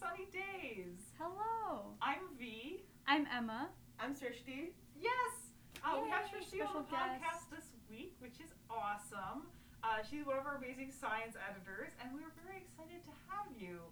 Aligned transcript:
sunny 0.00 0.24
days. 0.32 1.12
Hello. 1.20 1.92
I'm 2.00 2.32
V. 2.40 2.80
I'm 3.04 3.28
Emma. 3.28 3.68
I'm 4.00 4.16
Srishti. 4.16 4.72
Yes. 4.96 5.52
Uh, 5.84 6.00
we 6.00 6.08
have 6.08 6.24
Yay, 6.32 6.40
Srishti 6.40 6.64
on 6.64 6.72
the 6.80 6.88
podcast 6.88 7.20
guest. 7.20 7.52
this 7.52 7.68
week, 7.92 8.16
which 8.24 8.40
is 8.40 8.48
awesome. 8.72 9.44
Uh, 9.84 10.00
she's 10.00 10.24
one 10.24 10.40
of 10.40 10.48
our 10.48 10.56
amazing 10.56 10.88
science 10.88 11.36
editors, 11.36 11.92
and 12.00 12.16
we 12.16 12.24
are 12.24 12.32
very 12.40 12.64
excited 12.64 13.04
to 13.04 13.12
have 13.28 13.52
you. 13.52 13.84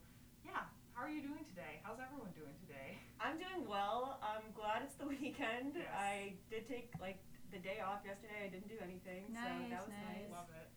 Yeah. 0.48 0.64
How 0.96 1.04
are 1.04 1.12
you 1.12 1.20
doing 1.20 1.44
today? 1.44 1.84
How's 1.84 2.00
everyone 2.00 2.32
doing 2.32 2.56
today? 2.64 2.96
I'm 3.20 3.36
doing 3.36 3.68
well. 3.68 4.16
I'm 4.24 4.48
glad 4.56 4.80
it's 4.88 4.96
the 4.96 5.06
weekend. 5.12 5.76
Yes. 5.76 5.92
I 5.92 6.40
did 6.48 6.64
take 6.64 6.88
like 6.96 7.20
the 7.52 7.60
day 7.60 7.84
off 7.84 8.00
yesterday. 8.08 8.48
I 8.48 8.50
didn't 8.52 8.72
do 8.72 8.80
anything, 8.80 9.28
so 9.36 9.44
that 9.44 9.84
was 9.84 9.92
nice. 9.92 10.24
nice. 10.24 10.32
Love 10.32 10.48
it. 10.56 10.72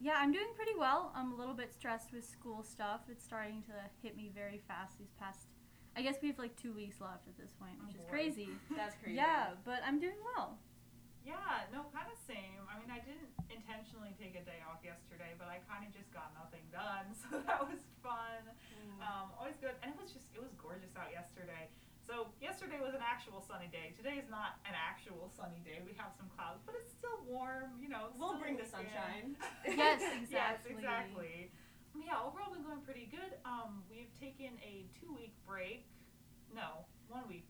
Yeah, 0.00 0.14
I'm 0.16 0.30
doing 0.30 0.54
pretty 0.54 0.78
well. 0.78 1.10
I'm 1.14 1.32
a 1.32 1.36
little 1.36 1.54
bit 1.54 1.74
stressed 1.74 2.12
with 2.14 2.22
school 2.22 2.62
stuff. 2.62 3.02
It's 3.10 3.24
starting 3.24 3.62
to 3.66 3.74
hit 4.02 4.16
me 4.16 4.30
very 4.32 4.62
fast 4.68 4.94
these 4.98 5.10
past. 5.18 5.50
I 5.98 6.02
guess 6.06 6.22
we 6.22 6.28
have 6.30 6.38
like 6.38 6.54
two 6.54 6.70
weeks 6.72 7.02
left 7.02 7.26
at 7.26 7.34
this 7.34 7.50
point, 7.58 7.74
which 7.82 7.98
Oh, 7.98 8.02
is 8.02 8.06
boy. 8.06 8.10
crazy. 8.14 8.48
That's 8.78 8.94
crazy. 9.02 9.18
Yeah, 9.18 9.58
but 9.66 9.82
I'm 9.82 9.98
doing 9.98 10.18
well. 10.22 10.58
Yeah, 11.26 11.66
no, 11.74 11.90
kind 11.90 12.06
of 12.08 12.16
same. 12.30 12.62
I 12.70 12.78
mean, 12.78 12.88
I 12.94 13.02
didn't 13.02 13.28
intentionally 13.50 14.14
take 14.16 14.38
a 14.38 14.44
day 14.46 14.62
off 14.64 14.80
yesterday, 14.86 15.34
but 15.36 15.50
I 15.50 15.58
kind 15.66 15.82
of 15.84 15.90
just 15.92 16.08
got 16.14 16.30
nothing 16.32 16.62
done, 16.70 17.10
so 17.20 17.42
that 17.42 17.58
was 17.66 17.82
fun. 18.00 18.46
Mm. 18.72 19.02
Um, 19.02 19.26
always 19.36 19.58
good, 19.60 19.74
and 19.82 19.92
it 19.92 19.98
was 19.98 20.14
just 20.14 20.30
it 20.32 20.40
was 20.40 20.54
gorgeous 20.56 20.94
out 20.96 21.10
yesterday. 21.12 21.68
So 22.08 22.32
yesterday 22.40 22.80
was 22.80 22.96
an 22.96 23.04
actual 23.04 23.44
sunny 23.44 23.68
day. 23.68 23.92
Today 23.92 24.16
is 24.16 24.32
not 24.32 24.56
an 24.64 24.72
actual 24.72 25.28
sunny 25.28 25.60
day. 25.60 25.84
We 25.84 25.92
have 26.00 26.16
some 26.16 26.32
clouds, 26.32 26.64
but 26.64 26.72
it's 26.80 26.88
still 26.88 27.20
warm. 27.28 27.76
You 27.76 27.92
know, 27.92 28.08
we'll 28.16 28.40
bring 28.40 28.56
the 28.56 28.64
sunshine. 28.64 29.36
Yes, 29.68 30.00
yes, 30.00 30.16
exactly. 30.64 30.72
exactly. 30.72 31.36
Yeah, 31.92 32.16
overall 32.24 32.48
been 32.48 32.64
going 32.64 32.80
pretty 32.80 33.12
good. 33.12 33.36
Um, 33.44 33.84
we've 33.92 34.08
taken 34.16 34.56
a 34.64 34.88
two 34.96 35.12
week 35.12 35.36
break. 35.44 35.84
No, 36.48 36.88
one 37.12 37.28
week. 37.28 37.44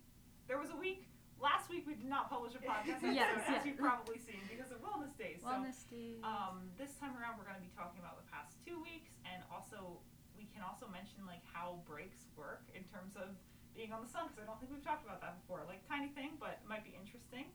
There 0.51 0.59
was 0.59 0.75
a 0.75 0.79
week. 0.79 1.07
Last 1.39 1.71
week 1.71 1.87
we 1.87 1.95
did 1.95 2.11
not 2.11 2.27
publish 2.27 2.59
a 2.59 2.63
podcast 2.67 2.99
episode, 3.07 3.15
Yes, 3.15 3.31
as 3.39 3.47
yes. 3.47 3.63
you've 3.63 3.79
probably 3.79 4.19
seen, 4.19 4.43
because 4.51 4.75
of 4.75 4.83
Wellness 4.83 5.15
Days. 5.15 5.39
So 5.47 5.55
Wellness 5.55 5.87
days. 5.87 6.19
um, 6.27 6.67
this 6.75 6.99
time 6.99 7.15
around, 7.15 7.39
we're 7.39 7.47
going 7.47 7.63
to 7.63 7.63
be 7.63 7.71
talking 7.79 8.03
about 8.03 8.19
the 8.19 8.27
past 8.27 8.59
two 8.67 8.83
weeks, 8.83 9.15
and 9.23 9.39
also 9.55 10.03
we 10.35 10.51
can 10.51 10.67
also 10.67 10.91
mention 10.91 11.23
like 11.31 11.47
how 11.47 11.79
breaks 11.87 12.27
work 12.35 12.67
in 12.75 12.83
terms 12.91 13.15
of 13.15 13.39
being 13.79 13.95
on 13.95 14.03
the 14.03 14.11
sun, 14.11 14.27
because 14.27 14.43
I 14.43 14.47
don't 14.51 14.59
think 14.59 14.75
we've 14.75 14.83
talked 14.83 15.07
about 15.07 15.23
that 15.23 15.39
before. 15.39 15.63
Like 15.71 15.87
tiny 15.87 16.11
thing, 16.11 16.35
but 16.43 16.59
it 16.59 16.67
might 16.67 16.83
be 16.83 16.99
interesting. 16.99 17.47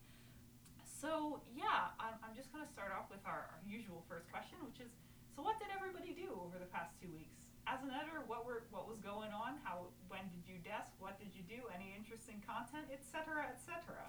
So 0.88 1.43
yeah, 1.52 1.91
I'm, 1.99 2.16
I'm 2.23 2.31
just 2.31 2.47
to 2.55 2.63
start 2.71 2.95
off 2.95 3.11
with 3.11 3.19
our, 3.27 3.52
our 3.52 3.59
usual 3.67 4.07
first 4.07 4.31
question, 4.31 4.55
which 4.63 4.79
is, 4.79 4.88
so 5.35 5.44
what 5.44 5.59
did 5.59 5.67
everybody 5.75 6.16
do 6.16 6.31
over 6.39 6.55
the 6.55 6.71
past 6.71 6.95
two 6.95 7.11
weeks? 7.11 7.44
As 7.67 7.83
an 7.83 7.91
editor, 7.91 8.23
what 8.27 8.47
were 8.47 8.63
what 8.71 8.88
was 8.88 9.03
going 9.03 9.35
on? 9.35 9.59
How 9.63 9.91
when 10.07 10.27
did 10.31 10.44
you 10.47 10.59
desk? 10.63 10.95
What 10.99 11.19
did 11.19 11.31
you 11.35 11.44
do? 11.44 11.63
Any 11.71 11.95
interesting 11.95 12.39
content, 12.44 12.91
etc., 12.91 13.47
etc. 13.51 14.03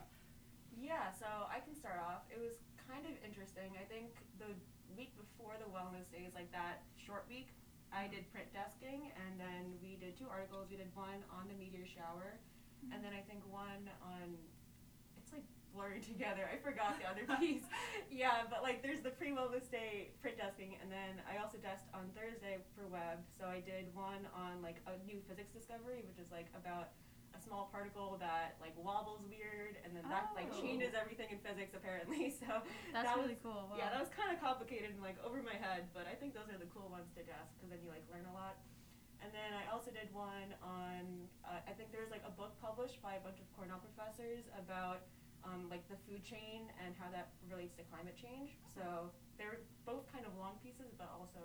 Yeah, 0.74 1.14
so 1.14 1.26
I 1.46 1.62
can 1.62 1.74
start 1.74 2.02
off. 2.02 2.26
It 2.30 2.38
was 2.38 2.58
kind 2.82 3.06
of 3.06 3.14
interesting. 3.22 3.74
I 3.78 3.86
think 3.86 4.10
the 4.42 4.54
week 4.98 5.14
before 5.14 5.54
the 5.58 5.70
wellness 5.70 6.06
days, 6.10 6.34
like 6.34 6.50
that 6.50 6.82
short 6.98 7.30
week, 7.30 7.54
I 7.94 8.10
did 8.10 8.26
print 8.34 8.50
desking, 8.50 9.14
and 9.14 9.38
then 9.38 9.78
we 9.78 9.94
did 9.94 10.18
two 10.18 10.26
articles. 10.26 10.66
We 10.66 10.76
did 10.76 10.90
one 10.98 11.22
on 11.30 11.46
the 11.46 11.54
meteor 11.54 11.86
shower, 11.86 12.42
mm-hmm. 12.82 12.90
and 12.90 12.98
then 12.98 13.14
I 13.14 13.22
think 13.22 13.46
one 13.46 13.86
on. 14.02 14.34
It's 15.14 15.30
like 15.30 15.46
blurry 15.70 16.02
together. 16.12 16.50
I 16.50 16.58
forgot 16.58 16.98
the 16.98 17.06
other 17.06 17.22
piece. 17.38 17.62
yeah, 18.10 18.50
but 18.50 18.66
like 18.66 18.82
there's 18.82 19.00
the 19.00 19.14
pre-wellness 19.14 19.70
day 19.70 20.10
print 20.18 20.42
desking, 20.42 20.74
and 20.82 20.90
then 20.90 21.22
I 21.30 21.38
also 21.38 21.62
desked 21.62 21.86
on 21.94 22.10
Thursday 22.18 22.58
for 22.74 22.90
web. 22.90 23.22
So 23.38 23.46
I 23.46 23.62
did 23.62 23.94
one 23.94 24.26
on 24.34 24.58
like 24.58 24.82
a 24.90 24.98
new 25.06 25.22
physics 25.30 25.54
discovery, 25.54 26.02
which 26.02 26.18
is 26.18 26.34
like 26.34 26.50
about 26.58 26.98
a 27.34 27.40
small 27.42 27.68
particle 27.74 28.16
that 28.22 28.54
like 28.62 28.72
wobbles 28.78 29.20
weird, 29.26 29.74
and 29.82 29.90
then 29.94 30.06
that 30.08 30.30
like 30.38 30.48
Oh. 30.54 30.60
changes 30.62 30.94
everything 30.94 31.28
in 31.34 31.38
physics 31.42 31.74
apparently. 31.74 32.30
So 32.40 32.62
That's 32.94 33.10
that 33.10 33.16
really 33.18 33.34
was- 33.38 33.44
cool. 33.44 33.66
Wow. 33.70 33.76
yeah, 33.78 33.90
that 33.90 33.98
was 34.00 34.10
kind 34.14 34.30
of 34.30 34.38
complicated 34.38 34.90
and 34.94 35.02
like 35.02 35.18
over 35.26 35.42
my 35.42 35.58
head, 35.58 35.90
but 35.96 36.06
I 36.06 36.14
think 36.14 36.34
those 36.34 36.46
are 36.52 36.58
the 36.58 36.70
cool 36.70 36.86
ones 36.90 37.10
to 37.18 37.22
desk 37.26 37.50
because 37.58 37.70
then 37.74 37.80
you 37.82 37.90
like 37.90 38.06
learn 38.12 38.26
a 38.30 38.34
lot. 38.34 38.58
And 39.24 39.32
then 39.32 39.56
I 39.56 39.64
also 39.72 39.88
did 39.90 40.12
one 40.12 40.52
on 40.60 41.26
uh, 41.48 41.64
I 41.64 41.72
think 41.74 41.90
there's 41.90 42.12
like 42.12 42.22
a 42.28 42.34
book 42.34 42.54
published 42.60 43.00
by 43.00 43.16
a 43.16 43.22
bunch 43.24 43.40
of 43.40 43.46
Cornell 43.56 43.80
professors 43.80 44.44
about 44.54 45.08
um, 45.48 45.66
like 45.72 45.84
the 45.88 45.96
food 46.08 46.20
chain 46.24 46.68
and 46.84 46.92
how 46.96 47.08
that 47.12 47.32
relates 47.50 47.72
to 47.80 47.82
climate 47.88 48.16
change. 48.20 48.56
So 48.76 49.10
they're 49.40 49.64
both 49.88 50.04
kind 50.12 50.24
of 50.28 50.32
long 50.36 50.60
pieces, 50.62 50.92
but 50.96 51.08
also 51.12 51.40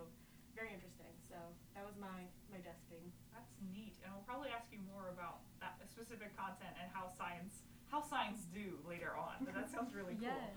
very 0.55 0.75
interesting. 0.75 1.11
So 1.31 1.39
that 1.75 1.87
was 1.87 1.95
my 1.95 2.27
my 2.51 2.59
desking. 2.59 3.15
That's 3.31 3.47
neat, 3.71 3.95
and 4.03 4.11
I'll 4.11 4.27
probably 4.27 4.51
ask 4.51 4.67
you 4.75 4.83
more 4.91 5.07
about 5.15 5.39
that 5.47 5.48
specific 5.87 6.35
content 6.37 6.73
and 6.81 6.89
how 6.93 7.09
science 7.17 7.63
how 7.91 8.01
science 8.01 8.45
do 8.53 8.77
later 8.87 9.13
on. 9.17 9.43
But 9.43 9.55
that 9.55 9.71
sounds 9.71 9.93
really 9.95 10.13
cool. 10.19 10.29
Yes, 10.29 10.53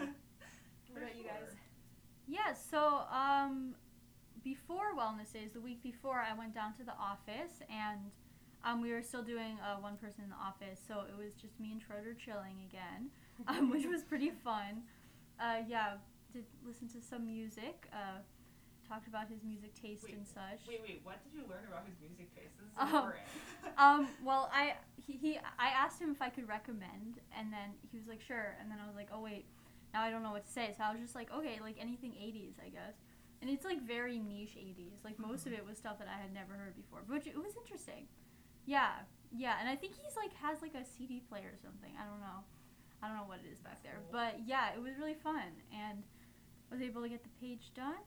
yeah. 0.00 0.06
What 0.92 1.02
about 1.02 1.16
you 1.16 1.24
guys? 1.24 1.50
Yeah, 2.26 2.54
so 2.54 3.02
um, 3.12 3.74
before 4.42 4.94
Wellness 4.96 5.32
Days, 5.32 5.50
the 5.52 5.60
week 5.60 5.82
before, 5.82 6.22
I 6.22 6.32
went 6.38 6.54
down 6.54 6.72
to 6.74 6.84
the 6.84 6.94
office 6.94 7.60
and 7.68 8.00
um, 8.64 8.80
we 8.80 8.92
were 8.92 9.02
still 9.02 9.22
doing 9.22 9.58
uh, 9.62 9.76
one 9.80 9.96
person 9.96 10.24
in 10.24 10.30
the 10.30 10.36
office, 10.36 10.80
so 10.86 11.04
it 11.08 11.16
was 11.16 11.34
just 11.34 11.58
me 11.60 11.70
and 11.72 11.80
Schroeder 11.82 12.14
chilling 12.14 12.56
again, 12.68 13.10
um, 13.46 13.70
which 13.72 13.84
was 13.86 14.02
pretty 14.02 14.30
fun. 14.30 14.82
Uh, 15.38 15.62
yeah, 15.68 15.94
did 16.32 16.44
listen 16.66 16.88
to 16.88 17.00
some 17.00 17.26
music, 17.26 17.86
uh, 17.92 18.18
talked 18.88 19.08
about 19.08 19.28
his 19.28 19.42
music 19.42 19.74
taste 19.74 20.04
Wait, 20.04 20.14
and 20.14 20.26
such. 20.26 20.62
Wait, 20.66 20.80
wait. 20.82 21.00
What 21.02 21.22
did 21.24 21.34
you 21.34 21.44
learn 21.50 21.66
about 21.68 21.84
his 21.86 21.98
music 22.00 22.30
taste? 22.34 22.54
This 22.58 22.70
Um. 22.78 23.12
Um, 23.76 24.08
well, 24.24 24.48
I 24.54 24.74
he, 24.94 25.14
he 25.14 25.38
I 25.58 25.68
asked 25.68 26.00
him 26.00 26.10
if 26.10 26.22
I 26.22 26.30
could 26.30 26.48
recommend, 26.48 27.18
and 27.36 27.52
then 27.52 27.74
he 27.90 27.98
was 27.98 28.06
like, 28.06 28.22
sure. 28.22 28.56
And 28.60 28.70
then 28.70 28.78
I 28.82 28.86
was 28.86 28.96
like, 28.96 29.08
oh 29.12 29.20
wait, 29.20 29.44
now 29.92 30.02
I 30.02 30.10
don't 30.10 30.22
know 30.22 30.30
what 30.30 30.46
to 30.46 30.52
say. 30.52 30.72
So 30.76 30.84
I 30.84 30.92
was 30.92 31.00
just 31.00 31.14
like, 31.14 31.28
okay, 31.34 31.58
like 31.60 31.76
anything 31.80 32.12
'80s, 32.12 32.56
I 32.64 32.70
guess. 32.70 32.94
And 33.42 33.50
it's 33.50 33.64
like 33.64 33.82
very 33.82 34.18
niche 34.18 34.56
'80s. 34.56 35.04
Like 35.04 35.18
most 35.18 35.46
of 35.46 35.52
it 35.52 35.66
was 35.66 35.76
stuff 35.76 35.98
that 35.98 36.08
I 36.08 36.20
had 36.20 36.32
never 36.32 36.54
heard 36.54 36.76
before, 36.76 37.02
which 37.06 37.26
it 37.26 37.36
was 37.36 37.52
interesting. 37.56 38.06
Yeah, 38.64 39.04
yeah. 39.34 39.56
And 39.60 39.68
I 39.68 39.76
think 39.76 39.94
he's 39.94 40.16
like 40.16 40.32
has 40.40 40.62
like 40.62 40.74
a 40.74 40.84
CD 40.86 41.20
player 41.28 41.52
or 41.52 41.58
something. 41.60 41.90
I 42.00 42.06
don't 42.06 42.20
know. 42.20 42.46
I 43.02 43.08
don't 43.08 43.16
know 43.16 43.28
what 43.28 43.40
it 43.44 43.52
is 43.52 43.58
back 43.60 43.82
That's 43.82 43.98
there, 43.98 44.00
but 44.10 44.40
yeah, 44.46 44.72
it 44.72 44.80
was 44.80 44.96
really 44.98 45.18
fun, 45.20 45.52
and 45.74 46.02
was 46.70 46.80
able 46.80 47.02
to 47.02 47.08
get 47.08 47.22
the 47.22 47.34
page 47.40 47.72
done. 47.74 48.00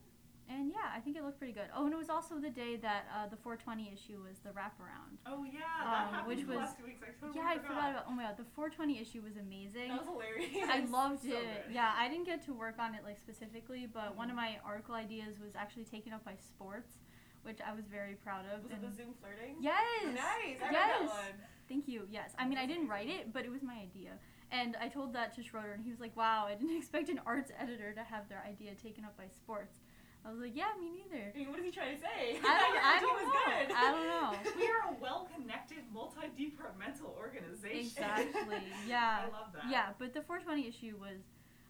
And 0.49 0.71
yeah, 0.71 0.89
I 0.95 0.99
think 0.99 1.15
it 1.15 1.23
looked 1.23 1.37
pretty 1.37 1.53
good. 1.53 1.69
Oh, 1.75 1.85
and 1.85 1.93
it 1.93 1.97
was 1.97 2.09
also 2.09 2.39
the 2.39 2.49
day 2.49 2.75
that 2.77 3.05
uh, 3.15 3.27
the 3.29 3.37
420 3.37 3.93
issue 3.93 4.17
was 4.27 4.39
the 4.39 4.49
wraparound. 4.49 5.21
oh 5.27 5.43
yeah, 5.45 5.61
um, 5.85 5.91
that 5.91 6.09
happened 6.09 6.27
which 6.27 6.45
was- 6.47 6.57
last 6.57 6.81
weeks. 6.83 7.03
I 7.03 7.11
totally 7.21 7.37
Yeah, 7.37 7.47
I 7.53 7.57
forgot 7.59 7.91
about. 7.91 8.05
Oh 8.09 8.11
my 8.11 8.23
god, 8.23 8.37
the 8.37 8.45
420 8.57 8.99
issue 8.99 9.21
was 9.21 9.37
amazing. 9.37 9.89
That 9.89 9.99
was 10.01 10.09
hilarious. 10.09 10.67
I 10.67 10.79
loved 10.89 11.21
so 11.21 11.29
it. 11.29 11.67
good. 11.67 11.73
Yeah, 11.75 11.93
I 11.95 12.09
didn't 12.09 12.25
get 12.25 12.43
to 12.45 12.53
work 12.53 12.79
on 12.79 12.95
it 12.95 13.01
like 13.05 13.19
specifically, 13.19 13.85
but 13.85 14.17
one 14.17 14.29
of 14.29 14.33
Mhm. 14.33 14.41
my 14.41 14.57
article 14.65 14.95
ideas 14.95 15.37
was 15.39 15.53
actually 15.55 15.85
taken 15.85 16.13
up 16.13 16.25
by 16.25 16.33
sports, 16.35 16.97
which 17.43 17.59
I 17.61 17.71
was 17.73 17.85
very 17.85 18.15
proud 18.15 18.45
of. 18.53 18.63
Was 18.63 18.71
it 18.73 18.81
the 18.81 18.89
Zoom 18.91 19.13
flirting? 19.21 19.57
Yes. 19.61 19.85
Nice. 20.05 20.57
I 20.65 20.71
Yes. 20.71 20.99
that 20.99 21.01
one. 21.07 21.35
Thank 21.69 21.87
you. 21.87 22.07
Yes. 22.09 22.33
I 22.39 22.47
mean, 22.47 22.57
I 22.57 22.65
didn't 22.65 22.87
write 22.87 23.07
it, 23.07 23.31
but 23.31 23.45
it 23.45 23.51
was 23.51 23.61
my 23.61 23.77
idea. 23.77 24.17
And 24.51 24.75
I 24.81 24.87
told 24.89 25.13
that 25.13 25.35
to 25.35 25.43
Schroeder, 25.43 25.73
and 25.73 25.83
he 25.83 25.91
was 25.91 25.99
like, 25.99 26.17
"Wow, 26.17 26.47
I 26.47 26.55
didn't 26.55 26.75
expect 26.81 27.09
an 27.09 27.21
arts 27.27 27.51
editor 27.59 27.93
to 27.93 28.03
have 28.03 28.27
their 28.29 28.41
idea 28.41 28.73
taken 28.73 29.05
up 29.05 29.15
by 29.15 29.27
sports." 29.27 29.77
I 30.25 30.31
was 30.31 30.39
like, 30.39 30.55
"Yeah, 30.55 30.75
me 30.79 30.91
neither." 30.91 31.31
I 31.33 31.37
mean, 31.37 31.49
what 31.49 31.59
is 31.59 31.65
he 31.65 31.71
trying 31.71 31.95
to 31.95 32.01
say? 32.01 32.37
I 32.43 32.53
don't. 32.61 32.77
I 32.83 32.95
don't 32.99 33.23
know. 33.23 33.39
good. 33.47 33.67
I 33.75 33.85
don't 33.91 34.07
know. 34.07 34.29
We 34.59 34.67
are 34.67 34.91
a 34.91 34.95
well-connected, 34.99 35.87
multi-departmental 35.93 37.15
organization. 37.17 37.95
Exactly. 37.95 38.63
Yeah. 38.87 39.25
I 39.25 39.31
love 39.31 39.53
that. 39.55 39.71
Yeah, 39.71 39.95
but 39.97 40.13
the 40.13 40.21
420 40.21 40.67
issue 40.67 40.95
was 40.99 41.23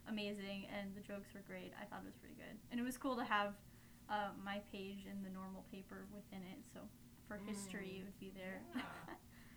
amazing, 0.08 0.66
and 0.74 0.90
the 0.98 1.00
jokes 1.00 1.30
were 1.32 1.44
great. 1.46 1.70
I 1.78 1.86
thought 1.86 2.02
it 2.02 2.10
was 2.10 2.18
pretty 2.18 2.34
good, 2.34 2.58
and 2.70 2.80
it 2.80 2.84
was 2.84 2.98
cool 2.98 3.14
to 3.16 3.24
have 3.24 3.54
uh, 4.10 4.34
my 4.42 4.58
page 4.74 5.06
in 5.06 5.22
the 5.22 5.30
normal 5.30 5.62
paper 5.70 6.04
within 6.10 6.42
it. 6.42 6.58
So 6.74 6.82
for 7.30 7.38
history, 7.46 8.02
it 8.02 8.04
would 8.10 8.18
be 8.18 8.34
there. 8.34 8.58
Yeah. 8.74 8.82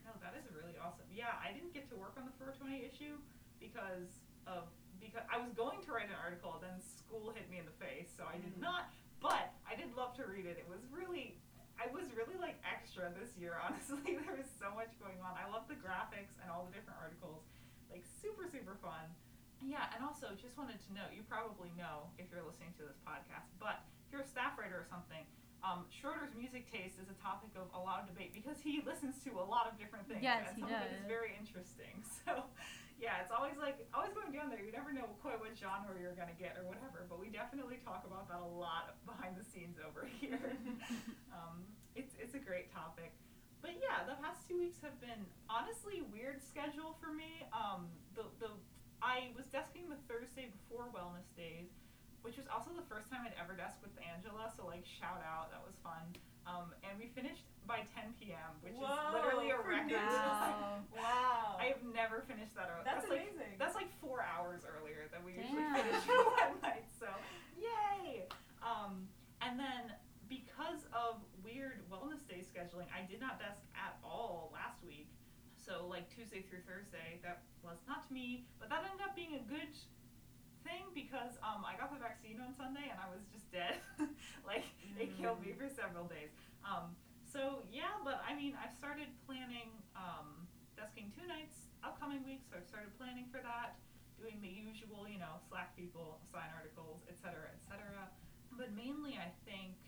No, 0.06 0.14
that 0.22 0.38
is 0.38 0.46
really 0.54 0.78
awesome. 0.78 1.10
Yeah, 1.10 1.34
I 1.42 1.50
didn't 1.56 1.74
get 1.74 1.90
to 1.90 1.96
work 1.98 2.14
on 2.22 2.30
the 2.30 2.36
420 2.38 2.86
issue 2.86 3.18
because 3.58 4.22
of 4.46 4.70
because 5.04 5.28
I 5.28 5.38
was 5.38 5.52
going 5.54 5.84
to 5.84 5.90
write 5.92 6.08
an 6.08 6.18
article, 6.18 6.56
then 6.64 6.80
school 6.80 7.30
hit 7.36 7.52
me 7.52 7.60
in 7.60 7.68
the 7.68 7.76
face, 7.78 8.08
so 8.16 8.24
I 8.24 8.40
did 8.40 8.56
Mhm. 8.56 8.64
not. 8.64 8.88
But 9.20 9.52
I 9.68 9.76
did 9.76 9.92
love 9.96 10.16
to 10.20 10.26
read 10.26 10.48
it. 10.48 10.58
It 10.58 10.68
was 10.68 10.84
really, 10.92 11.40
I 11.80 11.88
was 11.92 12.08
really 12.16 12.36
like 12.40 12.56
extra 12.64 13.12
this 13.12 13.36
year. 13.38 13.56
Honestly, 13.64 14.16
there 14.20 14.36
was 14.36 14.50
so 14.60 14.72
much 14.76 14.92
going 15.00 15.20
on. 15.22 15.36
I 15.36 15.48
love 15.52 15.68
the 15.68 15.76
graphics 15.80 16.36
and 16.42 16.48
all 16.52 16.66
the 16.68 16.74
different 16.76 17.00
articles, 17.00 17.44
like 17.92 18.04
super 18.24 18.48
super 18.48 18.76
fun. 18.80 19.12
Yeah, 19.64 19.88
and 19.96 20.04
also 20.04 20.36
just 20.36 20.58
wanted 20.60 20.80
to 20.88 20.90
know. 20.92 21.08
You 21.12 21.24
probably 21.24 21.72
know 21.80 22.12
if 22.20 22.28
you're 22.32 22.44
listening 22.44 22.74
to 22.80 22.84
this 22.84 23.00
podcast, 23.08 23.48
but 23.64 23.80
if 24.08 24.12
you're 24.12 24.22
a 24.24 24.28
staff 24.28 24.58
writer 24.60 24.80
or 24.80 24.88
something. 24.90 25.24
Um, 25.64 25.88
Schroeder's 25.88 26.36
music 26.36 26.68
taste 26.68 27.00
is 27.00 27.08
a 27.08 27.16
topic 27.24 27.48
of 27.56 27.72
a 27.72 27.80
lot 27.80 28.04
of 28.04 28.12
debate 28.12 28.36
because 28.36 28.60
he 28.60 28.82
listens 28.86 29.16
to 29.24 29.40
a 29.40 29.46
lot 29.48 29.64
of 29.72 29.80
different 29.80 30.04
things. 30.12 30.20
Yes, 30.20 30.44
and 30.52 30.58
he 30.60 30.62
some 30.68 30.76
of 30.76 30.84
it 30.84 30.92
is 30.92 31.00
does. 31.00 31.08
very 31.08 31.32
interesting. 31.40 32.04
So, 32.28 32.44
yeah, 33.00 33.20
it's 33.22 33.34
always 33.34 33.58
like 33.60 33.84
always 33.94 34.14
going 34.14 34.32
down 34.32 34.50
there. 34.50 34.62
You 34.62 34.72
never 34.72 34.94
know 34.94 35.10
quite 35.20 35.40
what 35.40 35.54
genre 35.58 35.94
you're 35.98 36.18
gonna 36.18 36.38
get 36.38 36.56
or 36.58 36.66
whatever. 36.66 37.06
But 37.10 37.20
we 37.20 37.30
definitely 37.30 37.82
talk 37.84 38.06
about 38.08 38.30
that 38.30 38.40
a 38.40 38.52
lot 38.58 38.96
behind 39.06 39.36
the 39.36 39.46
scenes 39.46 39.78
over 39.82 40.08
here. 40.20 40.40
um, 41.36 41.66
it's 41.96 42.16
it's 42.20 42.34
a 42.34 42.42
great 42.42 42.72
topic. 42.74 43.14
But 43.64 43.80
yeah, 43.80 44.04
the 44.04 44.20
past 44.20 44.44
two 44.44 44.60
weeks 44.60 44.84
have 44.84 45.00
been 45.00 45.24
honestly 45.48 46.04
weird 46.12 46.44
schedule 46.44 47.00
for 47.00 47.12
me. 47.12 47.48
Um, 47.56 47.88
the 48.16 48.28
the 48.40 48.52
I 49.04 49.36
was 49.36 49.48
desking 49.52 49.92
the 49.92 50.00
Thursday 50.08 50.48
before 50.52 50.88
wellness 50.92 51.28
days, 51.36 51.72
which 52.24 52.40
was 52.40 52.48
also 52.48 52.72
the 52.72 52.88
first 52.88 53.12
time 53.12 53.28
I'd 53.28 53.36
ever 53.36 53.56
desked 53.56 53.84
with 53.84 53.96
Angela. 54.00 54.52
So 54.56 54.68
like 54.68 54.88
shout 54.88 55.24
out, 55.24 55.52
that 55.52 55.64
was 55.64 55.76
fun. 55.84 56.08
Um, 56.44 56.76
and 56.84 57.00
we 57.00 57.08
finished 57.16 57.48
by 57.68 57.88
10 57.96 58.14
p.m., 58.20 58.54
which 58.62 58.74
is 58.76 58.82
literally 59.14 59.52
a 59.52 59.60
record. 59.60 59.92
Wow. 59.94 60.82
Wow. 60.94 61.58
I 61.60 61.74
have 61.74 61.84
never 61.84 62.22
finished 62.28 62.54
that 62.56 62.70
early. 62.70 62.86
That's 62.86 63.08
like 63.10 63.34
amazing. 63.34 63.58
that's 63.58 63.76
like 63.76 63.90
four 64.00 64.22
hours 64.24 64.62
earlier 64.68 65.10
than 65.12 65.26
we 65.26 65.36
usually 65.36 65.64
finish 65.74 66.00
for 66.08 66.24
one 66.32 66.60
night. 66.62 66.86
So 67.00 67.08
yay! 67.58 68.30
Um, 68.62 69.08
and 69.42 69.60
then 69.60 69.96
because 70.30 70.86
of 70.94 71.24
weird 71.44 71.84
wellness 71.92 72.24
day 72.28 72.44
scheduling, 72.46 72.88
I 72.94 73.04
did 73.10 73.20
not 73.20 73.40
desk 73.40 73.64
at 73.76 73.98
all 74.04 74.52
last 74.54 74.84
week. 74.86 75.10
So 75.58 75.88
like 75.88 76.08
Tuesday 76.14 76.44
through 76.44 76.64
Thursday, 76.68 77.20
that 77.24 77.44
was 77.64 77.80
not 77.88 78.08
me, 78.12 78.46
but 78.60 78.70
that 78.70 78.84
ended 78.84 79.04
up 79.04 79.16
being 79.16 79.40
a 79.40 79.44
good 79.48 79.72
thing 80.64 80.88
because 80.96 81.36
um, 81.44 81.64
I 81.68 81.76
got 81.76 81.92
the 81.92 82.00
vaccine 82.00 82.40
on 82.40 82.56
Sunday 82.56 82.88
and 82.92 83.00
I 83.00 83.08
was 83.12 83.24
just 83.32 83.48
dead. 83.52 83.80
like 84.50 84.64
it 85.00 85.16
killed 85.20 85.44
me 85.44 85.56
for 85.56 85.68
several 85.72 86.08
days. 86.08 86.32
Um, 86.64 86.96
so 87.34 87.66
yeah, 87.74 87.98
but 88.06 88.22
I 88.22 88.38
mean, 88.38 88.54
I've 88.54 88.78
started 88.78 89.10
planning 89.26 89.74
um, 89.98 90.46
desking 90.78 91.10
two 91.10 91.26
nights 91.26 91.74
upcoming 91.82 92.22
weeks. 92.22 92.46
So 92.54 92.62
I've 92.62 92.70
started 92.70 92.94
planning 93.02 93.26
for 93.34 93.42
that, 93.42 93.82
doing 94.22 94.38
the 94.38 94.54
usual, 94.54 95.10
you 95.10 95.18
know, 95.18 95.42
Slack 95.50 95.74
people, 95.74 96.22
sign 96.30 96.54
articles, 96.54 97.02
etc., 97.10 97.50
etc. 97.58 98.06
But 98.54 98.78
mainly, 98.78 99.18
I 99.18 99.34
think 99.50 99.82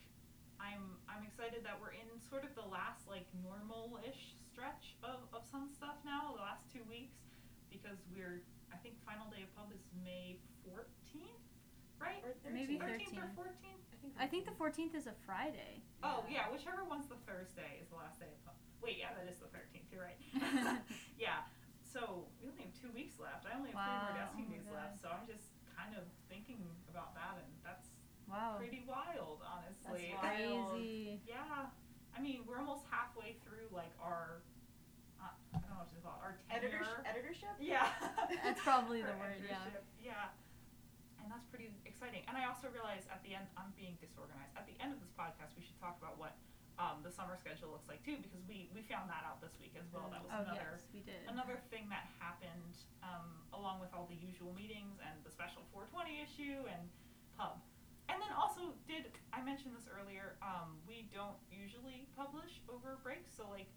I'm 0.57 0.97
I'm 1.05 1.21
excited 1.21 1.61
that 1.61 1.77
we're 1.77 1.93
in 1.93 2.09
sort 2.17 2.41
of 2.41 2.57
the 2.57 2.65
last 2.65 3.05
like 3.05 3.29
normal-ish 3.45 4.33
stretch 4.49 4.97
of, 5.05 5.29
of 5.29 5.45
some 5.45 5.69
stuff 5.69 6.01
now. 6.01 6.33
The 6.33 6.41
last 6.41 6.65
two 6.73 6.81
weeks, 6.89 7.21
because 7.69 8.01
we're 8.09 8.41
I 8.73 8.81
think 8.81 8.97
final 9.05 9.29
day 9.29 9.45
of 9.45 9.53
pub 9.53 9.69
is 9.69 9.85
May 10.01 10.41
14th, 10.65 11.45
right? 12.01 12.25
Or 12.25 12.33
Maybe 12.49 12.81
13th. 12.81 13.21
13th 13.21 13.37
or 13.37 13.45
13th. 13.45 13.84
14th? 14.05 14.21
I 14.21 14.27
think 14.27 14.45
the 14.45 14.55
14th 14.57 14.93
is 14.95 15.07
a 15.07 15.15
Friday. 15.25 15.81
Oh 16.03 16.23
yeah, 16.29 16.45
whichever 16.53 16.85
one's 16.85 17.07
the 17.07 17.17
Thursday 17.25 17.81
is 17.81 17.89
the 17.89 17.97
last 17.97 18.19
day 18.19 18.29
of 18.29 18.37
pub. 18.45 18.55
Wait, 18.83 18.97
yeah, 19.01 19.13
that 19.17 19.25
is 19.25 19.41
the 19.41 19.49
13th. 19.49 19.89
You're 19.89 20.05
right. 20.05 20.19
yeah. 21.17 21.45
So 21.81 22.27
we 22.43 22.51
only 22.51 22.67
have 22.67 22.75
two 22.75 22.91
weeks 22.93 23.17
left. 23.17 23.47
I 23.47 23.55
only 23.57 23.71
have 23.71 23.79
three 23.79 23.97
more 24.03 24.13
Wow, 24.13 24.19
desking 24.19 24.45
oh 24.45 24.51
my 24.51 24.55
days 24.59 24.67
God. 24.67 24.75
left. 24.77 24.95
So 25.01 25.07
I'm 25.09 25.25
just 25.25 25.47
kind 25.71 25.95
of 25.95 26.03
thinking 26.27 26.59
about 26.91 27.15
that, 27.15 27.39
and 27.39 27.49
that's 27.63 27.87
wow. 28.27 28.59
pretty 28.59 28.83
wild, 28.83 29.39
honestly. 29.41 30.11
That's 30.11 30.19
wild. 30.19 30.75
Crazy. 30.75 31.23
Yeah. 31.23 31.71
I 32.15 32.17
mean, 32.19 32.43
we're 32.47 32.59
almost 32.59 32.83
halfway 32.91 33.39
through 33.47 33.71
like 33.71 33.91
our. 34.03 34.43
Uh, 35.23 35.31
I 35.55 35.63
don't 35.63 35.71
know 35.71 35.79
what 35.83 35.89
to 35.91 35.99
call 36.03 36.19
it. 36.19 36.23
Our 36.23 36.35
tenure. 36.51 36.83
Editorship? 37.07 37.55
Yeah. 37.63 37.87
That's 38.43 38.59
probably 38.59 38.99
the 39.07 39.15
For 39.15 39.31
word, 39.31 39.39
yeah. 39.47 39.63
Yeah. 40.03 40.35
And 41.23 41.31
that's 41.31 41.47
pretty 41.47 41.71
exciting. 41.95 42.27
And 42.27 42.35
I 42.35 42.43
also 42.51 42.67
realized 42.75 43.07
at 43.07 43.23
the 43.23 43.31
end, 43.31 43.47
I'm 43.55 43.71
being 43.79 43.95
disorganized. 44.03 44.51
At 44.59 44.67
the 44.67 44.75
end 44.83 44.91
of 44.91 44.99
this 44.99 45.15
podcast, 45.15 45.55
we 45.55 45.63
should 45.63 45.79
talk 45.79 45.95
about 46.03 46.19
what 46.19 46.35
um, 46.75 46.99
the 47.07 47.11
summer 47.15 47.39
schedule 47.39 47.71
looks 47.71 47.87
like 47.87 48.03
too, 48.03 48.19
because 48.19 48.43
we 48.51 48.67
we 48.75 48.83
found 48.83 49.07
that 49.07 49.23
out 49.23 49.39
this 49.39 49.55
week 49.63 49.71
as 49.79 49.87
well. 49.95 50.11
That 50.11 50.19
was 50.27 50.35
Oh 50.35 50.43
another 50.43 50.75
yes, 50.75 50.83
we 50.91 50.99
did. 51.07 51.23
another 51.31 51.55
thing 51.71 51.87
that 51.87 52.11
happened 52.19 52.75
um, 52.99 53.47
along 53.55 53.79
with 53.79 53.95
all 53.95 54.11
the 54.11 54.19
usual 54.19 54.51
meetings 54.51 54.99
and 54.99 55.15
the 55.23 55.31
special 55.31 55.63
420 55.71 56.19
issue 56.19 56.67
and 56.67 56.83
pub. 57.39 57.63
And 58.11 58.19
then 58.19 58.29
also, 58.35 58.75
did 58.85 59.07
I 59.31 59.39
mention 59.41 59.71
this 59.71 59.87
earlier? 59.87 60.35
Um, 60.43 60.77
we 60.83 61.07
don't 61.15 61.39
usually 61.47 62.11
publish 62.13 62.59
over 62.67 62.99
breaks, 62.99 63.31
so 63.31 63.47
like 63.47 63.71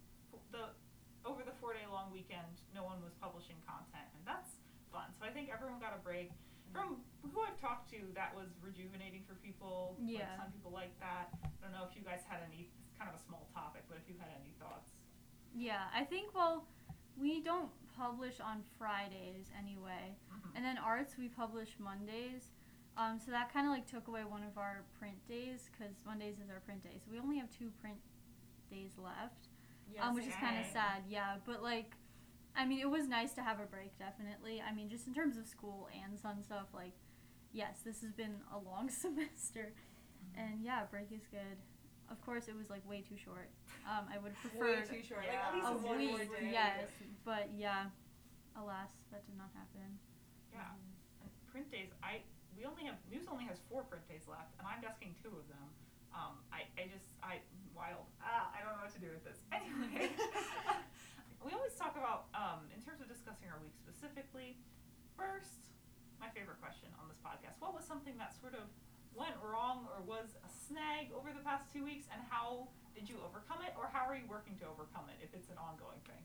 the 0.51 0.75
over 1.23 1.47
the 1.47 1.55
four 1.63 1.79
day 1.79 1.87
long 1.87 2.11
weekend, 2.11 2.67
no 2.75 2.83
one 2.83 2.99
was 2.99 3.15
publishing 3.23 3.63
content, 3.63 4.11
and 4.11 4.23
that's 4.27 4.59
fun. 4.91 5.07
So 5.15 5.23
I 5.23 5.31
think 5.31 5.55
everyone 5.55 5.79
got 5.79 5.95
a 5.95 6.03
break. 6.03 6.35
From 6.73 6.97
who 7.35 7.41
I've 7.43 7.61
talked 7.61 7.91
to, 7.91 7.99
that 8.15 8.35
was 8.35 8.49
rejuvenating 8.63 9.23
for 9.27 9.35
people. 9.37 9.97
Like, 9.99 10.19
Yeah. 10.19 10.37
some 10.37 10.53
people 10.53 10.71
like 10.71 10.99
that. 11.01 11.31
I 11.43 11.49
don't 11.63 11.73
know 11.73 11.85
if 11.89 11.97
you 11.97 12.03
guys 12.03 12.25
had 12.29 12.41
any. 12.43 12.71
It's 12.85 12.97
kind 12.99 13.09
of 13.11 13.17
a 13.17 13.23
small 13.23 13.47
topic, 13.55 13.85
but 13.89 13.97
if 13.99 14.09
you 14.09 14.17
had 14.19 14.29
any 14.41 14.53
thoughts. 14.59 14.91
Yeah, 15.55 15.89
I 15.95 16.05
think 16.05 16.35
well, 16.35 16.67
we 17.17 17.41
don't 17.43 17.71
publish 17.97 18.39
on 18.41 18.63
Fridays 18.79 19.51
anyway, 19.59 20.17
Mhm. 20.31 20.53
and 20.55 20.65
then 20.65 20.79
arts 20.79 21.17
we 21.17 21.29
publish 21.29 21.79
Mondays. 21.79 22.53
Um, 22.97 23.19
so 23.19 23.31
that 23.31 23.53
kind 23.53 23.67
of 23.67 23.73
like 23.73 23.87
took 23.87 24.09
away 24.09 24.25
one 24.25 24.43
of 24.43 24.59
our 24.59 24.85
print 24.99 25.25
days 25.29 25.69
because 25.71 26.05
Mondays 26.05 26.39
is 26.41 26.51
our 26.51 26.61
print 26.61 26.83
day. 26.83 26.99
So 26.99 27.11
we 27.11 27.19
only 27.19 27.39
have 27.39 27.51
two 27.51 27.71
print 27.81 28.01
days 28.71 28.97
left, 28.99 29.49
um, 30.01 30.15
which 30.15 30.27
is 30.27 30.35
kind 30.35 30.59
of 30.59 30.67
sad. 30.67 31.05
Yeah, 31.07 31.39
but 31.45 31.63
like, 31.63 31.97
I 32.57 32.65
mean, 32.67 32.81
it 32.81 32.91
was 32.91 33.07
nice 33.07 33.33
to 33.35 33.43
have 33.43 33.61
a 33.61 33.67
break. 33.67 33.97
Definitely. 33.99 34.61
I 34.63 34.75
mean, 34.75 34.89
just 34.89 35.07
in 35.07 35.15
terms 35.15 35.37
of 35.37 35.47
school 35.47 35.89
and 35.95 36.19
sun 36.19 36.43
stuff, 36.43 36.67
like, 36.75 36.93
yes, 37.53 37.81
this 37.85 38.01
has 38.03 38.13
been 38.13 38.35
a 38.53 38.59
long 38.59 38.91
semester, 39.05 39.73
and 40.37 40.63
yeah, 40.63 40.85
break 40.91 41.13
is 41.13 41.27
good. 41.31 41.59
Of 42.11 42.21
course, 42.25 42.49
it 42.49 42.57
was 42.57 42.71
like 42.71 42.81
way 42.89 43.05
too 43.05 43.17
short. 43.21 43.51
Um, 43.85 44.09
I 44.09 44.17
would 44.19 44.33
Way 44.57 44.81
prefer 44.81 44.81
too 44.81 45.03
short. 45.05 45.25
Yeah. 45.29 45.39
Like, 45.39 45.45
at 45.45 45.55
least 45.55 45.69
a 45.69 45.87
one 45.87 45.99
week, 45.99 46.11
more 46.11 46.41
day. 46.41 46.49
yes, 46.51 46.89
but 47.25 47.51
yeah, 47.55 47.93
alas, 48.57 48.89
that 49.13 49.27
did 49.29 49.37
not 49.37 49.53
happen. 49.53 50.01
Yeah. 50.51 50.73
And 51.21 51.31
print 51.53 51.71
days, 51.71 51.93
I 52.03 52.25
we 52.57 52.65
only 52.65 52.89
have 52.89 52.97
Muse 53.13 53.29
only 53.31 53.45
has 53.45 53.61
four 53.69 53.85
print 53.85 54.09
days 54.09 54.25
left, 54.27 54.57
and 54.59 54.65
I'm 54.67 54.81
desking 54.81 55.13
two 55.21 55.31
of 55.37 55.47
them. 55.53 55.69
Um, 56.17 56.41
I, 56.51 56.65
I 56.81 56.89
just 56.89 57.13
I 57.23 57.45
wild. 57.77 58.09
Ah, 58.25 58.49
I 58.57 58.65
don't 58.65 58.73
know 58.81 58.89
what 58.89 58.95
to 58.97 59.05
do 59.05 59.13
with 59.13 59.23
this. 59.29 59.39
Anyway, 59.53 60.09
talk 61.79 61.95
about 61.95 62.27
um, 62.35 62.67
in 62.75 62.83
terms 62.83 62.99
of 63.01 63.07
discussing 63.09 63.47
our 63.49 63.59
week 63.63 63.75
specifically. 63.79 64.59
First, 65.15 65.71
my 66.19 66.27
favorite 66.35 66.59
question 66.59 66.91
on 66.99 67.07
this 67.07 67.19
podcast: 67.23 67.63
What 67.63 67.73
was 67.75 67.87
something 67.87 68.19
that 68.19 68.35
sort 68.35 68.59
of 68.59 68.67
went 69.15 69.35
wrong 69.43 69.87
or 69.91 70.03
was 70.03 70.35
a 70.43 70.51
snag 70.51 71.11
over 71.15 71.31
the 71.35 71.43
past 71.47 71.71
two 71.71 71.83
weeks, 71.87 72.07
and 72.11 72.21
how 72.31 72.69
did 72.95 73.07
you 73.09 73.19
overcome 73.23 73.63
it, 73.63 73.75
or 73.79 73.87
how 73.91 74.07
are 74.07 74.15
you 74.19 74.27
working 74.27 74.55
to 74.59 74.67
overcome 74.67 75.07
it 75.11 75.19
if 75.23 75.31
it's 75.35 75.51
an 75.51 75.59
ongoing 75.59 76.03
thing? 76.07 76.23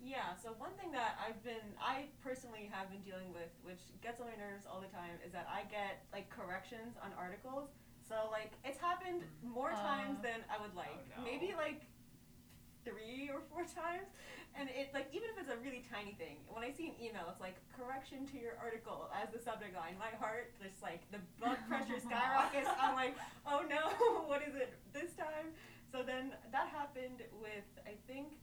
Yeah, 0.00 0.32
so 0.38 0.56
one 0.56 0.72
thing 0.80 0.90
that 0.96 1.20
I've 1.20 1.36
been, 1.44 1.76
I 1.76 2.08
personally 2.24 2.70
have 2.72 2.88
been 2.88 3.04
dealing 3.04 3.36
with, 3.36 3.52
which 3.60 3.84
gets 4.00 4.16
on 4.16 4.32
my 4.32 4.38
nerves 4.38 4.64
all 4.64 4.80
the 4.80 4.88
time, 4.88 5.20
is 5.20 5.28
that 5.36 5.44
I 5.44 5.68
get 5.68 6.08
like 6.08 6.30
corrections 6.32 6.96
on 7.04 7.12
articles. 7.18 7.68
So 8.08 8.26
like 8.32 8.56
it's 8.64 8.80
happened 8.80 9.22
more 9.44 9.70
times 9.76 10.18
Uh. 10.18 10.34
than 10.34 10.38
I 10.48 10.56
would 10.62 10.72
like. 10.74 10.98
Oh, 11.14 11.20
no. 11.20 11.26
Maybe 11.26 11.52
like 11.54 11.84
three 12.84 13.30
or 13.32 13.40
four 13.52 13.64
times. 13.68 14.08
And 14.58 14.66
it 14.74 14.90
like 14.90 15.06
even 15.14 15.30
if 15.30 15.38
it's 15.38 15.52
a 15.52 15.60
really 15.62 15.86
tiny 15.86 16.18
thing, 16.18 16.42
when 16.50 16.66
I 16.66 16.74
see 16.74 16.90
an 16.90 16.96
email, 16.98 17.30
it's 17.30 17.40
like 17.40 17.54
correction 17.70 18.26
to 18.34 18.36
your 18.36 18.58
article 18.58 19.06
as 19.14 19.30
the 19.30 19.38
subject 19.38 19.78
line. 19.78 19.94
My 19.94 20.10
heart 20.18 20.50
just 20.58 20.82
like 20.82 21.06
the 21.14 21.22
blood 21.38 21.58
pressure 21.70 22.02
skyrockets. 22.08 22.68
I'm 22.80 22.98
like, 22.98 23.14
oh 23.46 23.62
no, 23.70 23.82
what 24.30 24.42
is 24.42 24.58
it 24.58 24.74
this 24.90 25.14
time? 25.14 25.54
So 25.94 26.02
then 26.02 26.34
that 26.50 26.70
happened 26.74 27.22
with 27.38 27.66
I 27.86 27.94
think 28.10 28.34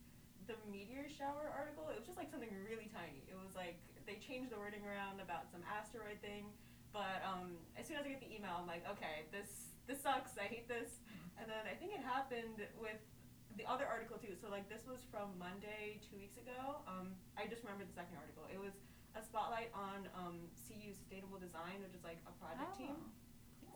the 0.48 0.56
meteor 0.72 1.12
shower 1.12 1.52
article. 1.52 1.92
It 1.92 2.00
was 2.00 2.08
just 2.08 2.16
like 2.16 2.32
something 2.32 2.52
really 2.64 2.88
tiny. 2.88 3.28
It 3.28 3.36
was 3.36 3.52
like 3.52 3.76
they 4.08 4.16
changed 4.24 4.56
the 4.56 4.60
wording 4.60 4.88
around 4.88 5.20
about 5.20 5.52
some 5.52 5.60
asteroid 5.68 6.24
thing. 6.24 6.48
But 6.96 7.20
um, 7.28 7.60
as 7.76 7.86
soon 7.86 8.00
as 8.00 8.08
I 8.08 8.16
get 8.16 8.24
the 8.24 8.32
email, 8.32 8.56
I'm 8.56 8.66
like, 8.66 8.88
okay, 8.96 9.28
this 9.36 9.76
this 9.92 10.00
sucks. 10.00 10.40
I 10.40 10.48
hate 10.48 10.72
this. 10.72 11.04
And 11.36 11.46
then 11.46 11.68
I 11.68 11.76
think 11.76 11.94
it 11.94 12.02
happened 12.02 12.64
with 12.80 12.98
the 13.58 13.66
other 13.66 13.90
article 13.90 14.22
too. 14.22 14.38
So 14.38 14.48
like 14.54 14.70
this 14.70 14.86
was 14.86 15.02
from 15.10 15.34
Monday 15.42 15.98
two 16.06 16.16
weeks 16.22 16.38
ago. 16.38 16.86
Um, 16.86 17.18
I 17.34 17.50
just 17.50 17.66
remembered 17.66 17.90
the 17.90 17.98
second 17.98 18.16
article. 18.22 18.46
It 18.54 18.62
was 18.62 18.78
a 19.18 19.22
spotlight 19.26 19.74
on 19.74 20.06
um, 20.14 20.46
CU 20.54 20.94
Sustainable 20.94 21.42
Design, 21.42 21.82
which 21.82 21.98
is 21.98 22.06
like 22.06 22.22
a 22.30 22.34
project 22.38 22.78
team. 22.78 22.94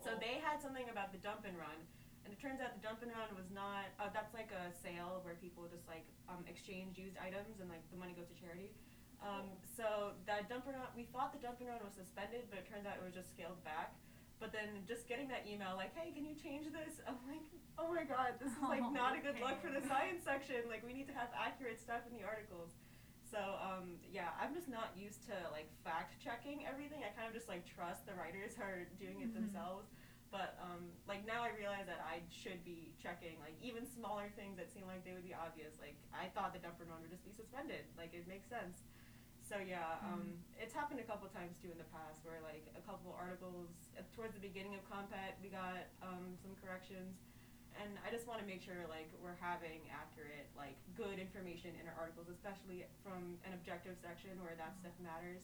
So 0.05 0.13
they 0.17 0.37
had 0.41 0.61
something 0.61 0.85
about 0.89 1.09
the 1.13 1.21
dump 1.21 1.45
and 1.45 1.53
run, 1.57 1.77
and 2.25 2.29
it 2.33 2.37
turns 2.41 2.61
out 2.61 2.73
the 2.77 2.81
dump 2.81 3.01
and 3.01 3.09
run 3.13 3.29
was 3.33 3.49
not. 3.49 3.89
Uh, 3.97 4.09
that's 4.13 4.33
like 4.37 4.53
a 4.53 4.69
sale 4.69 5.21
where 5.25 5.37
people 5.41 5.65
just 5.65 5.89
like 5.89 6.05
um, 6.29 6.45
exchange 6.45 6.97
used 7.01 7.17
items 7.17 7.57
and 7.57 7.69
like 7.69 7.81
the 7.89 7.97
money 7.97 8.13
goes 8.13 8.29
to 8.29 8.37
charity. 8.37 8.69
Um, 9.21 9.53
so 9.61 10.17
that 10.25 10.49
dump 10.49 10.65
and 10.65 10.77
run, 10.77 10.89
we 10.97 11.05
thought 11.13 11.29
the 11.33 11.41
dump 11.41 11.61
and 11.61 11.69
run 11.69 11.81
was 11.85 11.93
suspended, 11.93 12.49
but 12.49 12.57
it 12.61 12.65
turns 12.65 12.89
out 12.89 12.97
it 12.97 13.05
was 13.05 13.13
just 13.13 13.29
scaled 13.29 13.61
back. 13.61 13.93
But 14.41 14.49
then 14.49 14.81
just 14.89 15.05
getting 15.05 15.29
that 15.29 15.45
email 15.45 15.77
like, 15.77 15.93
hey, 15.93 16.09
can 16.09 16.25
you 16.25 16.33
change 16.33 16.65
this? 16.73 16.97
I'm 17.05 17.21
like, 17.29 17.45
oh 17.77 17.93
my 17.93 18.01
god, 18.09 18.41
this 18.41 18.49
is 18.49 18.65
like 18.65 18.81
not 18.89 19.13
a 19.13 19.21
good 19.21 19.37
look 19.37 19.61
for 19.61 19.69
the 19.69 19.85
science 19.93 20.25
section. 20.25 20.65
Like 20.65 20.81
we 20.81 20.97
need 20.97 21.05
to 21.13 21.15
have 21.15 21.29
accurate 21.37 21.77
stuff 21.77 22.09
in 22.09 22.17
the 22.17 22.25
articles. 22.25 22.73
So 23.29 23.37
um, 23.61 24.01
yeah, 24.09 24.33
I'm 24.41 24.57
just 24.57 24.65
not 24.65 24.97
used 24.97 25.21
to 25.29 25.37
like 25.53 25.69
fact 25.85 26.17
checking 26.17 26.65
everything. 26.65 27.05
I 27.05 27.13
kind 27.13 27.29
of 27.29 27.37
just 27.37 27.45
like 27.45 27.69
trust 27.69 28.09
the 28.09 28.17
writers 28.17 28.57
are 28.57 28.89
doing 28.97 29.21
it 29.21 29.29
Mhm. 29.29 29.45
themselves. 29.45 29.93
But 30.33 30.57
um, 30.57 30.89
like 31.05 31.21
now 31.27 31.45
I 31.45 31.53
realize 31.53 31.85
that 31.85 32.01
I 32.01 32.25
should 32.33 32.65
be 32.65 32.97
checking 32.97 33.37
like 33.45 33.53
even 33.61 33.85
smaller 33.85 34.33
things 34.33 34.57
that 34.57 34.73
seem 34.73 34.89
like 34.89 35.05
they 35.05 35.13
would 35.13 35.27
be 35.27 35.37
obvious. 35.37 35.77
Like 35.77 36.01
I 36.09 36.33
thought 36.33 36.57
the 36.57 36.59
dump 36.65 36.81
and 36.81 36.89
run 36.89 37.05
would 37.05 37.13
just 37.13 37.23
be 37.23 37.31
suspended. 37.31 37.85
Like 37.93 38.17
it 38.17 38.25
makes 38.25 38.49
sense. 38.49 38.81
So 39.51 39.59
yeah, 39.59 39.99
um, 40.07 40.39
it's 40.55 40.71
happened 40.71 41.03
a 41.03 41.07
couple 41.11 41.27
times 41.27 41.59
too 41.59 41.67
in 41.67 41.75
the 41.75 41.91
past 41.91 42.23
where 42.23 42.39
like 42.39 42.63
a 42.71 42.83
couple 42.87 43.11
articles 43.11 43.67
uh, 43.99 44.07
towards 44.15 44.31
the 44.31 44.39
beginning 44.39 44.79
of 44.79 44.81
Compet 44.87 45.35
we 45.43 45.51
got 45.51 45.91
um, 45.99 46.39
some 46.39 46.55
corrections, 46.63 47.19
and 47.75 47.99
I 47.99 48.15
just 48.15 48.31
want 48.31 48.39
to 48.39 48.47
make 48.47 48.63
sure 48.63 48.87
like 48.87 49.11
we're 49.19 49.35
having 49.43 49.83
accurate, 49.91 50.47
like 50.55 50.79
good 50.95 51.19
information 51.19 51.75
in 51.75 51.83
our 51.91 51.99
articles, 51.99 52.31
especially 52.31 52.87
from 53.03 53.35
an 53.43 53.51
objective 53.51 53.99
section 53.99 54.39
where 54.39 54.55
that 54.55 54.71
stuff 54.79 54.95
matters. 55.03 55.43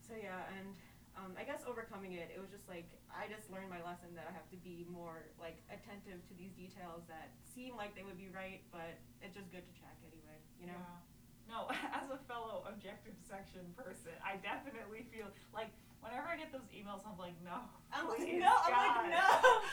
So 0.00 0.16
yeah, 0.16 0.48
and 0.56 0.72
um, 1.20 1.36
I 1.36 1.44
guess 1.44 1.60
overcoming 1.68 2.16
it, 2.16 2.32
it 2.32 2.40
was 2.40 2.48
just 2.48 2.64
like 2.72 2.88
I 3.12 3.28
just 3.28 3.52
learned 3.52 3.68
my 3.68 3.84
lesson 3.84 4.16
that 4.16 4.24
I 4.24 4.32
have 4.32 4.48
to 4.48 4.56
be 4.64 4.88
more 4.88 5.28
like 5.36 5.60
attentive 5.68 6.24
to 6.24 6.32
these 6.40 6.56
details 6.56 7.04
that 7.12 7.36
seem 7.52 7.76
like 7.76 7.92
they 7.92 8.04
would 8.08 8.16
be 8.16 8.32
right, 8.32 8.64
but 8.72 8.96
it's 9.20 9.36
just 9.36 9.52
good 9.52 9.68
to 9.68 9.74
check 9.76 10.00
anyway, 10.08 10.40
you 10.56 10.72
know. 10.72 10.80
Yeah. 10.80 11.15
No, 11.48 11.70
as 11.94 12.06
a 12.10 12.18
fellow 12.26 12.66
objective 12.68 13.14
section 13.28 13.62
person, 13.78 14.12
I 14.24 14.36
definitely 14.42 15.06
feel 15.14 15.30
like 15.54 15.70
whenever 16.02 16.26
I 16.26 16.36
get 16.36 16.50
those 16.50 16.66
emails, 16.74 17.06
I'm 17.06 17.18
like, 17.18 17.34
no. 17.42 17.62
I'm 17.94 18.06
like, 18.10 18.26
no, 18.26 18.50
I'm 18.66 18.74
like, 18.74 19.14
no, 19.14 19.26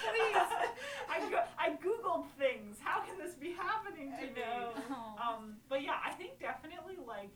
please. 0.06 0.50
I, 1.14 1.18
go- 1.30 1.50
I 1.58 1.74
googled 1.82 2.30
things. 2.38 2.78
How 2.82 3.02
can 3.02 3.18
this 3.18 3.34
be 3.38 3.54
happening 3.58 4.14
to 4.18 4.26
I 4.26 4.34
me? 4.34 4.38
know. 4.38 4.74
Um, 5.24 5.56
but 5.72 5.80
yeah, 5.82 5.98
I 6.04 6.12
think 6.20 6.36
definitely 6.44 7.00
like, 7.00 7.32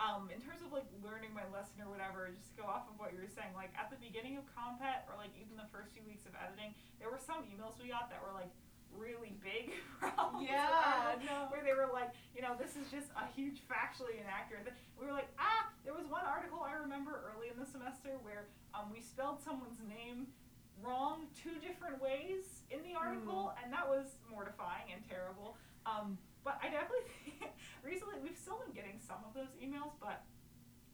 um, 0.00 0.32
in 0.32 0.40
terms 0.40 0.64
of 0.64 0.72
like 0.72 0.88
learning 1.04 1.30
my 1.36 1.44
lesson 1.52 1.78
or 1.84 1.92
whatever, 1.92 2.32
just 2.32 2.56
to 2.56 2.64
go 2.64 2.66
off 2.66 2.88
of 2.88 2.96
what 2.96 3.12
you 3.12 3.20
were 3.20 3.28
saying, 3.30 3.52
like 3.52 3.68
at 3.76 3.92
the 3.92 4.00
beginning 4.00 4.40
of 4.40 4.48
Compet 4.56 5.04
or 5.06 5.14
like 5.20 5.30
even 5.36 5.54
the 5.60 5.68
first 5.70 5.92
few 5.92 6.00
weeks 6.08 6.24
of 6.24 6.32
editing, 6.34 6.72
there 6.98 7.12
were 7.12 7.20
some 7.20 7.44
emails 7.52 7.76
we 7.78 7.92
got 7.92 8.08
that 8.08 8.18
were 8.24 8.32
like 8.32 8.48
really 8.96 9.34
big 9.42 9.72
problems. 10.00 10.48
Yeah, 10.48 11.16
where- 11.16 11.24
no. 11.24 11.36
Where 11.50 11.62
they 11.64 11.72
were 11.74 11.88
like, 11.92 12.10
you 12.36 12.42
know, 12.42 12.54
this 12.58 12.76
is 12.76 12.90
just 12.90 13.08
a 13.16 13.26
huge 13.34 13.62
factually 13.68 14.20
inaccurate. 14.20 14.64
thing. 14.64 14.74
We 14.98 15.06
were 15.06 15.12
like, 15.16 15.28
ah, 15.38 15.68
there 15.84 15.94
was 15.94 16.06
one 16.06 16.24
article 16.26 16.60
I 16.64 16.74
remember 16.80 17.22
early 17.32 17.48
in 17.52 17.58
the 17.58 17.66
semester 17.68 18.16
where 18.22 18.48
um, 18.74 18.90
we 18.92 19.00
spelled 19.00 19.40
someone's 19.42 19.80
name 19.84 20.28
wrong 20.82 21.30
two 21.36 21.60
different 21.62 22.02
ways 22.02 22.66
in 22.72 22.82
the 22.82 22.96
article, 22.98 23.54
and 23.62 23.70
that 23.72 23.86
was 23.86 24.18
mortifying 24.30 24.90
and 24.90 25.02
terrible. 25.06 25.54
Um, 25.86 26.18
but 26.42 26.58
I 26.58 26.70
definitely 26.74 27.06
think 27.22 27.54
recently 27.86 28.18
we've 28.18 28.38
still 28.38 28.58
been 28.64 28.74
getting 28.74 28.98
some 28.98 29.22
of 29.22 29.30
those 29.34 29.52
emails, 29.62 29.94
but 30.02 30.26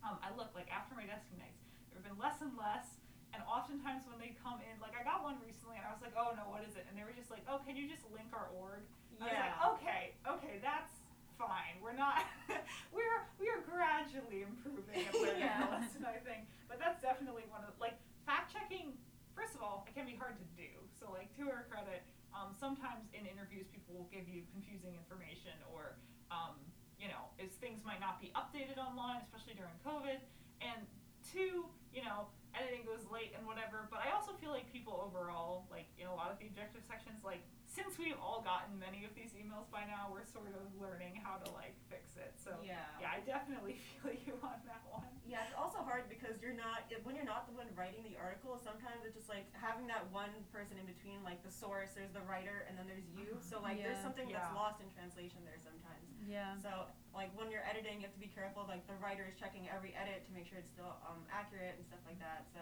um, 0.05 0.21
I 0.21 0.29
look 0.37 0.53
like 0.53 0.69
after 0.69 0.93
my 0.93 1.09
desking 1.09 1.41
nights, 1.41 1.65
there 1.89 2.01
have 2.03 2.07
been 2.09 2.21
less 2.21 2.41
and 2.45 2.53
less. 2.59 2.98
And 3.39 3.47
oftentimes 3.47 4.03
when 4.11 4.19
they 4.19 4.35
come 4.43 4.59
in, 4.67 4.75
like 4.83 4.99
I 4.99 5.07
got 5.07 5.23
one 5.23 5.39
recently, 5.39 5.79
and 5.79 5.87
I 5.87 5.95
was 5.95 6.03
like, 6.03 6.19
oh 6.19 6.35
no, 6.35 6.51
what 6.51 6.67
is 6.67 6.75
it? 6.75 6.91
And 6.91 6.99
they 6.99 7.07
were 7.07 7.15
just 7.15 7.31
like, 7.31 7.47
oh, 7.47 7.63
can 7.63 7.79
you 7.79 7.87
just 7.87 8.03
link 8.11 8.35
our 8.35 8.51
org? 8.51 8.83
I 8.83 9.15
was 9.15 9.23
like, 9.23 9.39
Yeah. 9.39 9.71
okay, 9.79 10.03
okay, 10.27 10.55
that's 10.59 10.91
fine. 11.39 11.79
We're 11.79 11.95
not, 11.95 12.27
we're 12.95 13.23
we 13.39 13.47
are 13.47 13.63
gradually 13.63 14.43
improving 14.43 15.07
at 15.07 15.15
learning 15.15 15.39
Yeah. 15.47 15.71
the 15.71 15.79
lesson, 15.79 16.03
I 16.03 16.19
think. 16.19 16.51
But 16.67 16.83
that's 16.83 16.99
definitely 16.99 17.47
one 17.47 17.63
of 17.63 17.79
like 17.79 17.95
fact 18.27 18.51
checking. 18.51 18.99
First 19.39 19.55
of 19.55 19.63
all, 19.63 19.87
it 19.87 19.95
can 19.95 20.03
be 20.03 20.19
hard 20.19 20.35
to 20.35 20.47
do. 20.59 20.67
So 20.99 21.15
like 21.15 21.31
to 21.39 21.47
her 21.47 21.71
credit, 21.71 22.03
um, 22.35 22.59
sometimes 22.59 23.07
in 23.15 23.23
interviews 23.23 23.71
people 23.71 23.95
will 23.95 24.11
give 24.11 24.27
you 24.27 24.43
confusing 24.51 24.99
information 24.99 25.55
or 25.71 25.95
um, 26.35 26.59
you 26.99 27.07
know, 27.07 27.31
is 27.39 27.55
things 27.63 27.87
might 27.87 28.03
not 28.03 28.19
be 28.19 28.35
updated 28.35 28.83
online, 28.83 29.23
especially 29.23 29.55
during 29.55 29.79
COVID. 29.87 30.19
And 30.59 30.83
two, 31.23 31.71
you 31.95 32.03
know, 32.03 32.27
editing 32.57 32.85
goes 32.87 33.05
late 33.11 33.33
and 33.37 33.43
whatever. 33.47 33.89
But 33.91 34.01
I 34.07 34.13
also 34.15 34.33
feel 34.41 34.51
like 34.53 34.71
people 34.73 34.97
overall, 35.01 35.67
like 35.73 35.89
in 36.01 36.07
a 36.07 36.15
lot 36.15 36.31
of 36.31 36.39
the 36.39 36.47
objective 36.47 36.85
sections, 36.87 37.25
like 37.25 37.43
since 37.67 37.97
we've 37.99 38.19
all 38.21 38.41
gotten 38.45 38.77
many 38.79 39.05
of 39.05 39.13
these 39.17 39.33
emails 39.37 39.69
by 39.73 39.85
now, 39.89 40.09
we're 40.13 40.25
sort 40.29 40.53
of 40.53 40.63
learning 40.81 41.21
how 41.21 41.37
to 41.41 41.49
like 41.57 41.77
fix 41.89 42.17
it. 42.17 42.33
So 42.37 42.57
Yeah. 42.65 42.81
yeah, 43.01 43.13
I 43.17 43.21
definitely 43.25 43.81
feel 44.01 44.13
you 44.15 44.35
on 44.45 44.61
that 44.69 44.85
one. 44.89 45.08
Yeah, 45.29 45.45
it's 45.45 45.53
also 45.53 45.85
hard 45.85 46.09
because 46.09 46.41
you're 46.41 46.57
not 46.57 46.89
if- 46.89 47.05
when 47.05 47.13
you're 47.13 47.29
not 47.29 47.45
the 47.45 47.53
one 47.53 47.69
writing 47.77 48.01
the 48.03 48.17
article. 48.17 48.57
Sometimes 48.57 49.05
it's 49.05 49.13
just 49.15 49.29
like 49.29 49.45
having 49.53 49.85
that 49.93 50.09
one 50.09 50.33
person 50.51 50.81
in 50.81 50.89
between, 50.89 51.21
like 51.23 51.45
the 51.45 51.53
source. 51.53 51.93
There's 51.93 52.11
the 52.17 52.25
writer, 52.25 52.65
and 52.65 52.73
then 52.81 52.89
there's 52.89 53.05
you. 53.13 53.37
So 53.45 53.61
like 53.61 53.77
there's 53.77 54.01
Yeah. 54.01 54.09
something 54.09 54.29
that's 54.33 54.55
lost 54.57 54.81
in 54.81 54.89
translation 54.97 55.45
there 55.45 55.61
sometimes. 55.61 56.09
Yeah. 56.25 56.57
So 56.57 56.89
like 57.13 57.29
when 57.37 57.53
you're 57.53 57.65
editing, 57.69 58.01
you 58.01 58.09
have 58.09 58.17
to 58.17 58.25
be 58.25 58.33
careful. 58.33 58.65
Like 58.65 58.87
the 58.89 58.97
writer 59.05 59.29
is 59.29 59.37
checking 59.37 59.69
every 59.69 59.93
edit 59.95 60.25
to 60.27 60.33
make 60.33 60.49
sure 60.49 60.57
it's 60.59 60.73
still 60.73 60.97
um, 61.05 61.21
accurate 61.29 61.77
and 61.77 61.85
stuff 61.85 62.01
like 62.09 62.19
that. 62.25 62.49
So 62.57 62.61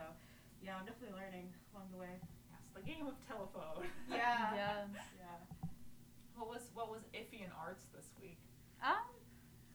yeah, 0.59 0.75
I'm 0.77 0.87
definitely 0.91 1.15
learning 1.15 1.55
along 1.73 1.89
the 1.95 1.99
way. 2.03 2.19
Yes, 2.51 2.63
the 2.75 2.83
game 2.83 3.07
of 3.07 3.15
telephone. 3.31 3.87
Yeah. 4.11 4.55
Yeah. 4.59 4.87
Yeah. 5.23 5.39
what 6.35 6.49
was 6.51 6.67
what 6.75 6.91
was 6.91 7.07
iffy 7.15 7.47
in 7.47 7.51
arts 7.55 7.87
this 7.95 8.11
week? 8.21 8.39
Um, 8.83 9.07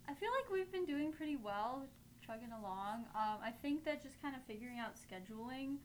I 0.07 0.13
feel 0.13 0.29
like 0.35 0.51
we've 0.51 0.71
been 0.71 0.85
doing 0.85 1.11
pretty 1.13 1.37
well, 1.37 1.87
chugging 2.31 2.51
along. 2.53 3.05
Um, 3.15 3.39
I 3.43 3.51
think 3.61 3.83
that 3.85 4.01
just 4.01 4.21
kind 4.21 4.35
of 4.35 4.41
figuring 4.43 4.79
out 4.79 4.95
scheduling 4.95 5.77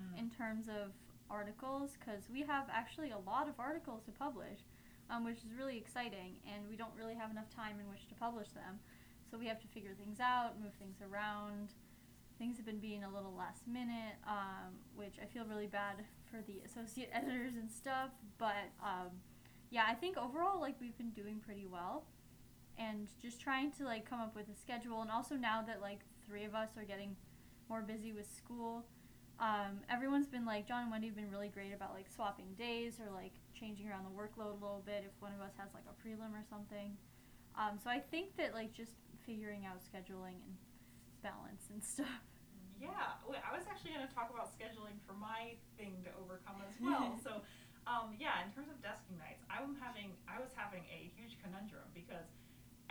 Mm. 0.00 0.18
in 0.18 0.30
terms 0.30 0.68
of 0.68 0.90
articles, 1.28 1.96
because 2.00 2.28
we 2.30 2.40
have 2.42 2.66
actually 2.72 3.10
a 3.10 3.18
lot 3.18 3.46
of 3.46 3.60
articles 3.60 4.02
to 4.04 4.10
publish, 4.10 4.60
um, 5.10 5.22
which 5.22 5.36
is 5.44 5.52
really 5.56 5.76
exciting, 5.76 6.36
and 6.50 6.66
we 6.66 6.76
don't 6.76 6.94
really 6.96 7.14
have 7.14 7.30
enough 7.30 7.50
time 7.54 7.78
in 7.78 7.86
which 7.90 8.08
to 8.08 8.14
publish 8.14 8.48
them. 8.52 8.80
So 9.30 9.36
we 9.36 9.46
have 9.48 9.60
to 9.60 9.68
figure 9.68 9.94
things 9.94 10.18
out, 10.18 10.58
move 10.60 10.72
things 10.78 11.02
around. 11.02 11.74
Things 12.38 12.56
have 12.56 12.64
been 12.64 12.80
being 12.80 13.04
a 13.04 13.10
little 13.10 13.34
last 13.34 13.68
minute, 13.68 14.16
um, 14.26 14.72
which 14.96 15.16
I 15.22 15.26
feel 15.26 15.44
really 15.44 15.66
bad 15.68 15.96
for 16.30 16.40
the 16.46 16.60
associate 16.64 17.10
editors 17.12 17.54
and 17.54 17.70
stuff. 17.70 18.10
But 18.38 18.72
um, 18.82 19.10
yeah, 19.70 19.84
I 19.86 19.94
think 19.94 20.16
overall, 20.16 20.58
like 20.58 20.80
we've 20.80 20.96
been 20.96 21.10
doing 21.10 21.38
pretty 21.38 21.66
well, 21.66 22.04
and 22.78 23.08
just 23.20 23.40
trying 23.40 23.70
to 23.72 23.84
like 23.84 24.08
come 24.08 24.20
up 24.20 24.34
with 24.34 24.48
a 24.48 24.56
schedule. 24.56 25.02
And 25.02 25.10
also 25.10 25.36
now 25.36 25.62
that 25.66 25.80
like 25.80 26.00
three 26.26 26.44
of 26.44 26.54
us 26.54 26.70
are 26.76 26.84
getting 26.84 27.16
more 27.68 27.82
busy 27.82 28.12
with 28.12 28.26
school, 28.34 28.84
um, 29.40 29.80
everyone's 29.90 30.28
been 30.28 30.44
like 30.44 30.68
John 30.68 30.82
and 30.82 30.90
Wendy 30.90 31.08
have 31.08 31.16
been 31.16 31.30
really 31.30 31.48
great 31.48 31.72
about 31.74 31.94
like 31.94 32.06
swapping 32.08 32.54
days 32.56 33.00
or 33.00 33.10
like 33.12 33.32
changing 33.58 33.88
around 33.88 34.04
the 34.04 34.14
workload 34.14 34.54
a 34.54 34.60
little 34.62 34.82
bit 34.84 35.04
if 35.06 35.12
one 35.20 35.32
of 35.32 35.40
us 35.40 35.52
has 35.58 35.68
like 35.74 35.84
a 35.90 35.96
prelim 35.98 36.30
or 36.30 36.44
something. 36.48 36.96
Um, 37.58 37.76
so 37.82 37.90
I 37.90 37.98
think 37.98 38.36
that 38.36 38.54
like 38.54 38.72
just 38.72 38.92
figuring 39.26 39.66
out 39.66 39.82
scheduling 39.82 40.40
and 40.46 40.54
balance 41.22 41.70
and 41.70 41.82
stuff. 41.94 42.22
Yeah, 42.82 43.22
I 43.22 43.54
was 43.54 43.62
actually 43.70 43.94
going 43.94 44.06
to 44.06 44.10
talk 44.10 44.34
about 44.34 44.50
scheduling 44.58 44.98
for 45.06 45.14
my 45.14 45.54
thing 45.78 46.02
to 46.02 46.10
overcome 46.18 46.58
as 46.66 46.74
well. 46.82 47.14
so, 47.22 47.38
um, 47.86 48.18
yeah, 48.18 48.42
in 48.42 48.50
terms 48.50 48.74
of 48.74 48.78
desking 48.82 49.22
nights, 49.22 49.46
I'm 49.46 49.78
having, 49.78 50.18
I 50.26 50.42
was 50.42 50.50
having 50.58 50.82
a 50.90 51.06
huge 51.14 51.38
conundrum 51.38 51.86
because 51.94 52.26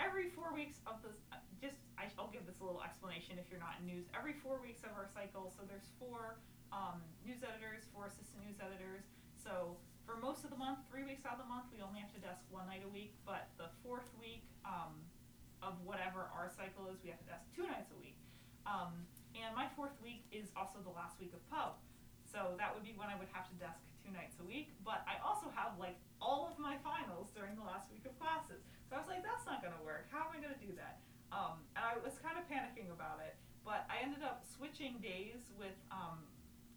every 0.02 0.34
four 0.34 0.50
weeks 0.52 0.82
of 0.90 0.98
this, 1.06 1.14
just 1.62 1.78
I'll 2.18 2.34
give 2.34 2.50
this 2.50 2.58
a 2.60 2.66
little 2.66 2.82
explanation 2.82 3.38
if 3.38 3.46
you're 3.54 3.62
not 3.62 3.78
in 3.78 3.86
news. 3.86 4.10
Every 4.18 4.34
four 4.42 4.58
weeks 4.58 4.82
of 4.82 4.92
our 4.98 5.06
cycle, 5.14 5.54
so 5.54 5.62
there's 5.70 5.94
four 6.02 6.42
um, 6.74 6.98
news 7.22 7.46
editors, 7.46 7.86
four 7.94 8.10
assistant 8.10 8.42
news 8.42 8.58
editors. 8.58 9.06
So 9.38 9.78
for 10.04 10.18
most 10.18 10.42
of 10.44 10.50
the 10.50 10.58
month, 10.58 10.82
three 10.90 11.06
weeks 11.06 11.22
out 11.24 11.38
of 11.38 11.46
the 11.46 11.50
month, 11.50 11.70
we 11.70 11.80
only 11.86 12.02
have 12.02 12.12
to 12.18 12.22
desk 12.22 12.42
one 12.50 12.66
night 12.66 12.82
a 12.82 12.90
week. 12.90 13.14
But 13.22 13.54
the 13.62 13.70
fourth 13.86 14.10
week 14.18 14.44
um, 14.66 14.98
of 15.62 15.78
whatever 15.86 16.30
our 16.34 16.50
cycle 16.50 16.90
is, 16.90 16.98
we 17.06 17.14
have 17.14 17.22
to 17.22 17.30
desk 17.30 17.46
two 17.54 17.70
nights 17.70 17.94
a 17.94 18.00
week. 18.02 18.18
Um, 18.66 19.06
and 19.38 19.54
my 19.54 19.70
fourth 19.78 19.96
week 20.02 20.26
is 20.34 20.50
also 20.58 20.82
the 20.82 20.94
last 20.94 21.22
week 21.22 21.32
of 21.38 21.42
pub. 21.54 21.78
So 22.26 22.58
that 22.58 22.74
would 22.74 22.84
be 22.84 22.98
when 22.98 23.14
I 23.14 23.16
would 23.18 23.30
have 23.34 23.46
to 23.50 23.56
desk 23.62 23.82
two 24.02 24.10
nights 24.10 24.42
a 24.42 24.46
week. 24.46 24.74
But 24.82 25.06
I 25.06 25.22
also 25.22 25.54
have 25.54 25.78
like 25.78 26.02
all 26.18 26.50
of 26.50 26.58
my 26.58 26.82
finals 26.82 27.30
during 27.38 27.54
the 27.54 27.66
last 27.66 27.94
week 27.94 28.06
of 28.10 28.14
classes. 28.18 28.66
So 28.92 29.00
I 29.00 29.08
was 29.08 29.08
like, 29.08 29.24
that's 29.24 29.48
not 29.48 29.64
going 29.64 29.72
to 29.72 29.86
work. 29.88 30.12
How 30.12 30.28
am 30.28 30.36
I 30.36 30.44
going 30.44 30.52
to 30.52 30.60
do 30.60 30.76
that? 30.76 31.00
Um, 31.32 31.64
and 31.80 31.88
I 31.88 31.96
was 32.04 32.20
kind 32.20 32.36
of 32.36 32.44
panicking 32.52 32.92
about 32.92 33.24
it. 33.24 33.40
But 33.64 33.88
I 33.88 34.04
ended 34.04 34.20
up 34.20 34.44
switching 34.44 35.00
days 35.00 35.48
with 35.56 35.80
um, 35.88 36.28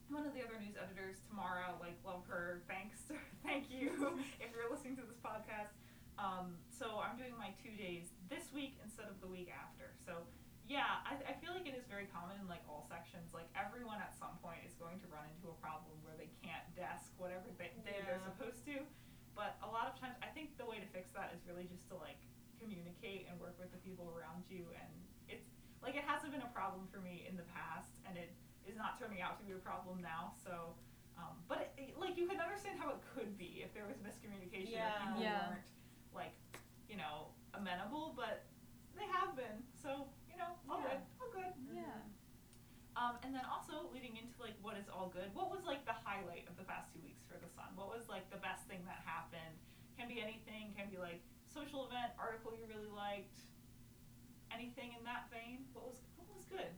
one 0.07 0.23
of 0.23 0.31
the 0.31 0.39
other 0.39 0.55
news 0.63 0.79
editors, 0.79 1.19
Tamara. 1.27 1.75
Like, 1.83 1.99
love 2.07 2.23
her. 2.31 2.63
Thanks. 2.71 3.11
Thank 3.43 3.67
you 3.67 3.91
if 4.39 4.55
you're 4.55 4.71
listening 4.71 4.95
to 5.03 5.03
this 5.03 5.19
podcast. 5.19 5.75
Um, 6.15 6.55
so 6.71 7.03
I'm 7.03 7.19
doing 7.19 7.35
my 7.35 7.51
two 7.59 7.75
days 7.75 8.15
this 8.31 8.47
week 8.55 8.79
instead 8.87 9.11
of 9.11 9.19
the 9.19 9.27
week 9.27 9.51
after. 9.51 9.91
So 10.07 10.23
yeah, 10.65 11.05
I, 11.05 11.21
I 11.29 11.35
feel 11.45 11.53
like 11.53 11.69
it 11.69 11.77
is 11.77 11.85
very 11.85 12.09
common 12.09 12.41
in 12.41 12.49
like 12.49 12.65
all 12.65 12.89
sections. 12.89 13.37
Like 13.37 13.51
everyone 13.53 14.01
at 14.01 14.17
some 14.17 14.41
point 14.41 14.65
is 14.65 14.73
going 14.81 14.97
to 15.05 15.07
run 15.13 15.29
into 15.37 15.53
a 15.53 15.57
problem 15.61 15.93
where 16.01 16.17
they 16.17 16.33
can't 16.41 16.65
desk 16.73 17.13
whatever 17.21 17.45
they, 17.61 17.69
day 17.85 18.01
they're 18.01 18.23
supposed 18.25 18.64
to. 18.64 18.64
But 19.35 19.59
a 19.63 19.69
lot 19.69 19.91
of 19.91 19.99
times, 19.99 20.15
I 20.23 20.31
think 20.31 20.55
the 20.57 20.67
way 20.67 20.79
to 20.79 20.87
fix 20.95 21.11
that 21.19 21.35
is 21.35 21.43
really 21.47 21.67
just 21.67 21.87
to 21.91 21.99
like 21.99 22.19
communicate 22.59 23.27
and 23.29 23.39
work 23.43 23.59
with 23.59 23.71
the 23.75 23.79
people 23.83 24.15
around 24.15 24.47
you. 24.49 24.71
And 24.79 24.91
it's 25.29 25.51
like 25.83 25.99
it 25.99 26.07
hasn't 26.07 26.31
been 26.33 26.43
a 26.47 26.53
problem 26.55 26.87
for 26.89 27.03
me 27.03 27.27
in 27.29 27.37
the 27.37 27.47
past, 27.51 27.99
and 28.07 28.17
it 28.17 28.31
is 28.67 28.79
not 28.79 28.99
turning 28.99 29.21
out 29.21 29.37
to 29.39 29.45
be 29.45 29.53
a 29.53 29.61
problem 29.63 30.01
now. 30.01 30.33
So, 30.39 30.79
um, 31.19 31.43
but 31.51 31.75
it, 31.77 31.91
it- 31.93 31.99
like 31.99 32.17
you 32.17 32.27
can 32.31 32.39
understand 32.41 32.79
how 32.79 32.91
it 32.95 33.01
could 33.15 33.37
be 33.37 33.63
if 33.67 33.75
there 33.75 33.87
was 33.87 33.99
miscommunication 33.99 34.71
Yeah. 34.73 34.95
or 34.95 35.07
people 35.11 35.23
Yeah. 35.23 35.51
weren't 35.51 35.71
like 36.15 36.35
you 36.89 36.97
know 36.97 37.35
amenable, 37.55 38.15
but 38.17 38.47
they 38.95 39.07
have 39.11 39.35
been. 39.35 39.67
So 39.75 40.07
you 40.31 40.39
know, 40.39 40.55
all 40.71 40.79
Yeah. 40.79 40.95
good, 40.95 41.01
all 41.03 41.03
good. 41.03 41.03
Yeah. 41.11 41.14
Um, 43.05 43.21
and 43.21 43.37
then 43.37 43.45
also 43.45 43.93
leading 43.93 44.17
into 44.17 44.33
like 44.41 44.57
what 44.65 44.81
is 44.81 44.89
all 44.89 45.13
good. 45.13 45.29
What 45.37 45.53
was 45.53 45.61
like 45.69 45.85
the 45.85 45.93
highlight 45.93 46.49
of 46.49 46.57
the 46.57 46.65
past 46.65 46.89
two 46.89 47.05
weeks 47.05 47.21
for 47.29 47.37
the 47.37 47.53
Sun? 47.53 47.77
What 47.77 47.93
was 47.93 48.09
like 48.09 48.25
the 48.33 48.41
best 48.41 48.65
thing 48.65 48.81
that 48.89 49.05
happened? 49.05 49.61
Can 50.01 50.09
be 50.09 50.25
anything. 50.25 50.73
Can 50.73 50.89
be 50.89 50.97
like 50.97 51.21
social 51.45 51.85
event, 51.85 52.17
article 52.17 52.57
you 52.57 52.65
really 52.65 52.89
liked. 52.89 53.45
Anything 54.49 54.97
in 54.97 55.05
that 55.05 55.29
vein. 55.29 55.69
What 55.77 55.93
was 55.93 56.01
what 56.17 56.33
was 56.33 56.49
good? 56.49 56.73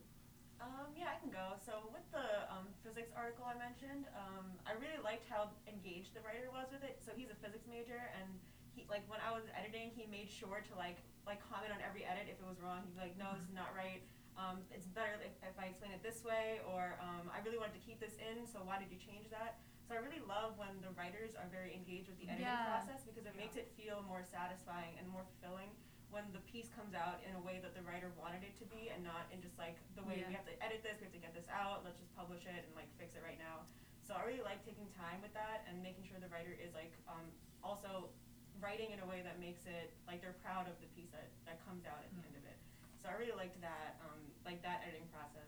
Um, 0.58 0.90
yeah, 0.98 1.14
I 1.14 1.22
can 1.22 1.30
go. 1.30 1.54
So 1.62 1.94
with 1.94 2.02
the 2.10 2.50
um, 2.50 2.66
physics 2.82 3.14
article 3.14 3.46
I 3.46 3.54
mentioned, 3.54 4.10
um, 4.16 4.50
I 4.66 4.74
really 4.82 4.98
liked 5.06 5.30
how 5.30 5.54
engaged 5.70 6.16
the 6.16 6.26
writer 6.26 6.50
was 6.50 6.66
with 6.74 6.82
it. 6.82 6.98
So 7.06 7.14
he's 7.14 7.30
a 7.30 7.38
physics 7.38 7.70
major, 7.70 8.02
and 8.18 8.26
he 8.74 8.82
like 8.90 9.06
when 9.06 9.22
I 9.22 9.30
was 9.30 9.46
editing, 9.54 9.94
he 9.94 10.10
made 10.10 10.26
sure 10.26 10.58
to 10.58 10.72
like 10.74 10.98
like 11.22 11.38
comment 11.46 11.70
on 11.70 11.78
every 11.86 12.02
edit 12.02 12.26
if 12.26 12.42
it 12.42 12.48
was 12.50 12.58
wrong. 12.58 12.82
He'd 12.82 12.98
be 12.98 13.14
like, 13.14 13.14
"No, 13.14 13.30
this 13.38 13.46
is 13.46 13.54
not 13.54 13.70
right. 13.78 14.02
Um, 14.36 14.60
it's 14.68 14.86
better 14.86 15.16
if, 15.24 15.32
if 15.40 15.56
I 15.56 15.72
explain 15.72 15.92
it 15.96 16.04
this 16.04 16.20
way," 16.24 16.60
or 16.68 17.00
um, 17.00 17.32
"I 17.32 17.40
really 17.40 17.56
wanted 17.56 17.76
to 17.80 17.84
keep 17.84 18.00
this 18.00 18.16
in, 18.20 18.44
so 18.44 18.60
why 18.62 18.76
did 18.78 18.92
you 18.92 19.00
change 19.00 19.32
that?" 19.32 19.56
So 19.88 19.94
I 19.94 20.02
really 20.02 20.20
love 20.26 20.58
when 20.58 20.76
the 20.82 20.90
writers 20.98 21.38
are 21.38 21.46
very 21.48 21.70
engaged 21.72 22.10
with 22.10 22.18
the 22.18 22.26
editing 22.26 22.50
Yeah. 22.50 22.82
process 22.82 23.06
because 23.06 23.22
it 23.24 23.34
Yeah. 23.34 23.42
makes 23.46 23.54
it 23.54 23.70
feel 23.78 24.02
more 24.02 24.24
satisfying 24.26 24.98
and 24.98 25.06
more 25.08 25.22
fulfilling 25.24 25.70
when 26.10 26.26
the 26.32 26.42
piece 26.46 26.68
comes 26.70 26.94
out 26.94 27.22
in 27.22 27.34
a 27.34 27.42
way 27.42 27.58
that 27.60 27.74
the 27.74 27.82
writer 27.82 28.10
wanted 28.18 28.42
it 28.42 28.54
to 28.58 28.64
be 28.66 28.90
and 28.90 29.02
not 29.02 29.26
in 29.30 29.42
just 29.42 29.58
like 29.58 29.76
the 29.94 30.02
way 30.02 30.22
we 30.26 30.32
have 30.34 30.46
to 30.46 30.54
edit 30.62 30.82
this, 30.82 30.98
we 30.98 31.04
have 31.04 31.12
to 31.12 31.22
get 31.22 31.34
this 31.34 31.48
out, 31.50 31.84
let's 31.84 31.98
just 31.98 32.14
publish 32.14 32.46
it 32.46 32.62
and 32.66 32.72
like 32.74 32.88
fix 32.98 33.14
it 33.14 33.22
right 33.26 33.38
now. 33.38 33.66
So 34.06 34.14
I 34.14 34.22
really 34.22 34.42
like 34.42 34.62
taking 34.64 34.86
time 34.94 35.20
with 35.20 35.34
that 35.34 35.66
and 35.66 35.82
making 35.82 36.06
sure 36.06 36.18
the 36.22 36.30
writer 36.30 36.54
is 36.54 36.72
like 36.74 36.94
um, 37.10 37.26
also 37.62 38.10
writing 38.62 38.94
in 38.94 39.00
a 39.02 39.06
way 39.06 39.20
that 39.26 39.38
makes 39.42 39.66
it 39.66 39.92
like 40.06 40.22
they're 40.22 40.38
proud 40.40 40.70
of 40.70 40.78
the 40.80 40.88
piece 40.94 41.10
that, 41.10 41.28
that 41.44 41.58
comes 41.66 41.84
out 41.84 42.00
at 42.00 42.10
the 42.14 42.22
end 42.22 42.36
of 42.38 42.44
it. 42.46 42.55
So 43.06 43.14
I 43.14 43.18
really 43.22 43.38
liked 43.38 43.60
that, 43.62 44.02
um, 44.02 44.18
like 44.44 44.62
that 44.62 44.82
editing 44.82 45.06
process. 45.14 45.46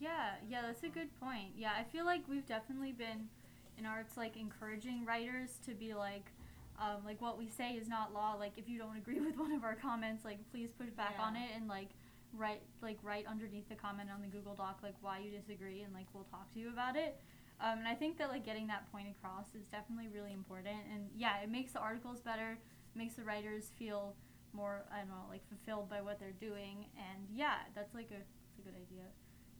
Yeah, 0.00 0.34
yeah, 0.48 0.62
that's 0.66 0.82
a 0.82 0.88
good 0.88 1.14
point. 1.20 1.54
Yeah, 1.56 1.70
I 1.78 1.84
feel 1.84 2.04
like 2.04 2.26
we've 2.28 2.46
definitely 2.46 2.90
been 2.90 3.30
in 3.78 3.86
arts 3.86 4.16
like 4.16 4.36
encouraging 4.36 5.04
writers 5.04 5.58
to 5.66 5.74
be 5.74 5.94
like 5.94 6.32
um, 6.80 7.06
like 7.06 7.20
what 7.20 7.38
we 7.38 7.48
say 7.48 7.74
is 7.74 7.86
not 7.86 8.12
law. 8.12 8.34
Like 8.34 8.58
if 8.58 8.68
you 8.68 8.78
don't 8.78 8.96
agree 8.96 9.20
with 9.26 9.38
one 9.38 9.52
of 9.52 9.62
our 9.62 9.76
comments, 9.76 10.24
like 10.24 10.38
please 10.50 10.70
push 10.76 10.90
back 10.90 11.14
on 11.20 11.36
it 11.36 11.50
and 11.54 11.68
like 11.68 11.90
write 12.36 12.62
like 12.82 12.98
write 13.04 13.26
underneath 13.30 13.68
the 13.68 13.76
comment 13.76 14.08
on 14.12 14.20
the 14.20 14.26
Google 14.26 14.54
Doc 14.54 14.80
like 14.82 14.96
why 15.00 15.20
you 15.20 15.30
disagree 15.30 15.82
and 15.82 15.94
like 15.94 16.06
we'll 16.12 16.24
talk 16.24 16.52
to 16.54 16.58
you 16.58 16.70
about 16.70 16.96
it. 16.96 17.20
Um, 17.60 17.78
and 17.78 17.86
I 17.86 17.94
think 17.94 18.18
that 18.18 18.28
like 18.28 18.44
getting 18.44 18.66
that 18.66 18.90
point 18.90 19.06
across 19.06 19.46
is 19.54 19.66
definitely 19.70 20.08
really 20.12 20.32
important. 20.32 20.82
And 20.92 21.10
yeah, 21.16 21.38
it 21.44 21.48
makes 21.48 21.70
the 21.70 21.78
articles 21.78 22.20
better, 22.20 22.58
makes 22.96 23.14
the 23.14 23.22
writers 23.22 23.70
feel 23.78 24.16
more 24.54 24.84
I 24.92 24.98
don't 24.98 25.08
know 25.08 25.26
like 25.28 25.42
fulfilled 25.48 25.90
by 25.90 26.00
what 26.00 26.18
they're 26.18 26.38
doing. 26.40 26.86
And 26.96 27.26
yeah, 27.32 27.66
that's 27.74 27.94
like 27.94 28.10
a, 28.10 28.20
that's 28.20 28.58
a 28.58 28.62
good 28.62 28.76
idea. 28.76 29.04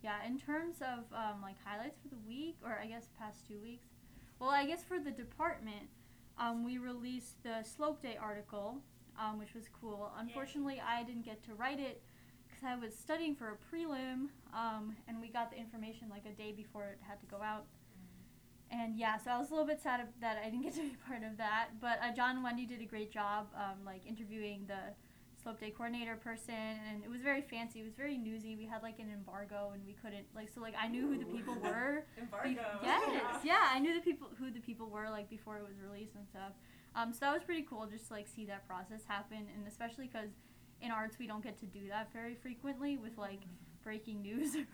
Yeah, 0.02 0.24
in 0.26 0.38
terms 0.38 0.76
of 0.82 1.04
um, 1.12 1.40
like 1.42 1.56
highlights 1.64 1.98
for 2.02 2.08
the 2.08 2.20
week, 2.28 2.56
or 2.64 2.78
I 2.82 2.86
guess 2.86 3.08
past 3.18 3.46
two 3.48 3.58
weeks. 3.60 3.86
Well, 4.38 4.50
I 4.50 4.66
guess 4.66 4.84
for 4.84 4.98
the 4.98 5.10
department, 5.10 5.88
um, 6.38 6.64
we 6.64 6.78
released 6.78 7.42
the 7.42 7.62
Slope 7.62 8.02
Day 8.02 8.18
article, 8.20 8.78
um, 9.18 9.38
which 9.38 9.54
was 9.54 9.64
cool. 9.80 10.10
Unfortunately, 10.18 10.82
I 10.86 11.02
didn't 11.04 11.24
get 11.24 11.42
to 11.44 11.54
write 11.54 11.80
it 11.80 12.02
because 12.46 12.64
I 12.64 12.76
was 12.76 12.94
studying 12.94 13.34
for 13.34 13.50
a 13.50 13.56
prelim, 13.74 14.28
um, 14.52 14.96
and 15.08 15.20
we 15.20 15.28
got 15.28 15.50
the 15.50 15.56
information 15.56 16.08
like 16.10 16.24
a 16.26 16.36
day 16.36 16.52
before 16.52 16.84
it 16.84 16.98
had 17.06 17.20
to 17.20 17.26
go 17.26 17.40
out. 17.42 17.64
And 18.74 18.98
yeah, 18.98 19.16
so 19.18 19.30
I 19.30 19.38
was 19.38 19.50
a 19.50 19.52
little 19.52 19.66
bit 19.66 19.80
sad 19.80 20.00
that 20.20 20.38
I 20.44 20.50
didn't 20.50 20.62
get 20.62 20.74
to 20.74 20.82
be 20.82 20.96
part 21.06 21.22
of 21.22 21.36
that. 21.36 21.68
But 21.80 21.98
uh, 22.02 22.12
John 22.14 22.36
and 22.36 22.44
Wendy 22.44 22.66
did 22.66 22.80
a 22.80 22.86
great 22.86 23.12
job, 23.12 23.46
um, 23.56 23.84
like 23.86 24.04
interviewing 24.06 24.64
the 24.66 24.94
slope 25.40 25.60
day 25.60 25.70
coordinator 25.70 26.16
person, 26.16 26.54
and 26.90 27.04
it 27.04 27.10
was 27.10 27.20
very 27.20 27.42
fancy. 27.42 27.80
It 27.80 27.84
was 27.84 27.94
very 27.94 28.16
newsy. 28.18 28.56
We 28.56 28.66
had 28.66 28.82
like 28.82 28.98
an 28.98 29.10
embargo, 29.12 29.70
and 29.74 29.86
we 29.86 29.92
couldn't 29.92 30.26
like 30.34 30.48
so 30.52 30.60
like 30.60 30.74
I 30.80 30.88
knew 30.88 31.06
who 31.06 31.18
the 31.18 31.26
people 31.26 31.54
were. 31.62 32.04
be- 32.16 32.22
Embargo. 32.22 32.60
yes, 32.82 33.40
yeah, 33.44 33.70
I 33.72 33.78
knew 33.78 33.94
the 33.94 34.00
people 34.00 34.28
who 34.38 34.50
the 34.50 34.60
people 34.60 34.88
were 34.88 35.08
like 35.08 35.30
before 35.30 35.56
it 35.58 35.62
was 35.62 35.76
released 35.80 36.16
and 36.16 36.26
stuff. 36.26 36.52
Um, 36.96 37.12
so 37.12 37.20
that 37.22 37.32
was 37.34 37.42
pretty 37.44 37.66
cool, 37.68 37.86
just 37.86 38.08
to, 38.08 38.14
like 38.14 38.26
see 38.26 38.44
that 38.46 38.66
process 38.66 39.02
happen, 39.06 39.46
and 39.56 39.68
especially 39.68 40.08
because 40.12 40.30
in 40.80 40.90
arts 40.90 41.16
we 41.18 41.26
don't 41.26 41.42
get 41.42 41.58
to 41.60 41.66
do 41.66 41.88
that 41.88 42.12
very 42.12 42.34
frequently 42.34 42.96
with 42.96 43.16
like 43.18 43.40
breaking 43.82 44.20
news 44.22 44.56
or 44.56 44.64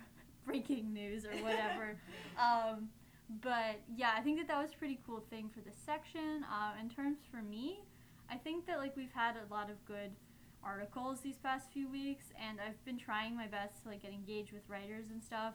breaking 0.46 0.92
news 0.92 1.24
or 1.24 1.32
whatever. 1.42 1.98
um, 2.38 2.88
but 3.42 3.80
yeah, 3.94 4.10
I 4.16 4.22
think 4.22 4.38
that 4.38 4.48
that 4.48 4.60
was 4.60 4.72
a 4.72 4.76
pretty 4.76 4.98
cool 5.06 5.22
thing 5.30 5.48
for 5.54 5.60
this 5.60 5.76
section. 5.86 6.44
Uh, 6.50 6.72
in 6.80 6.90
terms 6.90 7.18
for 7.30 7.42
me, 7.42 7.80
I 8.28 8.36
think 8.36 8.66
that 8.66 8.78
like 8.78 8.96
we've 8.96 9.12
had 9.12 9.36
a 9.36 9.52
lot 9.52 9.70
of 9.70 9.84
good 9.84 10.10
articles 10.64 11.20
these 11.20 11.38
past 11.38 11.70
few 11.72 11.88
weeks, 11.88 12.26
and 12.40 12.58
I've 12.60 12.84
been 12.84 12.98
trying 12.98 13.36
my 13.36 13.46
best 13.46 13.82
to 13.82 13.88
like 13.88 14.02
get 14.02 14.12
engaged 14.12 14.52
with 14.52 14.62
writers 14.68 15.06
and 15.10 15.22
stuff, 15.22 15.54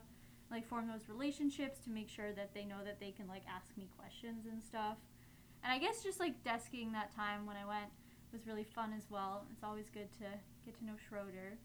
like 0.50 0.65
form 0.65 0.88
those 0.88 1.10
relationships 1.10 1.80
to 1.84 1.89
make 1.89 2.10
sure 2.10 2.32
that 2.34 2.54
they 2.54 2.63
know 2.63 2.84
that 2.86 3.00
they 3.00 3.12
can 3.12 3.28
like 3.28 3.43
ask 3.54 3.76
me 3.78 3.89
questions 3.97 4.45
and 4.50 4.63
stuff. 4.63 4.97
And 5.63 5.73
I 5.73 5.78
guess 5.78 6.02
just 6.02 6.19
like 6.19 6.43
desking 6.43 6.93
that 6.93 7.13
time 7.13 7.45
when 7.45 7.58
I 7.58 7.65
went 7.65 7.91
was 8.32 8.47
really 8.47 8.63
fun 8.63 8.93
as 8.95 9.04
well. 9.10 9.45
It's 9.52 9.63
always 9.63 9.89
good 9.89 10.12
to 10.19 10.28
get 10.65 10.78
to 10.80 10.86
know 10.86 10.93
Schroeder. 11.10 11.58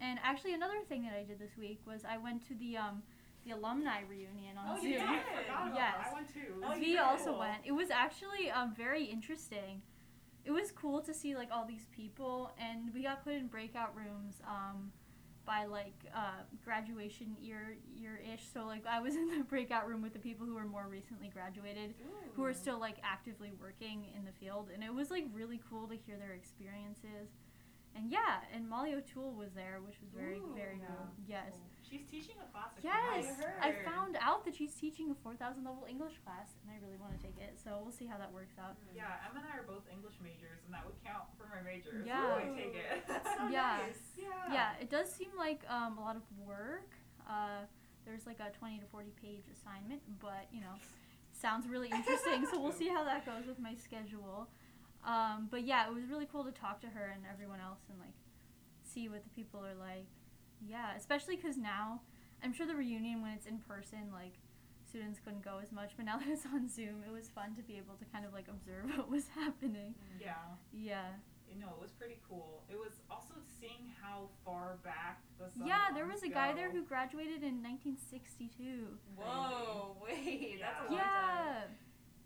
And 0.00 0.18
actually, 0.22 0.54
another 0.54 0.80
thing 0.88 1.02
that 1.02 1.12
I 1.12 1.24
did 1.24 1.38
this 1.38 1.56
week 1.58 1.80
was 1.86 2.02
I 2.08 2.16
went 2.16 2.46
to 2.48 2.54
the 2.54 2.78
um, 2.78 3.02
the 3.44 3.52
alumni 3.52 4.00
reunion 4.08 4.56
on 4.58 4.76
Oh, 4.76 4.80
Zoom. 4.80 4.90
you 4.90 4.98
yeah, 4.98 5.10
I 5.10 5.14
did? 5.14 5.22
forgot 5.46 5.62
about 5.68 5.74
Yes. 5.74 5.94
that. 5.98 6.10
I 6.10 6.14
went 6.14 6.34
too. 6.34 6.54
Oh, 6.64 6.74
V 6.78 6.92
you 6.92 7.00
also 7.00 7.30
cool. 7.30 7.38
went. 7.38 7.60
It 7.64 7.72
was 7.72 7.90
actually 7.90 8.50
um, 8.50 8.74
very 8.74 9.04
interesting. 9.04 9.82
It 10.44 10.50
was 10.50 10.70
cool 10.72 11.00
to 11.02 11.12
see 11.14 11.34
like 11.36 11.48
all 11.52 11.64
these 11.66 11.86
people, 11.94 12.52
and 12.58 12.92
we 12.94 13.02
got 13.02 13.24
put 13.24 13.34
in 13.34 13.46
breakout 13.46 13.94
rooms 13.96 14.40
um, 14.46 14.90
by 15.46 15.64
like 15.66 15.94
uh, 16.14 16.42
graduation 16.64 17.36
year 17.40 17.76
year 17.94 18.20
ish. 18.32 18.42
So 18.52 18.64
like 18.66 18.84
I 18.86 19.00
was 19.00 19.14
in 19.20 19.38
the 19.38 19.44
breakout 19.44 19.88
room 19.88 20.02
with 20.02 20.12
the 20.12 20.18
people 20.18 20.46
who 20.46 20.54
were 20.54 20.64
more 20.66 20.86
recently 20.88 21.28
graduated, 21.28 21.94
who 22.34 22.44
are 22.44 22.54
still 22.54 22.78
like 22.78 22.96
actively 23.02 23.52
working 23.60 24.06
in 24.16 24.24
the 24.24 24.32
field, 24.32 24.68
and 24.72 24.82
it 24.84 24.92
was 24.94 25.10
like 25.10 25.24
really 25.32 25.60
cool 25.68 25.86
to 25.88 25.94
hear 25.96 26.16
their 26.18 26.32
experiences. 26.32 27.28
And 27.96 28.08
yeah, 28.10 28.40
and 28.54 28.68
Molly 28.68 28.94
O'Toole 28.94 29.32
was 29.34 29.50
there, 29.52 29.80
which 29.84 29.96
was 30.00 30.10
very 30.16 30.36
Ooh, 30.38 30.52
very 30.54 30.78
yeah. 30.78 30.86
cool. 30.86 31.06
Yes. 31.26 31.54
She's 31.90 32.06
teaching 32.06 32.38
a 32.38 32.46
class. 32.54 32.70
Yes, 32.86 33.26
Columbia. 33.26 33.50
I 33.58 33.70
heard. 33.74 33.84
found 33.84 34.14
out 34.22 34.44
that 34.46 34.54
she's 34.54 34.72
teaching 34.78 35.10
a 35.10 35.16
4,000 35.26 35.64
level 35.66 35.84
English 35.90 36.14
class, 36.22 36.54
and 36.62 36.70
I 36.70 36.78
really 36.78 36.96
want 36.96 37.18
to 37.18 37.20
take 37.20 37.34
it. 37.42 37.58
So 37.58 37.82
we'll 37.82 37.90
see 37.90 38.06
how 38.06 38.14
that 38.16 38.30
works 38.30 38.54
out. 38.62 38.78
Yeah, 38.94 39.10
Emma 39.26 39.42
and 39.42 39.50
I 39.50 39.58
are 39.58 39.66
both 39.66 39.82
English 39.90 40.14
majors, 40.22 40.62
and 40.64 40.70
that 40.70 40.86
would 40.86 40.94
count 41.02 41.26
for 41.34 41.50
my 41.50 41.58
majors. 41.66 42.06
Yeah. 42.06 42.22
So 42.22 42.38
I 42.38 42.46
take 42.54 42.78
it. 42.78 43.02
So 43.10 43.50
Yeah. 43.50 43.82
nice. 43.90 43.98
yeah. 44.14 44.54
Yeah, 44.54 44.70
it 44.80 44.88
does 44.88 45.10
seem 45.10 45.34
like 45.36 45.66
um, 45.66 45.98
a 45.98 46.00
lot 46.00 46.14
of 46.14 46.22
work. 46.38 46.94
Uh, 47.26 47.66
there's 48.06 48.22
like 48.24 48.38
a 48.38 48.54
20 48.54 48.78
to 48.78 48.86
40 48.86 49.10
page 49.20 49.50
assignment, 49.50 50.00
but 50.22 50.46
you 50.54 50.60
know, 50.62 50.78
sounds 51.34 51.66
really 51.66 51.90
interesting. 51.94 52.46
so 52.46 52.62
we'll 52.62 52.72
see 52.72 52.88
how 52.88 53.02
that 53.02 53.26
goes 53.26 53.46
with 53.50 53.58
my 53.58 53.74
schedule. 53.74 54.46
Um, 55.02 55.48
but 55.50 55.66
yeah, 55.66 55.88
it 55.88 55.94
was 55.94 56.04
really 56.06 56.28
cool 56.30 56.44
to 56.44 56.52
talk 56.52 56.80
to 56.82 56.86
her 56.88 57.10
and 57.14 57.24
everyone 57.26 57.58
else 57.58 57.80
and 57.90 57.98
like 57.98 58.14
see 58.86 59.08
what 59.08 59.24
the 59.24 59.30
people 59.30 59.58
are 59.64 59.74
like. 59.74 60.06
Yeah, 60.66 60.94
especially 60.96 61.36
because 61.36 61.56
now 61.56 62.00
I'm 62.42 62.52
sure 62.52 62.66
the 62.66 62.74
reunion 62.74 63.22
when 63.22 63.32
it's 63.32 63.46
in 63.46 63.58
person, 63.58 64.10
like 64.12 64.34
students 64.88 65.20
couldn't 65.24 65.42
go 65.44 65.58
as 65.62 65.72
much, 65.72 65.92
but 65.96 66.04
now 66.04 66.18
that 66.20 66.28
it's 66.28 66.46
on 66.46 66.68
Zoom, 66.68 67.02
it 67.06 67.12
was 67.12 67.28
fun 67.28 67.54
to 67.56 67.62
be 67.62 67.76
able 67.76 67.94
to 67.96 68.04
kind 68.12 68.24
of 68.24 68.32
like 68.32 68.46
observe 68.48 68.90
what 68.96 69.10
was 69.10 69.28
happening. 69.34 69.94
Yeah. 70.20 70.34
Yeah. 70.72 71.06
You 71.50 71.58
know, 71.58 71.74
it 71.74 71.82
was 71.82 71.90
pretty 71.90 72.20
cool. 72.28 72.62
It 72.70 72.78
was 72.78 73.02
also 73.10 73.34
seeing 73.58 73.90
how 74.00 74.30
far 74.44 74.78
back 74.84 75.18
the 75.36 75.50
Yeah, 75.66 75.90
there 75.92 76.06
was 76.06 76.22
ones 76.22 76.30
a 76.30 76.34
guy 76.34 76.52
there 76.54 76.70
who 76.70 76.82
graduated 76.84 77.42
in 77.42 77.58
1962. 77.58 78.86
Whoa, 79.18 79.96
wait, 79.98 80.60
that's 80.62 80.78
a 80.88 80.94
Yeah. 80.94 81.02
long 81.02 81.02
time. 81.02 81.74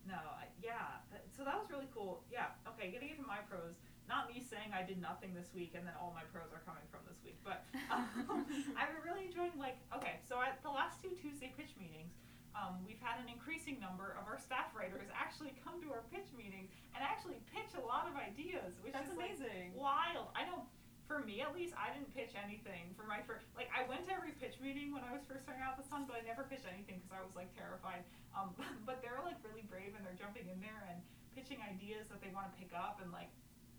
Yeah. 0.05 0.13
No, 0.13 0.21
I, 0.37 0.45
yeah. 0.63 1.01
So 1.35 1.43
that 1.45 1.57
was 1.57 1.71
really 1.73 1.89
cool. 1.95 2.23
Yeah. 2.31 2.53
Okay, 2.77 2.91
getting 2.93 3.09
into 3.17 3.23
my 3.27 3.39
pros. 3.49 3.81
Not 4.09 4.29
me 4.29 4.45
saying 4.45 4.77
I 4.77 4.85
did 4.85 5.01
nothing 5.01 5.33
this 5.33 5.49
week 5.57 5.73
and 5.73 5.87
then 5.89 5.97
all 5.97 6.13
my 6.13 6.25
pros 6.29 6.53
are 6.53 6.61
coming 6.69 6.85
from 6.93 7.01
this 7.09 7.17
week, 7.25 7.41
but 7.41 7.65
um, 7.95 8.45
I've 8.79 8.93
been 8.93 9.05
really 9.05 9.27
enjoying 9.29 9.57
like 9.57 9.81
okay. 9.97 10.21
So 10.29 10.41
at 10.45 10.61
the 10.61 10.73
last 10.73 11.01
two 11.01 11.17
Tuesday 11.17 11.53
pitch 11.57 11.73
meetings, 11.81 12.13
um, 12.55 12.79
we've 12.87 13.01
had 13.03 13.19
an 13.19 13.27
increasing 13.27 13.83
number 13.83 14.15
of 14.15 14.31
our 14.31 14.39
staff 14.39 14.71
writers 14.77 15.11
actually 15.11 15.57
come 15.65 15.83
to 15.83 15.91
our 15.91 16.07
pitch 16.15 16.31
meetings 16.37 16.71
and 16.95 17.03
actually 17.03 17.43
pitch 17.51 17.75
a 17.75 17.83
lot 17.83 18.07
of 18.07 18.15
ideas, 18.15 18.79
which 18.85 18.95
That's 18.95 19.11
is 19.11 19.19
like, 19.19 19.35
amazing. 19.41 19.75
wild. 19.75 20.31
I 20.37 20.47
know. 20.47 20.69
For 21.05 21.21
me, 21.21 21.45
at 21.45 21.53
least, 21.53 21.77
I 21.77 21.93
didn't 21.93 22.09
pitch 22.17 22.33
anything 22.33 22.97
for 22.97 23.05
my 23.05 23.21
first. 23.29 23.45
Like, 23.53 23.69
I 23.69 23.85
went 23.85 24.09
to 24.09 24.17
every 24.17 24.33
pitch 24.41 24.57
meeting 24.57 24.89
when 24.89 25.05
I 25.05 25.13
was 25.13 25.21
first 25.29 25.45
starting 25.45 25.61
out 25.61 25.77
the 25.77 25.85
Sun, 25.85 26.09
but 26.09 26.17
I 26.17 26.25
never 26.25 26.49
pitched 26.49 26.65
anything 26.65 26.97
because 26.97 27.13
I 27.13 27.21
was 27.21 27.37
like 27.37 27.53
terrified. 27.53 28.09
Um, 28.33 28.57
but 28.89 29.05
they're 29.05 29.21
like 29.21 29.37
really 29.45 29.69
brave 29.69 29.93
and 29.93 30.01
they're 30.01 30.17
jumping 30.17 30.49
in 30.49 30.57
there 30.65 30.81
and 30.89 31.05
pitching 31.37 31.61
ideas 31.61 32.09
that 32.09 32.25
they 32.25 32.33
want 32.33 32.49
to 32.49 32.55
pick 32.57 32.73
up 32.73 33.05
and 33.05 33.13
like, 33.13 33.29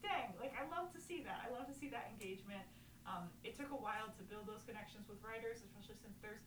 dang, 0.06 0.38
like 0.38 0.54
I 0.54 0.64
love 0.70 0.94
to 0.94 1.02
see 1.02 1.26
that. 1.26 1.42
I 1.42 1.50
love 1.50 1.66
to 1.66 1.74
see 1.76 1.90
that 1.90 2.14
engagement. 2.14 2.64
Um, 3.10 3.30
it 3.46 3.54
took 3.58 3.70
a 3.74 3.78
while 3.78 4.10
to 4.18 4.22
build 4.26 4.46
those 4.50 4.62
connections 4.66 5.06
with 5.10 5.18
writers, 5.26 5.62
especially 5.66 5.98
since 6.02 6.18
there's 6.22 6.42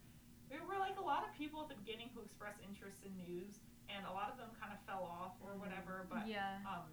there 0.50 0.64
were 0.64 0.78
like 0.80 0.96
a 0.96 1.04
lot 1.04 1.26
of 1.26 1.30
people 1.36 1.60
at 1.60 1.68
the 1.68 1.76
beginning 1.76 2.08
who 2.16 2.24
expressed 2.24 2.58
interest 2.64 3.04
in 3.04 3.12
news, 3.20 3.60
and 3.92 4.06
a 4.08 4.12
lot 4.14 4.30
of 4.32 4.40
them 4.40 4.48
kind 4.56 4.72
of 4.72 4.80
fell 4.88 5.04
off 5.04 5.36
or 5.44 5.52
Mhm. 5.54 5.60
whatever. 5.60 6.06
But 6.08 6.24
yeah. 6.26 6.62
um, 6.64 6.88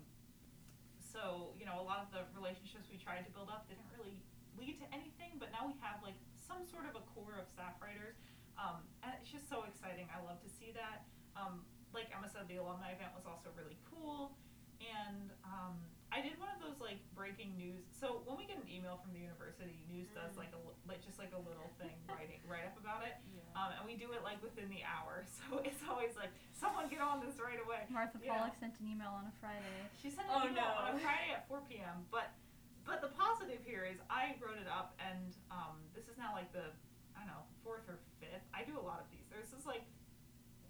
so 1.00 1.54
you 1.58 1.66
know, 1.66 1.80
a 1.80 1.86
lot 1.86 2.04
of 2.04 2.12
the 2.12 2.26
relationships 2.36 2.90
we 2.92 2.98
tried 2.98 3.24
to 3.26 3.32
build 3.32 3.48
up 3.50 3.70
didn't 3.70 3.88
really 3.96 4.20
lead 4.60 4.78
to 4.84 4.88
anything. 4.94 5.38
But 5.40 5.52
now 5.56 5.66
we 5.70 5.74
have 5.80 6.02
like 6.04 6.18
some 6.36 6.66
sort 6.68 6.86
of 6.86 6.96
a 7.00 7.04
core 7.16 7.40
of 7.40 7.48
staff 7.48 7.80
writers, 7.82 8.20
um, 8.60 8.84
and 9.02 9.14
it's 9.18 9.30
just 9.32 9.48
so 9.50 9.64
exciting. 9.66 10.10
I 10.14 10.20
love 10.22 10.42
to 10.44 10.50
see 10.52 10.72
that. 10.76 11.06
Um, 11.36 11.66
like 11.96 12.12
Emma 12.12 12.28
said, 12.28 12.48
the 12.52 12.58
alumni 12.60 12.92
event 12.92 13.16
was 13.16 13.24
also 13.26 13.50
really 13.56 13.80
cool, 13.88 14.36
and 14.84 15.32
um, 15.48 15.80
I 16.16 16.24
did 16.24 16.40
one 16.40 16.48
of 16.56 16.64
those 16.64 16.80
like 16.80 17.04
breaking 17.12 17.60
news. 17.60 17.84
So 17.92 18.24
when 18.24 18.40
we 18.40 18.48
get 18.48 18.56
an 18.56 18.64
email 18.72 18.76
email 18.86 19.00
from 19.02 19.16
the 19.16 19.24
university. 19.24 19.82
News 19.88 20.12
does 20.12 20.36
Mm. 20.36 20.44
like 20.46 20.52
a 20.52 20.60
li- 20.62 20.78
like 20.86 21.00
just 21.02 21.16
like 21.18 21.32
a 21.32 21.40
little 21.48 21.72
thing 21.82 21.96
writing 22.12 22.44
write 22.44 22.68
up 22.68 22.76
about 22.76 23.02
it, 23.08 23.16
Yeah. 23.32 23.40
um, 23.56 23.72
and 23.72 23.84
we 23.88 23.96
do 23.96 24.12
it 24.12 24.20
like 24.22 24.38
within 24.44 24.68
the 24.70 24.84
hour. 24.84 25.24
So 25.48 25.64
it's 25.64 25.80
always 25.88 26.12
like 26.20 26.30
someone 26.54 26.92
get 26.92 27.00
on 27.00 27.24
this 27.24 27.40
right 27.40 27.58
away. 27.60 27.88
Martha 27.88 28.20
Yeah. 28.20 28.36
Pollack 28.36 28.60
sent 28.60 28.76
an 28.84 28.86
email 28.92 29.16
on 29.16 29.26
a 29.32 29.34
Friday. 29.40 29.80
She 30.04 30.12
sent 30.12 30.28
Oh, 30.30 30.44
an 30.44 30.52
email 30.54 30.70
on 30.76 30.96
a. 30.96 31.00
Friday 31.00 31.32
at 31.36 31.48
4 31.48 31.64
p.m. 31.72 32.04
But 32.12 32.36
but 32.84 33.00
the 33.02 33.10
positive 33.16 33.64
here 33.66 33.88
is 33.88 33.98
I 34.12 34.36
wrote 34.44 34.60
it 34.60 34.68
up, 34.70 34.94
and 35.02 35.34
um, 35.50 35.80
this 35.96 36.06
is 36.12 36.16
now 36.20 36.36
like 36.36 36.52
the 36.52 36.68
I 37.16 37.24
don't 37.24 37.32
know 37.32 37.44
fourth 37.64 37.88
or 37.88 37.98
fifth. 38.20 38.44
I 38.54 38.68
do 38.68 38.76
a 38.78 38.84
lot 38.84 39.00
of 39.02 39.08
these. 39.10 39.24
This 39.32 39.56
is 39.56 39.64
like 39.66 39.88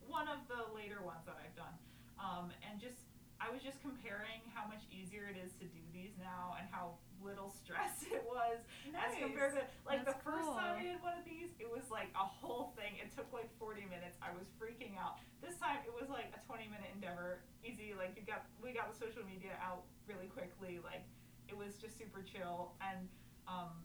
one 0.06 0.30
of 0.30 0.46
the 0.48 0.62
later 0.78 1.02
ones 1.02 1.26
that 1.26 1.42
I've 1.42 1.58
done, 1.58 1.74
um, 2.22 2.54
and 2.64 2.78
just 2.80 3.05
I 3.46 3.54
was 3.54 3.62
just 3.62 3.78
comparing 3.86 4.42
how 4.58 4.66
much 4.66 4.82
easier 4.90 5.30
it 5.30 5.38
is 5.38 5.54
to 5.62 5.70
do 5.70 5.82
these 5.94 6.18
now 6.18 6.58
and 6.58 6.66
how 6.74 6.98
little 7.22 7.54
stress 7.54 8.02
it 8.10 8.26
was 8.26 8.58
as 8.98 9.14
compared 9.22 9.54
to 9.54 9.62
like 9.86 10.02
That's 10.02 10.18
the 10.18 10.26
first 10.26 10.50
time 10.58 10.82
I 10.82 10.82
did 10.82 10.98
one 11.06 11.14
of 11.14 11.26
these, 11.30 11.54
it 11.62 11.70
was 11.70 11.86
like 11.94 12.10
a 12.18 12.26
whole 12.26 12.74
thing. 12.74 12.98
It 12.98 13.14
took 13.14 13.30
like 13.30 13.54
40 13.62 13.86
minutes. 13.86 14.18
I 14.18 14.34
was 14.34 14.50
freaking 14.58 14.98
out. 14.98 15.22
This 15.46 15.62
time 15.62 15.86
it 15.86 15.94
was 15.94 16.10
like 16.10 16.34
a 16.34 16.42
20 16.50 16.66
minute 16.74 16.90
endeavor, 16.90 17.46
easy. 17.62 17.94
Like 17.94 18.18
you 18.18 18.26
got 18.26 18.50
we 18.58 18.74
got 18.74 18.90
the 18.90 18.98
social 18.98 19.22
media 19.22 19.62
out 19.62 19.86
really 20.10 20.30
quickly. 20.34 20.82
Like 20.82 21.06
it 21.46 21.54
was 21.54 21.78
just 21.78 22.02
super 22.02 22.26
chill 22.26 22.74
and 22.82 23.06
um, 23.46 23.78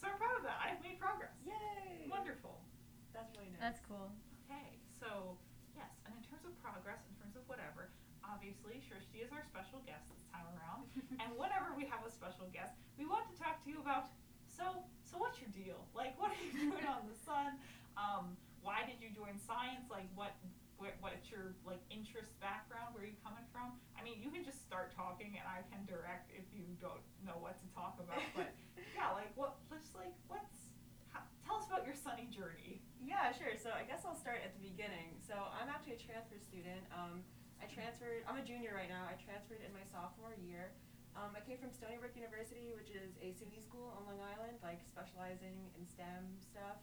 so 0.00 0.08
I'm 0.08 0.16
proud 0.16 0.40
of 0.40 0.44
that. 0.48 0.56
I've 0.64 0.80
made 0.80 0.96
progress. 0.96 1.36
Yay! 1.44 2.08
Wonderful. 2.08 2.56
That's 3.12 3.28
really 3.36 3.52
nice. 3.52 3.60
That's 3.60 3.80
cool. 3.84 4.08
Okay, 4.48 4.80
so 4.96 5.36
yes, 5.76 5.92
and 6.08 6.12
in 6.16 6.24
terms 6.24 6.44
of 6.48 6.56
progress, 6.64 7.04
in 7.04 7.14
terms 7.20 7.36
of 7.36 7.44
whatever, 7.46 7.92
obviously 8.44 8.76
Srishti 8.84 9.24
is 9.24 9.32
our 9.32 9.40
special 9.40 9.80
guest 9.88 10.04
this 10.12 10.20
time 10.28 10.44
around. 10.52 10.84
and 11.24 11.32
whenever 11.40 11.72
we 11.72 11.88
have 11.88 12.04
a 12.04 12.12
special 12.12 12.44
guest, 12.52 12.76
we 13.00 13.08
want 13.08 13.24
to 13.32 13.34
talk 13.40 13.64
to 13.64 13.72
you 13.72 13.80
about 13.80 14.12
so 14.44 14.84
so 15.00 15.16
what's 15.16 15.40
your 15.40 15.48
deal? 15.56 15.80
Like 15.96 16.12
what 16.20 16.28
are 16.28 16.42
you 16.44 16.52
doing 16.52 16.84
on 16.84 17.08
the 17.08 17.16
sun? 17.24 17.56
Um, 17.96 18.36
why 18.60 18.84
did 18.84 19.00
you 19.00 19.08
join 19.16 19.40
science? 19.40 19.88
Like 19.88 20.12
what 20.12 20.36
what 20.76 20.92
what's 21.00 21.32
your 21.32 21.56
like 21.64 21.80
interest 21.88 22.36
background? 22.36 22.92
Where 22.92 23.08
are 23.08 23.08
you 23.08 23.16
coming 23.24 23.48
from? 23.48 23.80
I 23.96 24.04
mean, 24.04 24.20
you 24.20 24.28
can 24.28 24.44
just 24.44 24.60
start 24.60 24.92
talking 24.92 25.40
and 25.40 25.48
I 25.48 25.64
can 25.72 25.88
direct 25.88 26.28
if 26.36 26.44
you 26.52 26.68
don't 26.84 27.00
know 27.24 27.40
what 27.40 27.56
to 27.64 27.66
talk 27.72 27.96
about. 27.96 28.20
But 28.36 28.52
yeah, 28.92 29.08
like 29.16 29.32
what 29.40 29.56
just 29.72 29.96
like 29.96 30.12
what's 30.28 30.68
how, 31.16 31.24
tell 31.48 31.64
us 31.64 31.64
about 31.64 31.88
your 31.88 31.96
sunny 31.96 32.28
journey. 32.28 32.84
Yeah, 33.00 33.32
sure. 33.32 33.56
So 33.56 33.72
I 33.72 33.88
guess 33.88 34.04
I'll 34.04 34.20
start 34.20 34.44
at 34.44 34.52
the 34.52 34.68
beginning. 34.68 35.16
So 35.24 35.32
I'm 35.32 35.72
actually 35.72 35.96
a 35.96 36.02
transfer 36.04 36.36
student. 36.36 36.84
Um, 36.92 37.24
I 37.64 37.72
transferred. 37.72 38.20
I'm 38.28 38.36
a 38.36 38.44
junior 38.44 38.76
right 38.76 38.92
now. 38.92 39.08
I 39.08 39.16
transferred 39.16 39.64
in 39.64 39.72
my 39.72 39.80
sophomore 39.88 40.36
year. 40.36 40.76
Um, 41.16 41.32
I 41.32 41.40
came 41.40 41.56
from 41.56 41.72
Stony 41.72 41.96
Brook 41.96 42.12
University, 42.12 42.76
which 42.76 42.92
is 42.92 43.16
a 43.24 43.32
SUNY 43.32 43.56
school 43.64 43.96
on 43.96 44.04
Long 44.04 44.20
Island, 44.20 44.60
like 44.60 44.84
specializing 44.84 45.56
in 45.72 45.88
STEM 45.88 46.28
stuff. 46.44 46.76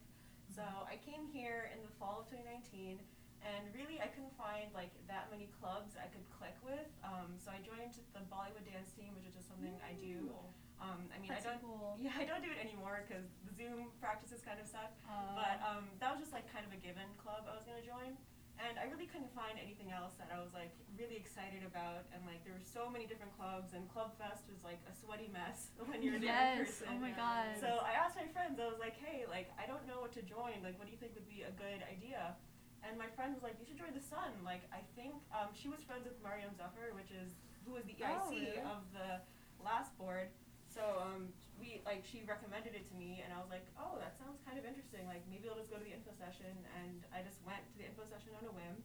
So 0.49 0.65
I 0.65 0.97
came 1.05 1.29
here 1.29 1.69
in 1.69 1.85
the 1.85 1.93
fall 2.01 2.25
of 2.25 2.33
2019, 2.33 2.97
and 3.45 3.61
really 3.77 4.01
I 4.01 4.09
couldn't 4.09 4.33
find 4.33 4.73
like 4.73 4.89
that 5.05 5.29
many 5.29 5.53
clubs 5.61 5.93
I 6.01 6.09
could 6.09 6.25
click 6.33 6.57
with. 6.65 6.89
Um, 7.05 7.37
so 7.37 7.53
I 7.53 7.61
joined 7.61 7.93
the 8.17 8.25
Bollywood 8.25 8.65
dance 8.65 8.89
team, 8.97 9.13
which 9.13 9.29
is 9.29 9.37
just 9.37 9.53
something 9.53 9.77
I 9.85 9.93
do. 10.01 10.33
Um, 10.81 11.05
I 11.13 11.21
mean, 11.21 11.29
That's 11.29 11.45
I 11.45 11.53
don't. 11.53 11.61
cool. 11.61 11.93
Yeah, 12.01 12.17
I 12.17 12.25
don't 12.25 12.41
do 12.41 12.49
it 12.49 12.57
anymore 12.57 13.05
because 13.05 13.29
the 13.45 13.53
Zoom 13.53 13.93
practices 14.01 14.41
kind 14.41 14.57
of 14.57 14.65
suck. 14.65 14.89
Uh, 15.05 15.37
But 15.37 15.61
um, 15.61 15.93
that 16.01 16.09
was 16.09 16.25
just 16.25 16.33
like 16.33 16.49
kind 16.49 16.65
of 16.65 16.73
a 16.73 16.79
given 16.81 17.05
club 17.21 17.45
I 17.45 17.53
was 17.53 17.61
gonna 17.69 17.85
join, 17.85 18.17
and 18.61 18.77
I 18.77 18.85
really 18.93 19.09
couldn't 19.09 19.33
find 19.33 19.57
anything 19.57 19.89
else 19.89 20.13
that 20.21 20.29
I 20.29 20.37
was 20.37 20.53
like 20.53 20.69
really 20.93 21.17
excited 21.17 21.65
about. 21.65 22.05
And 22.13 22.21
like 22.29 22.45
there 22.45 22.53
were 22.53 22.61
so 22.61 22.85
many 22.85 23.09
different 23.09 23.33
clubs, 23.33 23.73
and 23.73 23.89
Club 23.89 24.13
Fest 24.21 24.45
was 24.45 24.61
like 24.61 24.77
a 24.85 24.93
sweaty 24.93 25.29
mess 25.33 25.73
when 25.89 26.05
you're 26.05 26.21
there 26.21 26.53
in 26.53 26.61
yes. 26.61 26.79
person. 26.79 26.93
Oh 26.93 26.99
my 27.01 27.13
god. 27.13 27.57
So 27.57 27.81
I 27.81 27.97
asked 27.97 28.15
my 28.15 28.29
friends. 28.29 28.61
I 28.61 28.69
was 28.69 28.77
like, 28.77 28.95
"Hey, 29.01 29.25
like 29.25 29.49
I 29.57 29.65
don't 29.65 29.83
know 29.89 29.97
what 29.97 30.13
to 30.15 30.23
join. 30.23 30.61
Like, 30.61 30.77
what 30.77 30.85
do 30.85 30.93
you 30.93 31.01
think 31.01 31.17
would 31.17 31.29
be 31.29 31.41
a 31.41 31.53
good 31.57 31.81
idea?" 31.89 32.37
And 32.81 32.97
my 32.97 33.09
friend 33.17 33.33
was 33.33 33.41
like, 33.41 33.57
"You 33.57 33.65
should 33.65 33.81
join 33.81 33.93
the 33.97 34.03
Sun." 34.03 34.41
Like, 34.45 34.65
I 34.69 34.81
think 34.93 35.17
um, 35.33 35.53
she 35.57 35.69
was 35.69 35.81
friends 35.81 36.05
with 36.05 36.17
Mariam 36.21 36.53
Zafar, 36.53 36.93
which 36.93 37.09
is 37.09 37.33
who 37.65 37.73
was 37.77 37.85
the 37.89 37.97
EIC 37.97 38.09
Oh, 38.09 38.29
really? 38.29 38.61
of 38.61 38.81
the 38.93 39.21
last 39.61 39.93
board. 39.97 40.29
So 40.69 40.81
um, 41.01 41.29
we 41.61 41.79
like 41.85 42.01
she 42.01 42.25
recommended 42.25 42.73
it 42.73 42.89
to 42.89 42.95
me, 42.97 43.21
and 43.21 43.29
I 43.29 43.37
was 43.37 43.53
like, 43.53 43.69
"Oh, 43.77 44.01
that 44.01 44.17
sounds 44.17 44.41
kind 44.41 44.57
of 44.57 44.65
interesting. 44.65 45.05
Like, 45.05 45.21
maybe 45.29 45.45
I'll 45.45 45.55
just 45.61 45.69
go 45.69 45.77
to 45.77 45.85
the 45.85 45.93
info 45.93 46.11
session." 46.17 46.49
And 46.81 47.05
I 47.13 47.21
just 47.21 47.37
went 47.45 47.61
to 47.61 47.75
the 47.77 47.85
info 47.85 48.03
session 48.09 48.33
on 48.35 48.49
a 48.49 48.53
whim. 48.53 48.81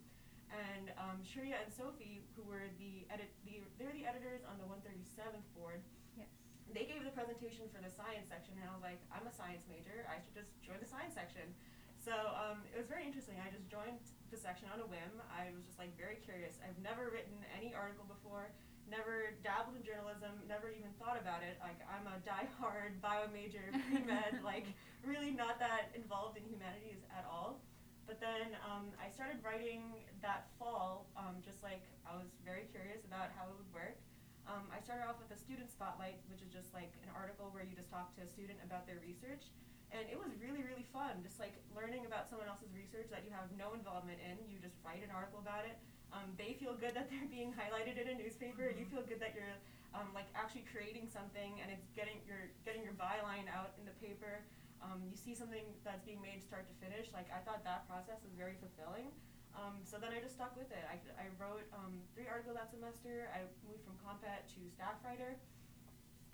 And 0.53 0.95
um, 0.95 1.19
Shreya 1.27 1.59
and 1.59 1.73
Sophie, 1.73 2.23
who 2.37 2.47
were 2.47 2.71
the 2.79 3.09
edit, 3.11 3.33
the 3.49 3.65
they 3.81 3.89
were 3.89 3.97
the 3.97 4.07
editors 4.07 4.45
on 4.47 4.61
the 4.63 4.69
137th 4.69 5.43
board 5.59 5.83
yes. 6.15 6.31
they 6.71 6.87
gave 6.87 7.03
the 7.03 7.11
presentation 7.11 7.67
for 7.75 7.83
the 7.83 7.91
science 7.91 8.31
section, 8.31 8.55
and 8.61 8.69
I 8.69 8.73
was 8.77 8.85
like, 8.85 9.03
I'm 9.11 9.27
a 9.27 9.35
science 9.35 9.67
major. 9.67 10.07
I 10.07 10.23
should 10.23 10.37
just 10.37 10.55
join 10.63 10.79
the 10.79 10.87
science 10.87 11.17
section. 11.17 11.51
So 11.99 12.15
um, 12.39 12.63
it 12.71 12.79
was 12.79 12.87
very 12.87 13.03
interesting. 13.03 13.35
I 13.43 13.51
just 13.51 13.67
joined 13.67 13.99
the 14.31 14.39
section 14.39 14.71
on 14.71 14.79
a 14.79 14.87
whim. 14.87 15.19
I 15.27 15.51
was 15.51 15.67
just 15.67 15.75
like 15.75 15.91
very 15.99 16.23
curious. 16.23 16.63
I've 16.63 16.79
never 16.79 17.11
written 17.11 17.35
any 17.51 17.75
article 17.75 18.07
before. 18.07 18.55
Never 18.87 19.35
dabbled 19.43 19.75
in 19.75 19.83
journalism. 19.83 20.39
Never 20.47 20.71
even 20.71 20.95
thought 21.03 21.19
about 21.19 21.43
it. 21.43 21.59
Like 21.59 21.83
I'm 21.91 22.07
a 22.07 22.23
die-hard 22.23 22.99
bio 23.05 23.27
major, 23.35 23.75
pre 23.91 24.07
med. 24.07 24.41
like 24.47 24.71
really 25.03 25.35
not 25.35 25.59
that 25.59 25.91
involved 25.95 26.39
in 26.39 26.47
humanities 26.47 27.03
at 27.11 27.27
all. 27.27 27.59
But 28.07 28.23
then 28.23 28.55
um, 28.63 28.95
I 29.03 29.11
started 29.11 29.43
writing 29.43 30.07
that 30.23 30.47
fall. 30.59 31.11
Um, 31.19 31.43
just 31.43 31.67
like 31.67 31.83
I 32.07 32.15
was 32.15 32.31
very 32.47 32.71
curious 32.71 33.03
about 33.03 33.35
how 33.35 33.51
it 33.51 33.59
would 33.59 33.73
work. 33.75 33.99
Um, 34.47 34.71
I 34.71 34.79
started 34.79 35.11
off 35.11 35.19
with 35.19 35.35
a 35.35 35.39
student 35.39 35.75
spotlight, 35.75 36.23
which 36.31 36.39
is 36.39 36.55
just 36.55 36.71
like 36.71 36.95
an 37.03 37.11
article 37.11 37.51
where 37.51 37.67
you 37.67 37.75
just 37.75 37.91
talk 37.91 38.15
to 38.15 38.23
a 38.23 38.29
student 38.31 38.63
about 38.63 38.87
their 38.87 39.03
research. 39.03 39.51
And 39.91 40.07
it 40.07 40.19
was 40.19 40.35
really, 40.39 40.63
really 40.63 40.87
fun, 40.95 41.23
just 41.23 41.43
like 41.43 41.59
learning 41.75 42.07
about 42.07 42.31
someone 42.31 42.47
else's 42.47 42.71
research 42.75 43.11
that 43.11 43.27
you 43.27 43.35
have 43.35 43.51
no 43.59 43.75
involvement 43.75 44.23
in. 44.23 44.39
You 44.47 44.63
just 44.63 44.79
write 44.87 45.03
an 45.03 45.11
article 45.11 45.43
about 45.43 45.67
it. 45.67 45.79
Um, 46.13 46.33
they 46.39 46.55
feel 46.59 46.75
good 46.75 46.95
that 46.95 47.11
they're 47.11 47.29
being 47.31 47.53
highlighted 47.53 47.99
in 48.01 48.09
a 48.09 48.15
newspaper. 48.15 48.69
You 48.71 48.87
Mhm. 48.87 48.91
feel 48.91 49.03
good 49.03 49.21
that 49.21 49.35
you're 49.35 49.57
um, 49.95 50.13
like 50.13 50.27
actually 50.35 50.63
creating 50.73 51.09
something 51.09 51.61
and 51.61 51.71
it's 51.73 51.89
getting 51.97 52.21
your 52.27 52.49
getting 52.65 52.83
your 52.85 52.93
byline 52.95 53.49
out 53.49 53.73
in 53.79 53.85
the 53.85 53.97
paper. 54.01 54.45
Um, 54.83 55.03
you 55.09 55.17
see 55.17 55.35
something 55.35 55.65
that's 55.85 56.05
being 56.05 56.21
made 56.21 56.43
start 56.45 56.69
to 56.69 56.75
finish. 56.75 57.13
Like 57.13 57.31
I 57.33 57.41
thought 57.41 57.65
that 57.65 57.89
process 57.89 58.21
was 58.23 58.33
very 58.37 58.55
fulfilling. 58.61 59.11
Um, 59.57 59.81
so 59.85 59.97
then 59.97 60.13
I 60.13 60.21
just 60.21 60.35
stuck 60.37 60.53
with 60.55 60.69
it. 60.71 60.85
I, 60.85 61.01
I 61.17 61.33
wrote 61.41 61.65
um, 61.73 62.03
three 62.13 62.29
articles 62.29 62.57
that 62.61 62.69
semester. 62.71 63.31
I 63.33 63.49
moved 63.65 63.81
from 63.89 63.97
compet 64.05 64.45
to 64.53 64.61
staff 64.69 65.01
writer, 65.03 65.33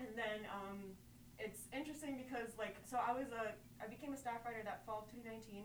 and 0.03 0.11
then 0.19 0.43
um, 0.51 0.97
it's 1.39 1.69
interesting 1.71 2.19
because 2.19 2.51
like 2.59 2.75
so 2.83 2.99
I 2.99 3.13
was 3.15 3.31
a 3.31 3.55
I 3.79 3.87
became 3.87 4.13
a 4.13 4.17
staff 4.19 4.43
writer 4.45 4.63
that 4.67 4.83
fall 4.85 5.07
of 5.07 5.11
2019, 5.15 5.63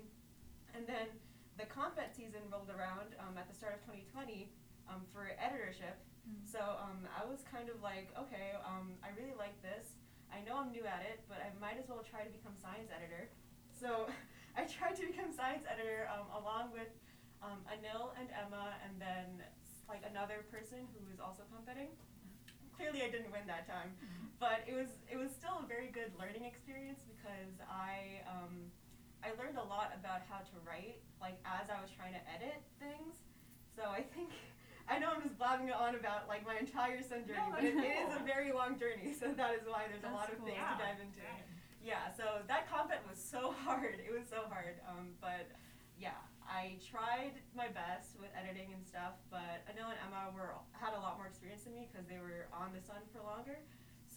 and 0.77 0.85
then 0.85 1.09
the 1.57 1.65
compet 1.65 2.13
season 2.13 2.45
rolled 2.53 2.69
around 2.69 3.17
um, 3.17 3.33
at 3.33 3.49
the 3.49 3.55
start 3.57 3.73
of 3.73 3.81
2020 3.89 4.53
um, 4.85 5.01
for 5.09 5.33
editorship. 5.41 5.97
Mm. 6.23 6.45
So 6.45 6.61
um, 6.61 7.01
I 7.09 7.25
was 7.25 7.41
kind 7.49 7.67
of 7.73 7.81
like, 7.81 8.13
okay, 8.13 8.53
um, 8.61 8.93
I 9.01 9.09
really 9.17 9.33
like 9.33 9.57
this. 9.65 9.97
I 10.29 10.45
know 10.45 10.61
I'm 10.61 10.69
new 10.69 10.85
at 10.85 11.01
it, 11.01 11.25
but 11.25 11.41
I 11.41 11.49
might 11.57 11.81
as 11.81 11.89
well 11.89 12.05
try 12.05 12.21
to 12.21 12.31
become 12.31 12.53
science 12.61 12.93
editor. 12.93 13.33
So 13.73 14.05
I 14.59 14.69
tried 14.69 14.95
to 15.01 15.03
become 15.09 15.33
science 15.33 15.65
editor 15.65 16.05
um, 16.13 16.29
along 16.37 16.71
with 16.77 16.93
um, 17.41 17.65
Anil 17.69 18.13
and 18.17 18.29
Emma, 18.33 18.77
and 18.85 18.97
then 19.01 19.45
like 19.89 20.01
another 20.05 20.45
person 20.49 20.85
who 20.93 21.01
was 21.09 21.21
also 21.21 21.45
competing. 21.53 21.89
Clearly, 22.75 23.01
I 23.01 23.09
didn't 23.09 23.33
win 23.33 23.45
that 23.49 23.65
time, 23.65 23.93
but 24.37 24.61
it 24.69 24.73
was 24.77 24.93
it 25.09 25.17
was 25.17 25.33
still 25.33 25.61
a 25.61 25.65
very 25.65 25.89
good 25.89 26.13
learning 26.17 26.45
experience 26.45 27.01
because 27.05 27.57
I 27.65 28.21
um, 28.29 28.69
I 29.23 29.34
learned 29.39 29.58
a 29.58 29.65
lot 29.67 29.91
about 29.97 30.21
how 30.30 30.39
to 30.45 30.56
write 30.65 31.01
like 31.21 31.38
as 31.45 31.69
I 31.69 31.82
was 31.82 31.89
trying 31.91 32.13
to 32.13 32.23
edit 32.30 32.62
things. 32.80 33.17
So 33.75 33.89
I 33.89 34.01
think 34.01 34.32
I 34.91 34.99
know 34.99 35.12
I'm 35.12 35.21
just 35.21 35.36
blabbing 35.38 35.67
on 35.71 35.95
about 35.95 36.27
like 36.32 36.45
my 36.47 36.56
entire 36.58 37.03
sun 37.03 37.27
journey, 37.27 37.43
No, 37.43 37.51
but 37.53 37.63
it, 37.63 37.75
that's 37.75 37.88
it 37.88 37.97
is 38.08 38.13
a 38.15 38.23
very 38.23 38.51
long 38.56 38.80
journey. 38.80 39.12
So 39.12 39.34
that 39.36 39.51
is 39.60 39.67
why 39.67 39.89
there's 39.91 40.06
a 40.08 40.13
lot 40.15 40.32
of 40.32 40.39
cool. 40.39 40.47
things 40.47 40.62
Yeah, 40.63 40.77
to 40.77 40.80
dive 40.80 40.99
into. 41.03 41.21
Yeah, 41.84 42.12
so 42.15 42.43
that 42.47 42.67
content 42.71 43.03
was 43.08 43.19
so 43.19 43.51
hard. 43.63 43.99
It 43.99 44.12
was 44.12 44.27
so 44.27 44.47
hard. 44.47 44.80
Um, 44.88 45.15
but 45.19 45.51
yeah, 45.99 46.19
I 46.47 46.80
tried 46.84 47.39
my 47.51 47.67
best 47.67 48.15
with 48.19 48.32
editing 48.36 48.71
and 48.71 48.84
stuff. 48.88 49.19
But 49.27 49.67
Anil 49.67 49.91
and 49.91 49.99
Emma 50.08 50.32
were 50.32 50.56
had 50.71 50.95
a 50.95 51.01
lot 51.03 51.19
more 51.19 51.27
experience 51.27 51.63
than 51.67 51.75
me 51.75 51.88
because 51.91 52.08
they 52.08 52.19
were 52.23 52.47
on 52.56 52.71
the 52.71 52.80
Sun 52.80 53.03
for 53.12 53.19
longer. 53.23 53.60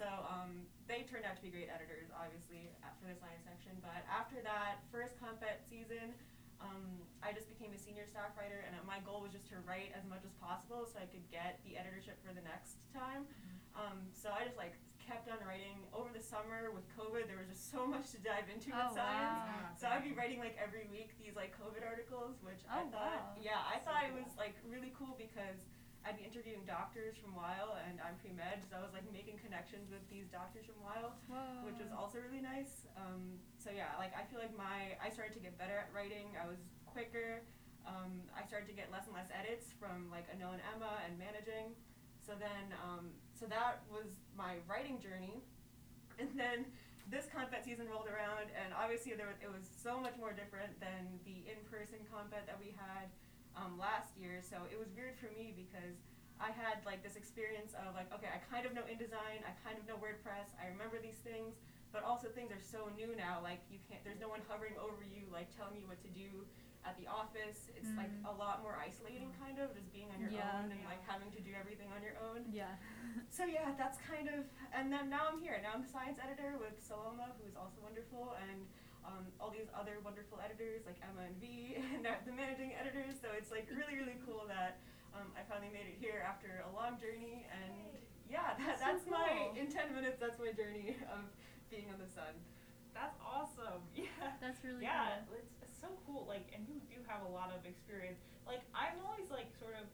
So 0.01 0.09
um, 0.09 0.65
they 0.89 1.05
turned 1.05 1.29
out 1.29 1.37
to 1.37 1.45
be 1.45 1.53
great 1.53 1.69
editors, 1.69 2.09
obviously, 2.17 2.73
for 3.05 3.13
the 3.13 3.17
science 3.21 3.45
section. 3.45 3.77
But 3.85 4.01
after 4.09 4.41
that 4.41 4.81
first 4.89 5.13
compet 5.21 5.61
season, 5.69 6.17
um, 6.57 7.05
I 7.21 7.37
just 7.37 7.53
became 7.53 7.77
a 7.77 7.81
senior 7.81 8.09
staff 8.09 8.33
writer, 8.33 8.65
and 8.65 8.73
my 8.89 9.05
goal 9.05 9.21
was 9.21 9.37
just 9.37 9.45
to 9.53 9.61
write 9.69 9.93
as 9.93 10.09
much 10.09 10.25
as 10.25 10.33
possible 10.41 10.89
so 10.89 10.97
I 10.97 11.05
could 11.05 11.29
get 11.29 11.61
the 11.69 11.77
editorship 11.77 12.17
for 12.25 12.33
the 12.33 12.41
next 12.41 12.81
time. 12.97 13.29
Um, 13.77 14.09
so 14.17 14.33
I 14.33 14.49
just 14.49 14.57
like 14.57 14.73
kept 15.05 15.29
on 15.29 15.37
writing 15.45 15.85
over 15.93 16.09
the 16.17 16.25
summer 16.25 16.73
with 16.73 16.89
COVID. 16.97 17.29
There 17.29 17.37
was 17.37 17.53
just 17.53 17.69
so 17.69 17.85
much 17.85 18.09
to 18.17 18.19
dive 18.25 18.49
into 18.49 18.73
Oh, 18.73 18.89
with 18.89 18.97
science. 18.97 19.37
wow. 19.45 19.69
So 19.77 19.85
I'd 19.93 20.05
be 20.05 20.17
writing 20.17 20.41
like 20.41 20.57
every 20.57 20.89
week 20.89 21.13
these 21.21 21.37
like 21.37 21.53
COVID 21.61 21.85
articles, 21.85 22.41
which 22.41 22.65
I 22.73 22.89
Oh, 22.89 22.89
thought, 22.89 23.37
wow. 23.37 23.41
yeah, 23.41 23.61
I 23.69 23.77
So 23.85 23.93
thought 23.93 24.09
it 24.09 24.17
cool. 24.17 24.25
was 24.25 24.33
like 24.41 24.57
really 24.65 24.97
cool 24.97 25.13
because 25.21 25.61
I'd 26.05 26.17
be 26.17 26.25
interviewing 26.25 26.65
doctors 26.65 27.17
from 27.21 27.37
Weill, 27.37 27.77
and 27.85 28.01
I'm 28.01 28.17
pre 28.19 28.33
med, 28.33 28.65
so 28.65 28.81
I 28.81 28.83
was 28.83 28.97
like 28.97 29.05
making 29.13 29.37
connections 29.37 29.93
with 29.93 30.01
these 30.09 30.27
doctors 30.33 30.65
from 30.65 30.81
Weill, 30.81 31.13
Whoa. 31.29 31.69
which 31.69 31.77
was 31.77 31.93
also 31.93 32.17
really 32.25 32.41
nice. 32.41 32.89
Um, 32.97 33.37
so 33.61 33.69
yeah, 33.69 33.93
like 34.01 34.17
I 34.17 34.25
feel 34.27 34.41
like 34.41 34.57
my 34.57 34.97
I 34.97 35.13
started 35.13 35.37
to 35.37 35.43
get 35.45 35.61
better 35.61 35.77
at 35.77 35.93
writing. 35.93 36.33
I 36.41 36.49
was 36.49 36.61
quicker. 36.89 37.45
Um, 37.85 38.25
I 38.33 38.45
started 38.45 38.69
to 38.69 38.77
get 38.77 38.93
less 38.93 39.09
and 39.09 39.17
less 39.17 39.29
edits 39.33 39.73
from 39.77 40.09
like 40.09 40.29
Anil 40.33 40.57
and 40.57 40.65
Emma 40.73 41.01
and 41.05 41.17
managing. 41.21 41.77
So 42.21 42.37
then, 42.37 42.73
um, 42.85 43.17
so 43.33 43.49
that 43.49 43.85
was 43.89 44.21
my 44.37 44.61
writing 44.69 45.01
journey, 45.01 45.41
and 46.21 46.33
then 46.37 46.69
this 47.09 47.27
compet 47.27 47.65
season 47.65 47.89
rolled 47.91 48.07
around, 48.07 48.53
and 48.55 48.71
obviously 48.77 49.17
there 49.19 49.27
was, 49.27 49.41
it 49.43 49.51
was 49.51 49.67
so 49.67 49.99
much 49.99 50.15
more 50.15 50.31
different 50.31 50.79
than 50.79 51.19
the 51.27 51.43
in-person 51.49 52.07
compet 52.07 52.47
that 52.47 52.55
we 52.61 52.71
had 52.77 53.11
um, 53.57 53.79
last 53.79 54.17
year. 54.19 54.41
So 54.43 54.67
it 54.71 54.79
was 54.79 54.89
weird 54.95 55.17
for 55.19 55.31
me 55.35 55.55
because 55.57 55.99
I 56.41 56.51
had 56.55 56.81
like 56.87 57.03
this 57.03 57.17
experience 57.17 57.73
of 57.77 57.95
like, 57.95 58.09
okay, 58.15 58.31
I 58.33 58.41
kind 58.49 58.65
of 58.65 58.73
know 58.73 58.83
InDesign, 58.89 59.45
I 59.45 59.53
kind 59.61 59.77
of 59.77 59.85
know 59.87 60.01
WordPress, 60.01 60.57
I 60.57 60.73
remember 60.73 60.97
these 61.03 61.21
things, 61.21 61.59
but 61.93 62.01
also 62.07 62.29
things 62.33 62.49
are 62.55 62.63
so 62.63 62.89
new 62.97 63.13
now. 63.19 63.41
Like 63.45 63.61
you 63.69 63.77
can't, 63.89 64.01
there's 64.07 64.21
no 64.23 64.29
one 64.33 64.41
hovering 64.49 64.79
over 64.81 65.05
you, 65.05 65.29
like 65.29 65.53
telling 65.53 65.77
you 65.77 65.87
what 65.91 66.01
to 66.07 66.11
do 66.17 66.47
at 66.81 66.97
the 66.97 67.05
office. 67.13 67.69
It's 67.77 67.93
like 68.01 68.09
Mm. 68.09 68.25
a 68.25 68.33
lot 68.33 68.65
more 68.65 68.81
isolating, 68.81 69.29
kind 69.37 69.61
of, 69.61 69.77
just 69.77 69.93
being 69.93 70.09
on 70.17 70.21
your 70.21 70.33
Yeah. 70.33 70.65
own 70.65 70.73
and 70.73 70.81
like 70.89 71.05
having 71.05 71.29
to 71.37 71.41
do 71.45 71.53
everything 71.53 71.93
on 71.93 72.01
your 72.01 72.17
own. 72.25 72.49
Yeah. 72.49 72.73
So 73.31 73.45
yeah, 73.45 73.75
that's 73.79 73.99
kind 74.03 74.27
of, 74.33 74.43
and 74.75 74.91
then 74.91 75.07
now 75.11 75.29
I'm 75.31 75.39
here. 75.39 75.55
Now 75.63 75.71
I'm 75.77 75.83
the 75.87 75.93
science 75.93 76.19
editor 76.19 76.57
with 76.59 76.75
Saloma, 76.83 77.31
who 77.39 77.47
is 77.47 77.55
also 77.55 77.79
wonderful, 77.83 78.35
and 78.51 78.67
um, 79.05 79.25
all 79.41 79.51
these 79.51 79.69
other 79.73 79.99
wonderful 80.05 80.39
editors 80.41 80.85
like 80.85 81.01
Emma 81.01 81.27
and 81.27 81.37
V, 81.41 81.77
and 81.97 82.05
the 82.05 82.35
managing 82.35 82.77
editors. 82.77 83.17
So 83.21 83.33
it's 83.37 83.51
like 83.51 83.69
really, 83.73 83.97
really 83.97 84.19
cool 84.25 84.45
that 84.49 84.81
um, 85.17 85.33
I 85.35 85.43
finally 85.49 85.73
made 85.73 85.89
it 85.91 85.99
here 85.99 86.23
after 86.23 86.63
a 86.67 86.71
long 86.71 87.01
journey, 87.01 87.47
and 87.51 87.75
yeah, 88.31 88.55
that, 88.59 88.79
That's 88.79 89.03
that's 89.03 89.05
so 89.07 89.17
my 89.17 89.51
cool. 89.51 89.59
in 89.59 89.67
ten 89.67 89.91
minutes. 89.91 90.23
That's 90.23 90.39
my 90.39 90.55
journey 90.55 90.95
of 91.11 91.27
being 91.73 91.91
on 91.91 91.99
the 91.99 92.11
sun. 92.11 92.35
That's 92.95 93.17
awesome. 93.23 93.83
Yeah. 93.95 94.35
That's 94.43 94.59
really 94.65 94.83
yeah, 94.87 95.23
cool. 95.27 95.39
it's, 95.41 95.53
it's 95.63 95.79
so 95.79 95.91
cool. 96.07 96.27
Like, 96.27 96.51
and 96.55 96.67
you 96.67 96.81
do 96.91 96.99
have 97.07 97.23
a 97.27 97.31
lot 97.31 97.51
of 97.55 97.67
experience. 97.67 98.19
Like, 98.47 98.63
I'm 98.75 98.99
always 99.07 99.31
like 99.31 99.51
sort 99.59 99.75
of. 99.79 99.87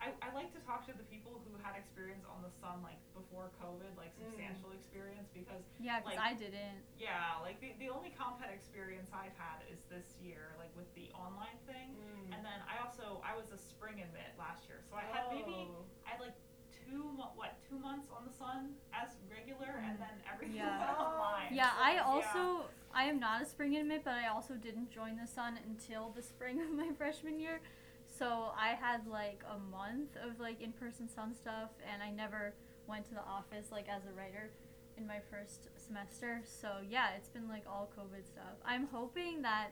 I, 0.00 0.16
I 0.24 0.32
like 0.32 0.48
to 0.56 0.60
talk 0.64 0.88
to 0.88 0.96
the 0.96 1.04
people 1.12 1.44
who 1.44 1.52
had 1.60 1.76
experience 1.76 2.24
on 2.24 2.40
the 2.40 2.48
sun 2.56 2.80
like 2.80 2.96
before 3.12 3.52
COVID, 3.60 3.92
like 4.00 4.16
Mm. 4.16 4.32
substantial 4.32 4.72
experience, 4.72 5.28
because 5.36 5.60
Yeah, 5.76 6.00
because 6.00 6.16
like- 6.16 6.24
I 6.24 6.32
didn't. 6.34 6.80
yeah, 6.96 7.36
like 7.44 7.60
the, 7.60 7.76
the 7.78 7.92
only 7.92 8.08
compet 8.16 8.48
experience 8.48 9.12
I've 9.12 9.36
had 9.36 9.60
is 9.68 9.84
this 9.92 10.16
year, 10.24 10.56
like 10.56 10.72
with 10.76 10.88
the 10.96 11.12
online 11.12 11.60
thing. 11.68 11.96
Mm. 12.00 12.32
And 12.32 12.40
then 12.44 12.58
I 12.64 12.80
also 12.80 13.20
I 13.20 13.36
was 13.36 13.52
a 13.52 13.60
spring 13.60 14.00
admit 14.00 14.32
last 14.40 14.64
year, 14.68 14.80
so 14.88 14.96
I 14.96 15.04
had 15.12 15.28
maybe 15.28 15.68
Oh. 15.68 15.84
I 16.08 16.16
had 16.16 16.20
like 16.20 16.36
two 16.72 17.04
mo- 17.12 17.32
what 17.36 17.60
two 17.68 17.78
months 17.78 18.08
on 18.08 18.24
the 18.24 18.32
sun 18.32 18.72
as 18.96 19.20
regular, 19.28 19.84
and 19.84 20.00
Mm. 20.00 20.00
then 20.00 20.16
everything 20.32 20.56
Yeah. 20.56 20.80
went 20.80 20.98
online. 20.98 21.52
Yeah, 21.54 21.70
So, 21.76 21.82
I 21.84 21.92
also 21.98 22.70
I 22.92 23.04
am 23.04 23.20
not 23.20 23.42
a 23.42 23.44
spring 23.46 23.76
admit, 23.76 24.02
but 24.02 24.14
I 24.14 24.28
also 24.28 24.54
didn't 24.56 24.90
join 24.90 25.16
the 25.16 25.26
Sun 25.26 25.58
until 25.64 26.10
the 26.10 26.22
spring 26.22 26.60
of 26.60 26.70
my 26.72 26.90
freshman 26.98 27.38
year. 27.38 27.60
So 28.20 28.52
I 28.54 28.74
had 28.78 29.06
like 29.06 29.42
a 29.48 29.58
month 29.74 30.14
of 30.22 30.38
like 30.38 30.60
in 30.60 30.72
person 30.72 31.08
Sun 31.08 31.34
stuff, 31.34 31.70
and 31.90 32.02
I 32.02 32.10
never 32.10 32.52
went 32.86 33.08
to 33.08 33.14
the 33.14 33.24
office 33.24 33.72
like 33.72 33.88
as 33.88 34.02
a 34.04 34.12
writer 34.12 34.50
in 34.98 35.06
my 35.06 35.20
first 35.30 35.68
semester. 35.76 36.42
So 36.44 36.68
yeah, 36.86 37.16
it's 37.16 37.30
been 37.30 37.48
like 37.48 37.64
all 37.66 37.90
COVID 37.98 38.26
stuff. 38.26 38.60
I'm 38.62 38.86
hoping 38.92 39.40
that 39.40 39.68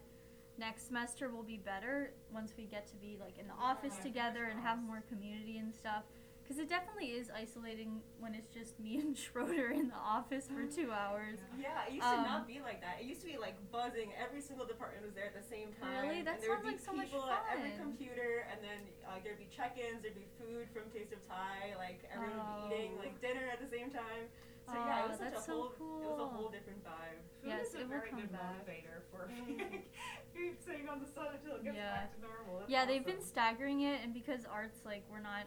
next 0.58 0.87
semester 0.87 1.28
will 1.28 1.42
be 1.42 1.58
better 1.58 2.12
once 2.32 2.54
we 2.56 2.64
get 2.64 2.88
to 2.88 2.96
be 2.96 3.18
like 3.20 3.38
in 3.38 3.46
the 3.46 3.62
office 3.62 3.98
together 4.02 4.44
and 4.44 4.58
have 4.61 4.82
more 4.82 5.02
community 5.11 5.58
and 5.58 5.74
stuff. 5.74 6.04
Because 6.48 6.64
it 6.64 6.72
definitely 6.72 7.12
is 7.12 7.28
isolating 7.28 8.00
when 8.16 8.32
it's 8.32 8.48
just 8.48 8.80
me 8.80 8.96
and 8.96 9.12
Schroeder 9.20 9.68
in 9.68 9.92
the 9.92 10.00
office 10.00 10.48
for 10.48 10.64
two 10.64 10.88
hours. 10.88 11.37
Yeah, 11.61 11.84
it 11.84 11.92
used 11.92 12.08
Um, 12.08 12.24
to 12.24 12.30
not 12.40 12.48
be 12.48 12.64
like 12.64 12.80
that. 12.80 13.04
It 13.04 13.04
used 13.04 13.20
to 13.20 13.28
be 13.28 13.37
like 13.37 13.61
buzzing. 13.68 14.16
Every 14.16 14.40
single 14.40 14.64
department 14.64 15.04
was 15.04 15.12
there 15.12 15.28
at 15.28 15.37
the 15.37 15.44
same 15.44 15.76
time. 15.76 16.08
Really? 16.08 16.24
That 16.24 16.40
and 16.40 16.48
there 16.48 16.56
would 16.56 16.64
sounds 16.64 16.64
be 16.64 16.72
like 16.72 16.88
so 16.88 16.92
much 16.96 17.12
people 17.12 17.28
at 17.28 17.44
every 17.52 17.76
computer, 17.76 18.48
and 18.48 18.64
then 18.64 18.80
uh, 19.04 19.20
there'd 19.20 19.37
be 19.37 19.44
check-ins. 19.52 20.00
There'd 20.00 20.16
be 20.16 20.24
food 20.40 20.72
from 20.72 20.88
Taste 20.88 21.12
of 21.12 21.20
Thai. 21.28 21.76
Like 21.76 22.08
everyone 22.08 22.40
would 22.40 22.72
be 22.72 22.80
eating 22.80 22.96
Oh. 22.96 23.04
like 23.04 23.20
dinner 23.20 23.44
at 23.52 23.61
the 23.61 23.68
same 23.68 23.92
time. 23.92 24.32
So 24.64 24.72
yeah, 24.72 25.04
it 25.04 25.12
was 25.12 25.20
such 25.20 25.37
that's 25.37 25.44
a 25.44 25.52
so 25.52 25.76
whole. 25.76 26.00
It 26.00 26.08
was 26.08 26.20
a 26.24 26.28
whole 26.32 26.48
different 26.48 26.80
vibe. 26.80 27.20
Food 27.44 27.52
Yes, 27.61 27.76
is 27.76 27.76
a 27.76 27.80
it 27.84 27.92
very 27.92 28.08
good 28.08 28.32
back. 28.32 28.64
motivator 28.64 29.04
for 29.12 29.28
Mm. 29.28 29.84
keep 30.32 30.56
sitting 30.64 30.88
on 30.88 30.96
the 31.04 31.08
sun 31.12 31.28
until 31.37 31.61
it 31.61 31.64
gets 31.68 31.76
Yeah. 31.76 32.08
back 32.08 32.16
to 32.16 32.20
normal. 32.24 32.64
That's 32.64 32.72
Yeah, 32.72 32.88
they've 32.88 33.04
been 33.04 33.20
staggering 33.20 33.84
it, 33.84 34.00
and 34.00 34.16
because 34.16 34.48
art's 34.48 34.80
like 34.88 35.04
we're 35.12 35.20
not 35.20 35.44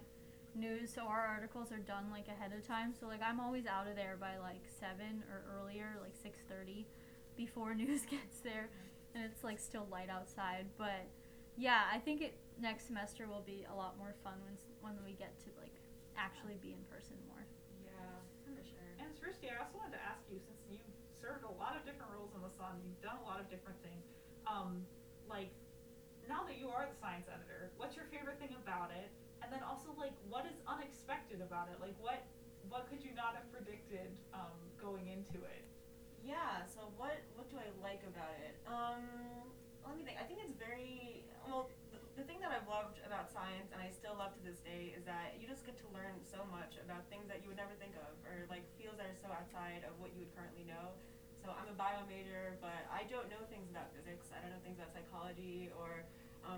news, 0.56 0.92
so 0.94 1.04
our 1.04 1.26
articles 1.26 1.72
are 1.72 1.80
done 1.80 2.12
like 2.12 2.28
ahead 2.28 2.52
of 2.58 2.66
time. 2.68 2.94
So 2.98 3.08
like 3.08 3.22
I'm 3.24 3.40
always 3.40 3.66
out 3.66 3.88
of 3.88 3.96
there 3.96 4.18
by 4.20 4.38
like 4.38 4.62
seven 4.80 5.24
or 5.30 5.44
earlier, 5.60 5.98
like 6.02 6.16
six 6.22 6.40
thirty, 6.50 6.88
before 7.38 7.74
news 7.82 8.02
gets 8.06 8.40
there, 8.44 8.70
and 9.16 9.24
it's 9.24 9.44
like 9.44 9.60
still 9.60 9.88
light 9.92 10.10
outside. 10.10 10.66
But 10.78 11.08
yeah, 11.58 11.84
I 11.92 12.00
think 12.00 12.22
it 12.22 12.36
next 12.60 12.88
semester 12.88 13.28
will 13.28 13.44
be 13.46 13.66
a 13.72 13.76
lot 13.76 13.98
more 13.98 14.14
fun 14.24 14.38
when 14.46 14.56
when 14.82 14.96
we 15.04 15.14
get 15.14 15.38
to 15.46 15.50
like 15.60 15.74
actually 16.18 16.60
be 16.62 16.76
in 16.76 16.84
person 16.92 17.16
more. 17.28 17.44
Yeah, 17.84 18.18
for 18.46 18.62
sure. 18.64 18.92
And 19.00 19.10
Srishti, 19.16 19.50
I 19.50 19.62
also 19.64 19.80
wanted 19.80 19.98
to 19.98 20.04
ask 20.04 20.22
you, 20.30 20.38
since 20.38 20.62
you've 20.70 20.86
served 21.22 21.46
a 21.46 21.54
lot 21.62 21.78
of 21.78 21.86
different 21.86 22.12
roles 22.12 22.34
in 22.36 22.42
the 22.42 22.52
Sun, 22.58 22.82
you've 22.84 23.02
done 23.02 23.18
a 23.22 23.26
lot 23.26 23.40
of 23.40 23.48
different 23.50 23.78
things. 23.86 24.06
Um, 24.50 24.84
like, 25.30 25.54
now 26.28 26.44
that 26.46 26.58
you 26.58 26.70
are 26.70 26.86
the 26.90 26.98
science 26.98 27.30
editor, 27.30 27.72
what's 27.78 27.96
your 27.96 28.06
favorite 28.10 28.38
thing 28.42 28.54
about 28.58 28.92
it? 28.92 29.10
And 29.52 29.60
then 29.60 29.68
also, 29.68 29.92
like, 30.00 30.16
what 30.32 30.48
is 30.48 30.56
unexpected 30.64 31.44
about 31.44 31.68
it? 31.68 31.76
Like, 31.84 32.00
what 32.00 32.24
what 32.72 32.88
could 32.88 33.04
you 33.04 33.12
not 33.12 33.36
have 33.36 33.44
predicted 33.52 34.16
um, 34.32 34.56
going 34.80 35.12
into 35.12 35.44
it? 35.44 35.68
Yeah. 36.24 36.64
So 36.72 36.88
what 36.96 37.20
what 37.36 37.52
do 37.52 37.60
I 37.60 37.68
like 37.84 38.00
about 38.08 38.32
it? 38.40 38.56
Um, 38.64 39.52
let 39.84 40.00
me 40.00 40.08
think. 40.08 40.16
I 40.16 40.24
think 40.24 40.40
it's 40.40 40.56
very 40.56 41.28
well. 41.44 41.68
The, 41.92 42.00
the 42.16 42.24
thing 42.24 42.40
that 42.40 42.56
I've 42.56 42.64
loved 42.64 43.04
about 43.04 43.28
science, 43.28 43.76
and 43.76 43.84
I 43.84 43.92
still 43.92 44.16
love 44.16 44.32
to 44.40 44.44
this 44.48 44.64
day, 44.64 44.96
is 44.96 45.04
that 45.04 45.36
you 45.36 45.52
just 45.52 45.68
get 45.68 45.76
to 45.84 45.88
learn 45.92 46.16
so 46.24 46.48
much 46.48 46.80
about 46.80 47.04
things 47.12 47.28
that 47.28 47.44
you 47.44 47.52
would 47.52 47.60
never 47.60 47.76
think 47.76 48.00
of, 48.00 48.16
or 48.24 48.48
like 48.48 48.64
fields 48.80 49.04
that 49.04 49.12
are 49.12 49.20
so 49.20 49.36
outside 49.36 49.84
of 49.84 50.00
what 50.00 50.16
you 50.16 50.24
would 50.24 50.32
currently 50.32 50.64
know. 50.64 50.96
So 51.44 51.52
I'm 51.52 51.68
a 51.68 51.76
bio 51.76 52.08
major, 52.08 52.56
but 52.64 52.88
I 52.88 53.04
don't 53.12 53.28
know 53.28 53.44
things 53.52 53.68
about 53.68 53.92
physics. 53.92 54.32
I 54.32 54.40
don't 54.40 54.56
know 54.56 54.64
things 54.64 54.80
about 54.80 54.96
psychology 54.96 55.76
or 55.76 56.08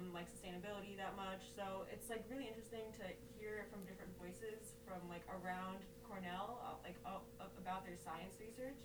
um, 0.04 0.12
like 0.12 0.28
sustainability 0.28 1.00
that 1.00 1.16
much. 1.16 1.56
So 1.56 1.88
it's 1.88 2.12
like 2.12 2.28
really 2.28 2.52
interesting 2.52 2.92
to 3.00 3.06
hear 3.40 3.64
from 3.72 3.88
different 3.88 4.12
voices 4.20 4.76
from 4.84 5.00
like 5.08 5.24
around 5.32 5.80
Cornell, 6.04 6.60
uh, 6.60 6.76
like 6.84 7.00
uh, 7.08 7.24
uh, 7.40 7.48
about 7.56 7.88
their 7.88 7.96
science 7.96 8.36
research. 8.44 8.76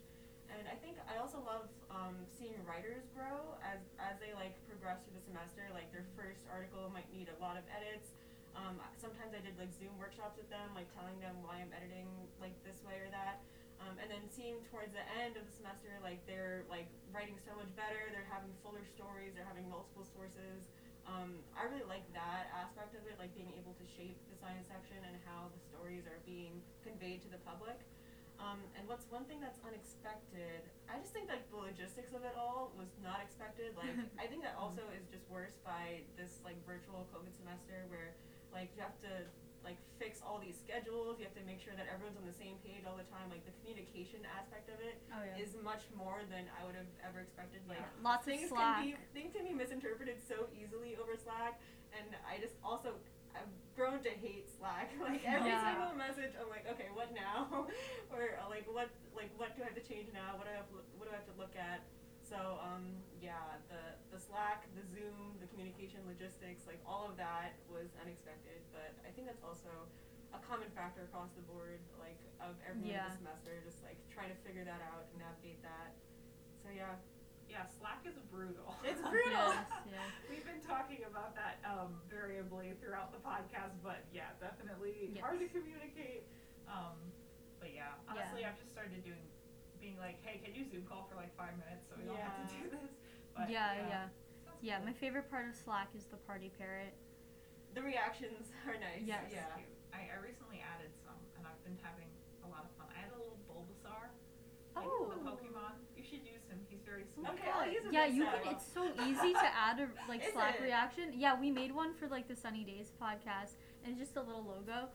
And 0.49 0.65
I 0.65 0.79
think 0.81 0.97
I 1.05 1.21
also 1.21 1.45
love 1.45 1.69
um, 1.93 2.25
seeing 2.39 2.57
writers 2.65 3.05
grow 3.13 3.59
as 3.61 3.83
as 4.01 4.17
they 4.23 4.33
like 4.33 4.57
progress 4.71 5.03
through 5.05 5.19
the 5.19 5.25
semester. 5.27 5.67
Like 5.75 5.91
their 5.91 6.07
first 6.15 6.47
article 6.49 6.89
might 6.95 7.11
need 7.11 7.29
a 7.29 7.37
lot 7.43 7.59
of 7.59 7.67
edits. 7.69 8.15
Um, 8.57 8.81
sometimes 8.97 9.35
I 9.37 9.43
did 9.45 9.59
like 9.61 9.71
Zoom 9.77 9.93
workshops 10.01 10.39
with 10.39 10.49
them, 10.49 10.73
like 10.73 10.89
telling 10.97 11.19
them 11.21 11.37
why 11.45 11.61
I'm 11.61 11.71
editing 11.75 12.09
like 12.39 12.55
this 12.63 12.81
way 12.87 12.97
or 13.03 13.11
that. 13.13 13.43
Um, 13.79 13.95
and 14.03 14.11
then 14.11 14.27
seeing 14.35 14.59
towards 14.75 14.91
the 14.91 15.07
end 15.23 15.39
of 15.39 15.47
the 15.47 15.55
semester, 15.55 15.95
like 16.03 16.19
they're 16.27 16.67
like 16.67 16.91
writing 17.15 17.39
so 17.45 17.55
much 17.55 17.71
better. 17.79 18.09
They're 18.11 18.27
having 18.27 18.51
fuller 18.65 18.83
stories. 18.97 19.37
They're 19.37 19.47
having 19.47 19.69
multiple 19.69 20.09
sources. 20.17 20.65
Um, 21.09 21.41
I 21.57 21.65
really 21.65 21.89
like 21.89 22.05
that 22.13 22.53
aspect 22.53 22.93
of 22.93 23.01
it, 23.09 23.17
like 23.17 23.33
being 23.33 23.51
able 23.57 23.73
to 23.81 23.87
shape 23.97 24.21
the 24.29 24.37
science 24.37 24.69
section 24.69 25.01
and 25.01 25.17
how 25.25 25.49
the 25.49 25.61
stories 25.65 26.05
are 26.05 26.21
being 26.29 26.61
conveyed 26.85 27.25
to 27.25 27.31
the 27.33 27.41
public. 27.49 27.81
Um, 28.39 28.63
and 28.79 28.87
what's 28.87 29.09
one 29.11 29.27
thing 29.27 29.43
that's 29.43 29.59
unexpected? 29.67 30.63
I 30.87 31.01
just 31.03 31.11
think 31.11 31.27
like 31.27 31.49
the 31.51 31.59
logistics 31.59 32.15
of 32.15 32.23
it 32.23 32.37
all 32.39 32.71
was 32.79 32.93
not 33.03 33.19
expected. 33.25 33.75
Like 33.75 33.97
I 34.23 34.31
think 34.31 34.45
that 34.47 34.55
also 34.55 34.85
is 34.95 35.09
just 35.11 35.27
worse 35.27 35.59
by 35.65 36.07
this 36.15 36.39
like 36.47 36.61
virtual 36.63 37.09
COVID 37.11 37.35
semester 37.35 37.89
where 37.91 38.15
like 38.55 38.71
you 38.77 38.85
have 38.85 38.95
to 39.03 39.27
like 39.65 39.77
fix 39.99 40.23
all 40.25 40.39
these 40.39 40.57
schedules. 40.57 41.19
You 41.19 41.27
have 41.27 41.35
to 41.37 41.45
make 41.45 41.59
sure 41.61 41.75
that 41.77 41.87
everyone's 41.91 42.17
on 42.17 42.25
the 42.27 42.37
same 42.37 42.57
page 42.65 42.87
all 42.87 42.97
the 42.97 43.07
time. 43.11 43.29
Like 43.31 43.43
the 43.45 43.55
communication 43.63 44.23
aspect 44.27 44.71
of 44.71 44.79
it 44.81 44.97
Oh 45.13 45.23
yeah. 45.25 45.41
is 45.43 45.55
much 45.61 45.83
more 45.97 46.23
than 46.31 46.47
I 46.55 46.65
would 46.65 46.79
have 46.79 46.89
ever 47.05 47.21
expected. 47.21 47.61
Like 47.69 47.83
Yeah. 47.83 48.05
Lots 48.07 48.25
of 48.25 48.31
things 48.33 48.49
Slack. 48.49 48.83
can 48.83 48.87
be 48.87 48.91
things 49.13 49.31
can 49.35 49.45
be 49.45 49.55
misinterpreted 49.55 50.23
so 50.25 50.47
easily 50.55 50.95
over 50.97 51.19
Slack, 51.19 51.59
and 51.93 52.15
I 52.25 52.39
just 52.41 52.55
also 52.65 52.97
I've 53.37 53.51
grown 53.77 54.01
to 54.03 54.11
hate 54.11 54.49
Slack. 54.49 54.91
Like 55.05 55.23
every 55.27 55.53
Yeah. 55.53 55.63
single 55.75 55.95
message, 55.99 56.33
I'm 56.39 56.49
like, 56.51 56.65
okay, 56.71 56.89
what 56.95 57.13
now? 57.15 57.67
or 58.15 58.39
uh, 58.41 58.49
like 58.49 58.65
what 58.71 58.89
like 59.15 59.31
what 59.37 59.55
do 59.59 59.63
I 59.63 59.73
have 59.73 59.79
to 59.79 59.85
change 59.85 60.09
now? 60.15 60.39
What 60.39 60.47
do 60.49 60.55
I 60.55 60.59
have 60.63 60.71
what 60.97 61.05
do 61.07 61.13
I 61.13 61.19
have 61.21 61.29
to 61.29 61.37
look 61.39 61.55
at? 61.59 61.83
So 62.25 62.61
um, 62.61 62.93
yeah, 63.21 63.57
the 63.73 63.88
Slack, 64.29 64.69
the 64.77 64.85
Zoom, 64.93 65.41
the 65.41 65.49
communication 65.49 66.05
logistics, 66.05 66.69
like 66.69 66.79
all 66.85 67.09
of 67.09 67.17
that 67.17 67.57
was 67.73 67.89
unexpected. 68.05 68.61
But 68.77 68.93
I 69.03 69.11
think 69.17 69.25
that's 69.25 69.41
also 69.43 69.73
a 70.37 70.41
common 70.45 70.69
factor 70.77 71.09
across 71.09 71.33
the 71.33 71.41
board, 71.49 71.81
like 71.97 72.21
of 72.45 72.53
everyone 72.69 72.93
Yeah. 72.93 73.09
this 73.09 73.17
semester, 73.25 73.57
just 73.65 73.81
like 73.81 73.97
trying 74.13 74.29
to 74.29 74.39
figure 74.45 74.69
that 74.69 74.85
out 74.85 75.09
and 75.09 75.25
navigate 75.25 75.65
that. 75.65 75.97
So 76.61 76.69
yeah, 76.69 77.01
Yeah, 77.49 77.65
Slack 77.81 78.05
is 78.05 78.21
brutal. 78.29 78.77
It's 78.85 79.01
brutal. 79.09 79.49
Yes, 79.57 79.65
yes. 79.97 80.09
We've 80.29 80.45
been 80.45 80.61
talking 80.61 81.09
about 81.09 81.33
that 81.41 81.65
um, 81.65 81.97
variably 82.13 82.77
throughout 82.77 83.09
the 83.17 83.25
podcast, 83.25 83.81
but 83.81 84.05
yeah, 84.13 84.37
definitely 84.37 85.17
hard 85.25 85.41
to 85.41 85.49
communicate. 85.49 86.29
Um, 86.69 87.01
but 87.57 87.73
yeah, 87.73 87.97
honestly, 88.05 88.45
I've 88.45 88.61
just 88.61 88.69
started 88.69 89.01
doing, 89.01 89.25
being 89.81 89.97
like, 89.97 90.21
hey, 90.21 90.45
can 90.45 90.53
you 90.53 90.69
Zoom 90.69 90.85
call 90.85 91.09
for 91.09 91.17
like 91.17 91.33
five 91.41 91.57
minutes 91.57 91.89
so 91.89 91.97
we 91.97 92.05
don't 92.05 92.21
have 92.21 92.37
to 92.37 92.47
do 92.53 92.69
this? 92.69 92.98
But 93.39 93.51
yeah, 93.51 93.79
yeah, 93.87 94.11
sounds 94.43 94.59
yeah. 94.63 94.77
cool. 94.83 94.87
My 94.91 94.95
favorite 94.99 95.31
part 95.31 95.47
of 95.49 95.55
Slack 95.55 95.89
is 95.95 96.05
the 96.11 96.19
party 96.27 96.51
parrot. 96.59 96.93
The 97.75 97.83
reactions 97.83 98.51
are 98.67 98.75
nice. 98.75 99.07
Yes. 99.07 99.31
Yeah. 99.31 99.47
I, 99.95 100.11
I 100.11 100.19
recently 100.19 100.59
added 100.61 100.91
some, 101.07 101.17
and 101.39 101.47
I've 101.47 101.63
been 101.63 101.79
having 101.81 102.11
a 102.43 102.49
lot 102.51 102.67
of 102.67 102.71
fun. 102.75 102.91
I 102.91 102.99
had 102.99 103.15
a 103.15 103.19
little 103.19 103.39
Bulbasaur, 103.47 104.11
like 104.75 104.87
Oh. 104.91 105.11
the 105.15 105.23
Pokemon. 105.23 105.79
You 105.97 106.03
should 106.03 106.23
use 106.27 106.43
him. 106.51 106.59
He's 106.71 106.83
very 106.87 107.07
sweet. 107.07 107.27
Okay, 107.35 107.51
I'll 107.51 107.67
use 107.71 107.87
it 107.87 107.93
Yeah, 107.95 108.07
you 108.07 108.25
time. 108.27 108.43
can. 108.43 108.53
It's 108.59 108.67
so 108.67 108.87
easy 109.07 109.33
to 109.35 109.49
add 109.51 109.79
a 109.83 109.87
like 110.11 110.23
Is 110.27 110.33
Slack 110.35 110.59
it? 110.59 110.67
reaction. 110.67 111.15
Yeah, 111.15 111.39
we 111.39 111.51
made 111.51 111.71
one 111.75 111.95
for 111.95 112.07
like 112.11 112.27
the 112.27 112.37
Sunny 112.37 112.63
Days 112.65 112.91
podcast, 112.99 113.59
and 113.85 113.95
it's 113.95 114.01
just 114.03 114.17
a 114.19 114.23
little 114.23 114.43
logo. 114.45 114.89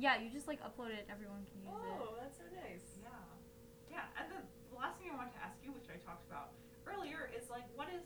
Yeah, 0.00 0.20
you 0.20 0.28
just 0.32 0.48
like 0.48 0.60
upload 0.64 0.92
it, 0.92 1.04
and 1.04 1.10
everyone 1.12 1.44
can 1.52 1.60
use 1.64 1.72
it. 1.76 2.00
Oh, 2.00 2.16
that's 2.20 2.36
so 2.40 2.44
nice. 2.52 2.84
Yeah. 3.00 3.12
Yeah, 3.92 4.08
and 4.20 4.24
then 4.32 4.42
the 4.72 4.76
last 4.80 4.96
thing 5.00 5.08
I 5.12 5.16
wanted 5.16 5.36
to 5.36 5.42
ask 5.44 5.56
you, 5.64 5.72
which 5.72 5.88
I 5.88 5.96
talked 6.00 6.24
about 6.28 6.52
earlier, 6.84 7.28
is 7.31 7.31
like 7.52 7.68
what 7.76 7.92
is 7.92 8.02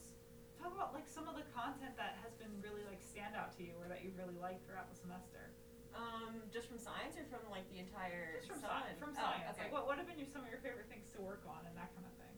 talk 0.59 0.75
about 0.75 0.91
like 0.91 1.07
some 1.07 1.31
of 1.31 1.39
the 1.39 1.47
content 1.55 1.95
that 1.95 2.19
has 2.21 2.35
been 2.37 2.51
really 2.61 2.83
like 2.91 2.99
stand 2.99 3.39
out 3.39 3.55
to 3.55 3.63
you 3.63 3.73
or 3.79 3.87
that 3.87 4.03
you 4.03 4.11
really 4.19 4.35
liked 4.43 4.67
throughout 4.67 4.91
the 4.91 4.99
semester. 4.99 5.55
Um, 5.97 6.45
just 6.53 6.69
from 6.69 6.77
science 6.77 7.17
or 7.17 7.25
from 7.33 7.49
like 7.49 7.65
the 7.73 7.81
entire 7.81 8.43
Just 8.45 8.53
from 8.53 8.61
sun? 8.61 8.69
science. 8.85 8.99
From 9.01 9.13
Oh, 9.17 9.23
science. 9.23 9.49
okay. 9.57 9.71
Like 9.71 9.73
what 9.73 9.87
what 9.89 9.97
have 9.97 10.05
been 10.11 10.19
your, 10.21 10.29
some 10.29 10.43
of 10.45 10.51
your 10.51 10.61
favorite 10.61 10.91
things 10.93 11.09
to 11.17 11.23
work 11.25 11.47
on 11.49 11.65
and 11.65 11.73
that 11.79 11.89
kind 11.97 12.05
of 12.05 12.13
thing? 12.21 12.35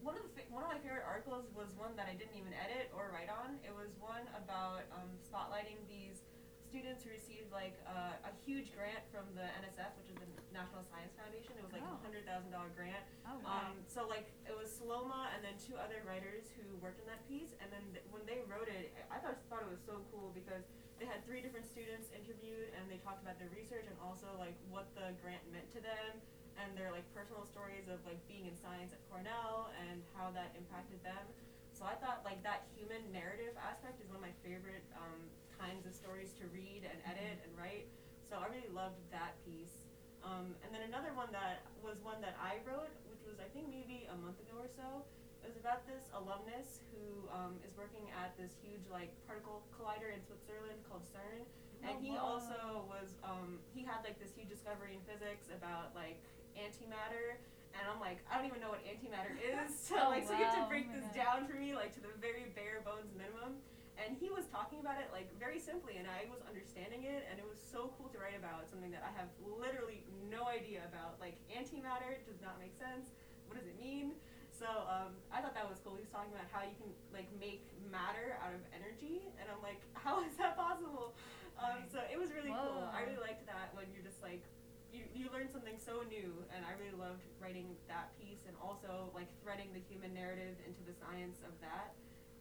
One 0.00 0.14
of 0.16 0.22
the 0.24 0.32
fa- 0.32 0.48
one 0.48 0.62
of 0.64 0.70
my 0.72 0.78
favorite 0.80 1.04
articles 1.04 1.50
was 1.52 1.74
one 1.76 1.92
that 1.98 2.06
I 2.08 2.14
didn't 2.16 2.38
even 2.38 2.54
edit 2.54 2.88
or 2.94 3.10
write 3.12 3.28
on. 3.28 3.58
It 3.66 3.74
was 3.74 3.92
one 3.98 4.24
about 4.32 4.86
um, 4.94 5.10
spotlighting 5.26 5.76
these 5.90 6.22
students 6.68 7.00
who 7.04 7.10
received 7.10 7.48
like 7.48 7.72
uh, 7.88 8.28
a 8.28 8.32
huge 8.44 8.70
grant 8.76 9.00
from 9.08 9.24
the 9.32 9.48
NSF, 9.64 9.96
which 9.96 10.12
is 10.12 10.16
the 10.20 10.28
National 10.52 10.84
Science 10.92 11.16
Foundation. 11.16 11.56
It 11.56 11.64
was 11.64 11.72
like 11.72 11.84
a 11.84 11.88
Oh. 11.88 12.00
hundred 12.04 12.28
thousand 12.28 12.52
dollar 12.52 12.68
grant. 12.76 13.00
Oh 13.24 13.40
wow. 13.40 13.72
Um, 13.72 13.80
so 13.88 14.04
like 14.04 14.28
it 14.44 14.52
was 14.52 14.68
Saloma 14.68 15.32
and 15.32 15.40
then 15.40 15.56
two 15.56 15.74
other 15.80 16.04
writers 16.04 16.52
who 16.54 16.64
worked 16.84 17.00
on 17.00 17.08
that 17.08 17.24
piece, 17.24 17.56
and 17.64 17.72
then 17.72 17.84
th- 17.96 18.04
when 18.12 18.20
they 18.28 18.44
wrote 18.44 18.68
it, 18.68 18.92
I 19.08 19.16
thought 19.18 19.40
thought 19.48 19.64
it 19.64 19.72
was 19.72 19.80
so 19.88 20.04
cool 20.12 20.30
because 20.36 20.68
they 21.00 21.08
had 21.08 21.24
three 21.24 21.40
different 21.40 21.64
students 21.64 22.12
interviewed, 22.12 22.68
and 22.76 22.84
they 22.92 23.00
talked 23.00 23.24
about 23.24 23.40
their 23.40 23.50
research 23.56 23.88
and 23.88 23.96
also 24.04 24.28
like 24.36 24.54
what 24.68 24.92
the 24.92 25.16
grant 25.24 25.42
meant 25.48 25.70
to 25.72 25.80
them, 25.80 26.20
and 26.60 26.76
their 26.76 26.92
like 26.92 27.06
personal 27.16 27.48
stories 27.48 27.88
of 27.88 27.96
like 28.04 28.20
being 28.28 28.44
in 28.44 28.54
science 28.60 28.92
at 28.92 29.00
Cornell 29.08 29.72
and 29.88 30.04
how 30.18 30.28
that 30.36 30.52
impacted 30.58 31.00
them. 31.06 31.24
So 31.72 31.86
I 31.86 31.94
thought 32.02 32.26
like 32.26 32.42
that 32.44 32.66
human 32.74 33.00
narrative 33.14 33.54
aspect 33.56 34.02
is 34.02 34.10
one 34.10 34.18
of 34.20 34.26
my 34.26 34.34
favorite 34.42 34.82
um, 34.98 35.22
kinds 35.58 35.84
of 35.84 35.92
stories 35.92 36.32
to 36.38 36.46
read 36.54 36.86
and 36.86 36.98
edit 37.04 37.42
and 37.42 37.50
write. 37.58 37.90
So 38.24 38.38
I 38.38 38.46
really 38.48 38.70
loved 38.72 38.98
that 39.10 39.34
piece. 39.44 39.84
Um, 40.22 40.54
and 40.62 40.70
then 40.74 40.82
another 40.86 41.14
one 41.14 41.30
that 41.34 41.66
was 41.82 41.98
one 42.02 42.18
that 42.22 42.34
I 42.38 42.58
wrote, 42.66 42.90
which 43.10 43.22
was 43.26 43.38
I 43.42 43.48
think 43.54 43.70
maybe 43.70 44.06
a 44.10 44.16
month 44.18 44.38
ago 44.42 44.58
or 44.62 44.70
so. 44.70 45.02
It 45.42 45.46
was 45.54 45.58
about 45.58 45.86
this 45.86 46.10
alumnus 46.12 46.82
who 46.90 47.24
um, 47.30 47.56
is 47.62 47.72
working 47.78 48.10
at 48.12 48.34
this 48.36 48.58
huge 48.58 48.84
like 48.90 49.14
particle 49.24 49.62
collider 49.72 50.10
in 50.10 50.18
Switzerland 50.26 50.82
called 50.90 51.06
CERN, 51.08 51.46
oh, 51.46 51.86
and 51.86 51.94
he 52.02 52.18
wow. 52.18 52.36
also 52.36 52.84
was 52.90 53.14
um, 53.22 53.62
he 53.72 53.86
had 53.86 54.02
like 54.02 54.18
this 54.18 54.34
huge 54.34 54.50
discovery 54.50 54.98
in 54.98 55.02
physics 55.06 55.46
about 55.54 55.94
like 55.94 56.18
antimatter. 56.58 57.38
And 57.78 57.84
I'm 57.86 58.00
like, 58.02 58.18
I 58.26 58.34
don't 58.40 58.48
even 58.50 58.58
know 58.64 58.74
what 58.74 58.82
antimatter 58.82 59.38
is. 59.38 59.70
So 59.88 59.94
Oh, 59.94 60.10
like, 60.10 60.26
so 60.26 60.34
you 60.34 60.42
have 60.42 60.58
to 60.58 60.66
break 60.66 60.90
Oh 60.90 60.96
this 60.98 61.06
God. 61.14 61.14
down 61.14 61.38
for 61.46 61.54
me, 61.54 61.76
like 61.78 61.94
to 61.94 62.02
the 62.02 62.10
very 62.18 62.50
bare 62.58 62.82
bones 62.82 63.14
minimum. 63.14 63.62
And 63.98 64.14
he 64.14 64.30
was 64.30 64.46
talking 64.46 64.78
about 64.78 65.02
it 65.02 65.10
like 65.10 65.26
very 65.42 65.58
simply, 65.58 65.98
and 65.98 66.06
I 66.06 66.30
was 66.30 66.38
understanding 66.46 67.02
it, 67.02 67.26
and 67.26 67.42
it 67.42 67.46
was 67.46 67.58
so 67.58 67.90
cool 67.98 68.06
to 68.14 68.18
write 68.22 68.38
about 68.38 68.70
something 68.70 68.94
that 68.94 69.02
I 69.02 69.10
have 69.18 69.26
literally 69.42 70.06
no 70.30 70.46
idea 70.46 70.86
about. 70.86 71.18
Like 71.18 71.34
antimatter 71.50 72.22
does 72.22 72.38
not 72.38 72.62
make 72.62 72.78
sense. 72.78 73.10
What 73.50 73.58
does 73.58 73.66
it 73.66 73.74
mean? 73.74 74.14
So 74.54 74.66
um, 74.86 75.18
I 75.34 75.42
thought 75.42 75.54
that 75.58 75.66
was 75.66 75.82
cool. 75.82 75.98
He 75.98 76.02
was 76.02 76.14
talking 76.14 76.30
about 76.30 76.46
how 76.50 76.62
you 76.62 76.74
can 76.78 76.90
like 77.10 77.26
make 77.42 77.66
matter 77.90 78.38
out 78.38 78.54
of 78.54 78.62
energy, 78.70 79.26
and 79.42 79.50
I'm 79.50 79.62
like, 79.66 79.82
how 79.98 80.22
is 80.22 80.34
that 80.38 80.54
possible? 80.54 81.18
Um, 81.58 81.82
so 81.90 81.98
it 82.06 82.14
was 82.14 82.30
really 82.30 82.54
cool. 82.54 82.86
I 82.94 83.02
really 83.02 83.22
liked 83.22 83.46
that 83.50 83.74
when 83.74 83.90
you're 83.90 84.06
just 84.06 84.22
like. 84.22 84.46
You, 84.88 85.04
you 85.12 85.28
learn 85.36 85.52
something 85.52 85.76
so 85.76 86.00
new, 86.08 86.32
and 86.48 86.64
I 86.64 86.72
really 86.80 86.96
loved 86.96 87.20
writing 87.44 87.76
that 87.92 88.08
piece, 88.16 88.48
and 88.48 88.56
also 88.56 89.12
like 89.12 89.28
threading 89.44 89.68
the 89.76 89.84
human 89.84 90.16
narrative 90.16 90.56
into 90.64 90.80
the 90.88 90.96
science 90.96 91.44
of 91.44 91.52
that. 91.60 91.92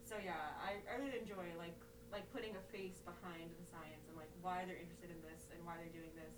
So 0.08 0.16
yeah, 0.24 0.56
I, 0.64 0.80
I 0.88 0.96
really 1.04 1.20
enjoy 1.20 1.52
like 1.60 1.76
like 2.08 2.24
putting 2.32 2.56
a 2.56 2.64
face 2.72 3.04
behind 3.04 3.52
the 3.60 3.68
science 3.68 4.08
and 4.08 4.16
like 4.16 4.32
why 4.40 4.64
they're 4.64 4.80
interested 4.80 5.12
in 5.12 5.20
this 5.28 5.52
and 5.52 5.60
why 5.68 5.76
they're 5.76 5.92
doing 5.92 6.16
this. 6.16 6.32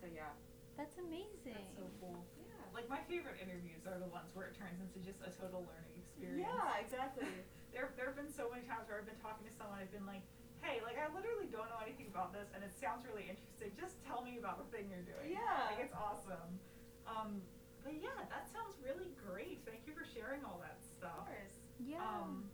So 0.00 0.08
yeah. 0.08 0.32
That's 0.80 0.96
amazing. 0.96 1.52
That's 1.52 1.76
so 1.76 1.84
cool. 2.00 2.24
Yeah. 2.40 2.56
Like 2.72 2.88
my 2.88 3.04
favorite 3.04 3.36
interviews 3.36 3.84
are 3.84 4.00
the 4.00 4.08
ones 4.08 4.32
where 4.32 4.48
it 4.48 4.56
turns 4.56 4.80
into 4.80 5.04
just 5.04 5.20
a 5.20 5.28
total 5.28 5.68
learning 5.68 5.92
experience. 6.00 6.48
Yeah, 6.48 6.80
exactly. 6.80 7.28
There, 7.72 7.88
there 7.96 8.04
have 8.12 8.20
been 8.20 8.28
so 8.28 8.52
many 8.52 8.68
times 8.68 8.84
where 8.84 9.00
I've 9.00 9.08
been 9.08 9.16
talking 9.24 9.48
to 9.48 9.54
someone, 9.56 9.80
I've 9.80 9.88
been 9.88 10.04
like, 10.04 10.20
hey, 10.60 10.84
like 10.84 11.00
I 11.00 11.08
literally 11.08 11.48
don't 11.48 11.72
know 11.72 11.80
anything 11.80 12.12
about 12.12 12.28
this, 12.36 12.52
and 12.52 12.60
it 12.60 12.68
sounds 12.68 13.08
really 13.08 13.32
interesting. 13.32 13.72
Just 13.80 13.96
tell 14.04 14.20
me 14.20 14.36
about 14.36 14.60
the 14.60 14.68
thing 14.68 14.92
you're 14.92 15.00
doing. 15.08 15.32
Yeah. 15.32 15.72
Like 15.72 15.80
it's 15.88 15.96
awesome. 15.96 16.60
Um, 17.08 17.40
but 17.80 17.96
yeah, 17.96 18.28
that 18.28 18.44
sounds 18.52 18.76
really 18.84 19.08
great. 19.24 19.64
Thank 19.64 19.88
you 19.88 19.96
for 19.96 20.04
sharing 20.04 20.44
all 20.44 20.60
that 20.60 20.76
of 20.76 20.84
stuff. 20.84 21.24
course. 21.32 21.64
yeah. 21.80 22.04
Um, 22.04 22.51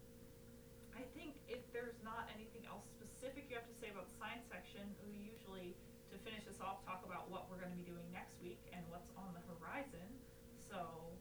going 7.68 7.76
to 7.76 7.84
be 7.84 7.92
doing 7.92 8.08
next 8.16 8.40
week 8.40 8.64
and 8.72 8.80
what's 8.88 9.12
on 9.20 9.28
the 9.36 9.44
horizon. 9.44 10.08
So, 10.56 11.12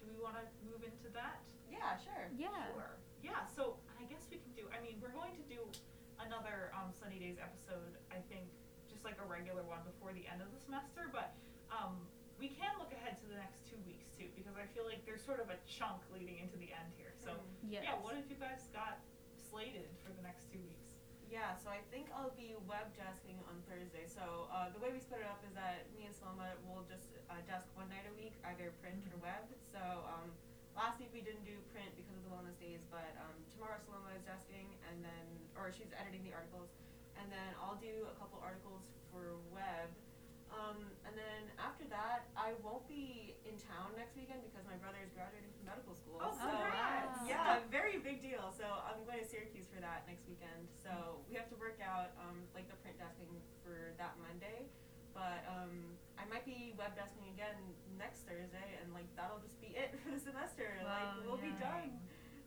do 0.00 0.08
we 0.08 0.16
want 0.16 0.40
to 0.40 0.44
move 0.64 0.80
into 0.80 1.12
that? 1.12 1.44
Yeah, 1.68 2.00
sure. 2.00 2.32
yeah. 2.32 2.48
Sure. 2.72 2.96
Yeah, 3.20 3.44
so 3.52 3.76
I 4.00 4.08
guess 4.08 4.24
we 4.32 4.40
can 4.40 4.56
do, 4.56 4.64
I 4.72 4.80
mean, 4.80 4.96
we're 5.04 5.12
going 5.12 5.36
to 5.36 5.44
do 5.52 5.60
another 6.16 6.72
um, 6.72 6.96
Sunny 6.96 7.20
Days 7.20 7.36
episode, 7.36 7.92
I 8.08 8.24
think, 8.32 8.48
just 8.88 9.04
like 9.04 9.20
a 9.20 9.26
regular 9.28 9.62
one 9.68 9.84
before 9.84 10.16
the 10.16 10.24
end 10.24 10.40
of 10.40 10.48
the 10.48 10.58
semester, 10.64 11.12
but 11.12 11.36
um, 11.68 12.08
we 12.40 12.48
can 12.56 12.72
look 12.80 12.90
ahead 12.96 13.20
to 13.20 13.26
the 13.28 13.36
next 13.36 13.68
two 13.68 13.78
weeks 13.86 14.08
too, 14.16 14.32
because 14.34 14.56
I 14.58 14.64
feel 14.74 14.88
like 14.88 15.04
there's 15.04 15.22
sort 15.22 15.38
of 15.44 15.52
a 15.52 15.58
chunk 15.68 16.00
leading 16.10 16.40
into 16.40 16.56
the 16.56 16.72
end 16.72 16.88
here. 16.96 17.12
So, 17.20 17.36
Mm. 17.36 17.68
Yes. 17.78 17.84
yeah, 17.86 17.94
what 18.00 18.16
have 18.18 18.26
you 18.32 18.34
guys 18.40 18.66
got 18.74 18.98
slated 19.38 19.86
for 20.02 20.10
the 20.16 20.24
next 20.24 20.48
two 20.50 20.58
weeks? 20.66 20.98
Yeah, 21.32 21.56
so 21.56 21.72
I 21.72 21.80
think 21.88 22.12
I'll 22.12 22.36
be 22.36 22.52
web 22.68 22.92
desking 22.92 23.40
on 23.48 23.56
Thursday. 23.64 24.04
So 24.04 24.52
uh, 24.52 24.68
the 24.68 24.76
way 24.84 24.92
we 24.92 25.00
split 25.00 25.24
it 25.24 25.28
up 25.32 25.40
is 25.48 25.56
that 25.56 25.88
me 25.96 26.04
and 26.04 26.12
Saloma 26.12 26.52
will 26.68 26.84
just 26.84 27.08
uh, 27.32 27.40
desk 27.48 27.72
one 27.72 27.88
night 27.88 28.04
a 28.04 28.12
week, 28.12 28.36
either 28.52 28.68
print 28.84 29.00
or 29.08 29.16
web. 29.24 29.48
So 29.72 29.80
um, 29.80 30.28
last 30.76 31.00
week 31.00 31.08
we 31.08 31.24
didn't 31.24 31.48
do 31.48 31.56
print 31.72 31.88
because 31.96 32.12
of 32.20 32.28
the 32.28 32.32
wellness 32.36 32.60
days, 32.60 32.84
but 32.92 33.16
um, 33.16 33.32
tomorrow 33.48 33.80
Saloma 33.80 34.12
is 34.12 34.20
desking, 34.28 34.76
and 34.92 35.00
then 35.00 35.24
or 35.56 35.72
she's 35.72 35.88
editing 35.96 36.20
the 36.20 36.36
articles, 36.36 36.68
and 37.16 37.32
then 37.32 37.56
I'll 37.56 37.80
do 37.80 38.04
a 38.12 38.14
couple 38.20 38.36
articles 38.44 38.84
for 39.08 39.40
web. 39.56 39.88
Um, 40.52 40.84
and 41.08 41.16
then 41.16 41.48
after 41.56 41.88
that, 41.88 42.28
I 42.36 42.52
won't 42.60 42.84
be 42.84 43.40
in 43.48 43.56
town 43.56 43.96
next 43.96 44.20
weekend 44.20 44.44
because 44.44 44.68
my 44.68 44.76
brother 44.76 45.00
is 45.00 45.08
graduating 45.16 45.48
from 45.56 45.64
medical 45.64 45.96
school. 45.96 46.20
Oh, 46.20 46.28
so 46.36 46.44
congrats! 46.44 46.91
Yeah, 47.60 47.72
very 47.72 47.98
big 48.00 48.22
deal. 48.22 48.52
So 48.56 48.64
I'm 48.64 49.02
going 49.04 49.20
to 49.20 49.28
Syracuse 49.28 49.68
for 49.68 49.80
that 49.80 50.04
next 50.08 50.24
weekend. 50.28 50.68
So 50.80 51.20
we 51.28 51.36
have 51.36 51.48
to 51.52 51.58
work 51.60 51.80
out 51.82 52.12
um, 52.20 52.44
like 52.56 52.68
the 52.68 52.76
print 52.80 52.96
desking 53.00 53.32
for 53.64 53.92
that 54.00 54.16
Monday. 54.20 54.68
But 55.12 55.44
um, 55.44 55.96
I 56.16 56.24
might 56.32 56.48
be 56.48 56.72
web 56.80 56.96
desking 56.96 57.28
again 57.36 57.56
next 58.00 58.24
Thursday, 58.24 58.80
and 58.80 58.92
like 58.96 59.08
that'll 59.12 59.44
just 59.44 59.60
be 59.60 59.76
it 59.76 59.92
for 60.00 60.08
the 60.12 60.20
semester. 60.20 60.80
like 60.84 61.20
we'll 61.28 61.40
be 61.40 61.52
done. 61.60 62.00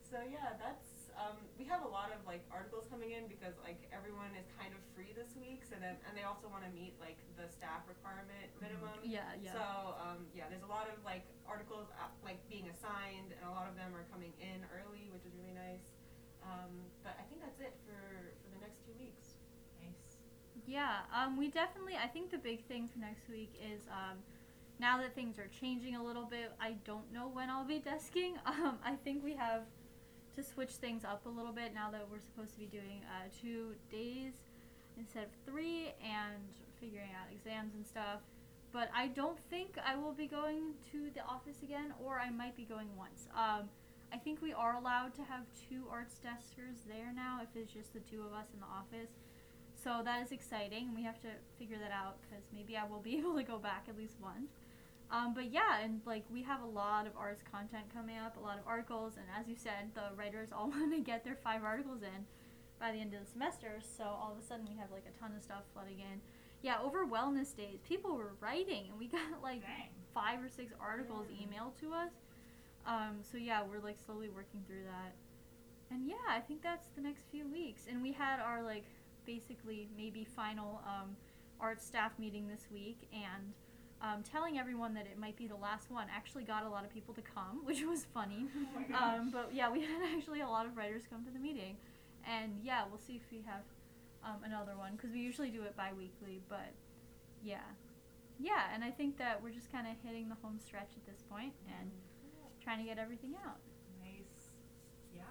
So 0.10 0.22
yeah, 0.26 0.58
that's 0.58 0.85
um, 1.26 1.42
we 1.58 1.66
have 1.66 1.82
a 1.82 1.90
lot 1.90 2.14
of 2.14 2.22
like 2.30 2.46
articles 2.54 2.86
coming 2.94 3.18
in 3.18 3.26
because 3.26 3.58
like 3.66 3.82
everyone 3.90 4.30
is 4.38 4.46
kind 4.54 4.70
of 4.78 4.82
free 4.94 5.10
this 5.18 5.34
week. 5.34 5.66
So 5.66 5.76
then 5.82 5.98
and 6.06 6.14
they 6.14 6.22
also 6.22 6.46
want 6.46 6.62
to 6.62 6.72
meet 6.72 6.94
like 7.02 7.18
the 7.34 7.50
staff 7.50 7.82
requirement 7.90 8.54
minimum. 8.62 9.02
Yeah, 9.02 9.34
yeah. 9.42 9.58
So 9.58 9.98
um, 9.98 10.30
yeah, 10.38 10.46
there's 10.50 10.66
a 10.66 10.70
lot 10.70 10.86
of 10.94 11.02
like 11.02 11.26
articles 11.50 11.90
uh, 11.98 12.14
like 12.22 12.38
being 12.46 12.70
assigned, 12.70 13.34
and 13.34 13.46
a 13.50 13.54
lot 13.54 13.66
of 13.66 13.74
them 13.74 13.98
are 13.98 14.06
coming 14.14 14.38
in 14.38 14.62
early, 14.70 15.10
which 15.10 15.26
is 15.26 15.34
really 15.34 15.58
nice. 15.58 15.98
Um, 16.46 16.86
but 17.02 17.18
I 17.18 17.26
think 17.26 17.42
that's 17.42 17.58
it 17.58 17.74
for 17.90 17.98
for 18.46 18.50
the 18.54 18.62
next 18.62 18.86
two 18.86 18.94
weeks. 19.02 19.42
Nice. 19.82 20.22
Yeah, 20.70 21.10
um, 21.10 21.42
we 21.42 21.50
definitely. 21.50 21.98
I 21.98 22.08
think 22.08 22.30
the 22.30 22.42
big 22.42 22.62
thing 22.70 22.86
for 22.86 23.02
next 23.02 23.26
week 23.26 23.58
is 23.58 23.90
um, 23.90 24.22
now 24.78 25.02
that 25.02 25.18
things 25.18 25.42
are 25.42 25.50
changing 25.50 25.98
a 25.98 26.04
little 26.04 26.30
bit. 26.30 26.54
I 26.62 26.78
don't 26.86 27.10
know 27.10 27.34
when 27.34 27.50
I'll 27.50 27.66
be 27.66 27.82
desking. 27.90 28.38
Um, 28.46 28.78
I 28.86 28.94
think 29.02 29.26
we 29.26 29.34
have 29.34 29.66
to 30.36 30.44
switch 30.44 30.72
things 30.72 31.04
up 31.04 31.26
a 31.26 31.30
little 31.30 31.54
bit 31.54 31.74
now 31.74 31.90
that 31.92 32.06
we're 32.12 32.20
supposed 32.20 32.54
to 32.54 32.60
be 32.60 32.66
doing 32.66 33.02
uh, 33.08 33.28
two 33.42 33.74
days 33.92 34.34
instead 34.98 35.24
of 35.24 35.30
three 35.46 35.94
and 36.04 36.44
figuring 36.80 37.12
out 37.12 37.32
exams 37.32 37.74
and 37.76 37.86
stuff. 37.86 38.20
But 38.72 38.90
I 38.94 39.08
don't 39.08 39.40
think 39.50 39.78
I 39.86 39.96
will 39.96 40.12
be 40.12 40.28
going 40.28 40.74
to 40.92 41.10
the 41.14 41.24
office 41.24 41.64
again, 41.64 41.94
or 42.04 42.20
I 42.20 42.30
might 42.30 42.56
be 42.56 42.64
going 42.64 42.90
once. 42.98 43.28
Um, 43.34 43.70
I 44.14 44.18
think 44.18 44.42
we 44.42 44.54
are 44.54 44.76
allowed 44.76 45.14
to 45.16 45.24
have 45.24 45.44
two 45.70 45.84
arts 45.90 46.20
deskers 46.24 46.84
there 46.88 47.12
now 47.16 47.40
if 47.42 47.50
it's 47.56 47.74
just 47.74 47.94
the 47.94 48.02
two 48.02 48.22
of 48.22 48.34
us 48.34 48.48
in 48.54 48.60
the 48.60 48.66
office. 48.66 49.12
So 49.82 50.02
that 50.04 50.24
is 50.24 50.32
exciting. 50.32 50.94
We 50.96 51.04
have 51.04 51.22
to 51.22 51.30
figure 51.58 51.78
that 51.78 51.92
out 51.92 52.18
because 52.22 52.44
maybe 52.54 52.76
I 52.76 52.86
will 52.86 53.00
be 53.00 53.18
able 53.20 53.36
to 53.36 53.44
go 53.44 53.58
back 53.58 53.86
at 53.88 53.98
least 53.98 54.16
once. 54.22 54.52
Um, 55.12 55.34
but 55.34 55.52
yeah, 55.52 55.80
and 55.84 56.02
like 56.06 56.24
we 56.32 56.42
have 56.44 56.62
a 56.62 56.66
lot 56.66 57.06
of 57.08 57.14
arts 57.18 57.42
content 57.52 57.86
coming 57.94 58.18
up, 58.18 58.38
a 58.38 58.40
lot 58.40 58.58
of 58.58 58.64
articles, 58.68 59.14
and 59.18 59.26
as 59.40 59.48
you 59.48 59.56
said, 59.56 59.92
the 59.94 60.16
writers 60.16 60.50
all 60.52 60.70
want 60.70 60.92
to 60.94 61.00
get 61.02 61.24
their 61.24 61.38
five 61.44 61.64
articles 61.64 62.02
in 62.02 62.26
by 62.80 62.92
the 62.92 62.98
end 62.98 63.14
of 63.14 63.22
the 63.24 63.32
semester. 63.32 63.80
So 63.98 64.04
all 64.04 64.34
of 64.38 64.44
a 64.44 64.46
sudden 64.46 64.66
we 64.70 64.76
have 64.78 64.92
like 64.92 65.06
a 65.08 65.20
ton 65.20 65.32
of 65.36 65.44
stuff 65.44 65.64
flooding 65.74 66.00
in. 66.00 66.22
Yeah, 66.62 66.78
over 66.84 67.06
wellness 67.06 67.56
days, 67.56 67.80
people 67.88 68.16
were 68.18 68.34
writing, 68.42 68.86
and 68.90 68.98
we 69.00 69.08
got 69.18 69.42
like 69.44 69.62
Dang. 69.62 69.90
five 70.14 70.42
or 70.44 70.50
six 70.50 70.74
articles 70.82 71.28
Yeah. 71.30 71.46
emailed 71.46 71.80
to 71.82 71.94
us. 71.94 72.12
Um, 72.88 73.20
so 73.22 73.38
yeah, 73.38 73.62
we're 73.64 73.80
like 73.84 73.98
slowly 74.06 74.30
working 74.30 74.64
through 74.68 74.84
that. 74.86 75.14
And 75.92 76.08
yeah, 76.08 76.16
I 76.28 76.40
think 76.40 76.64
that's 76.64 76.88
the 76.96 77.02
next 77.02 77.26
few 77.32 77.48
weeks. 77.48 77.84
And 77.90 78.02
we 78.02 78.12
had 78.12 78.40
our 78.40 78.64
like 78.64 78.86
basically 79.26 79.88
maybe 79.96 80.26
final 80.36 80.82
um, 80.86 81.16
art 81.60 81.82
staff 81.82 82.12
meeting 82.18 82.48
this 82.48 82.66
week, 82.72 83.08
and 83.14 83.54
um, 84.02 84.24
telling 84.24 84.60
everyone 84.60 84.94
that 84.94 85.06
it 85.06 85.18
might 85.18 85.38
be 85.38 85.48
the 85.48 85.56
last 85.56 85.90
one 85.90 86.08
actually 86.14 86.44
got 86.44 86.66
a 86.66 86.70
lot 86.70 86.84
of 86.84 86.94
people 86.94 87.14
to 87.14 87.22
come, 87.22 87.62
which 87.66 87.84
was 87.84 88.06
funny. 88.14 88.48
Oh. 88.94 89.04
Um, 89.04 89.30
but 89.32 89.52
yeah, 89.54 89.72
we 89.72 89.82
had 89.90 90.02
actually 90.16 90.42
a 90.42 90.48
lot 90.48 90.66
of 90.66 90.78
writers 90.78 91.04
come 91.10 91.24
to 91.26 91.32
the 91.32 91.40
meeting, 91.40 91.78
and 92.28 92.60
yeah, 92.64 92.84
we'll 92.90 93.00
see 93.00 93.16
if 93.16 93.24
we 93.32 93.44
have 93.46 93.64
um, 94.24 94.44
another 94.44 94.74
one 94.78 94.94
because 94.96 95.12
we 95.12 95.20
usually 95.20 95.50
do 95.50 95.64
it 95.64 95.76
bi-weekly. 95.78 96.42
But 96.50 96.74
yeah, 97.44 97.66
yeah, 98.40 98.74
and 98.74 98.84
I 98.84 98.92
think 98.92 99.18
that 99.18 99.42
we're 99.42 99.56
just 99.56 99.72
kind 99.72 99.88
of 99.88 99.94
hitting 100.04 100.30
the 100.30 100.36
home 100.42 100.60
stretch 100.60 100.92
at 100.96 101.06
this 101.06 101.24
point 101.30 101.54
and 101.80 101.92
trying 102.62 102.80
to 102.80 102.86
get 102.86 102.98
everything 102.98 103.36
out. 103.46 103.60
Nice. 104.02 104.52
Yeah. 105.14 105.24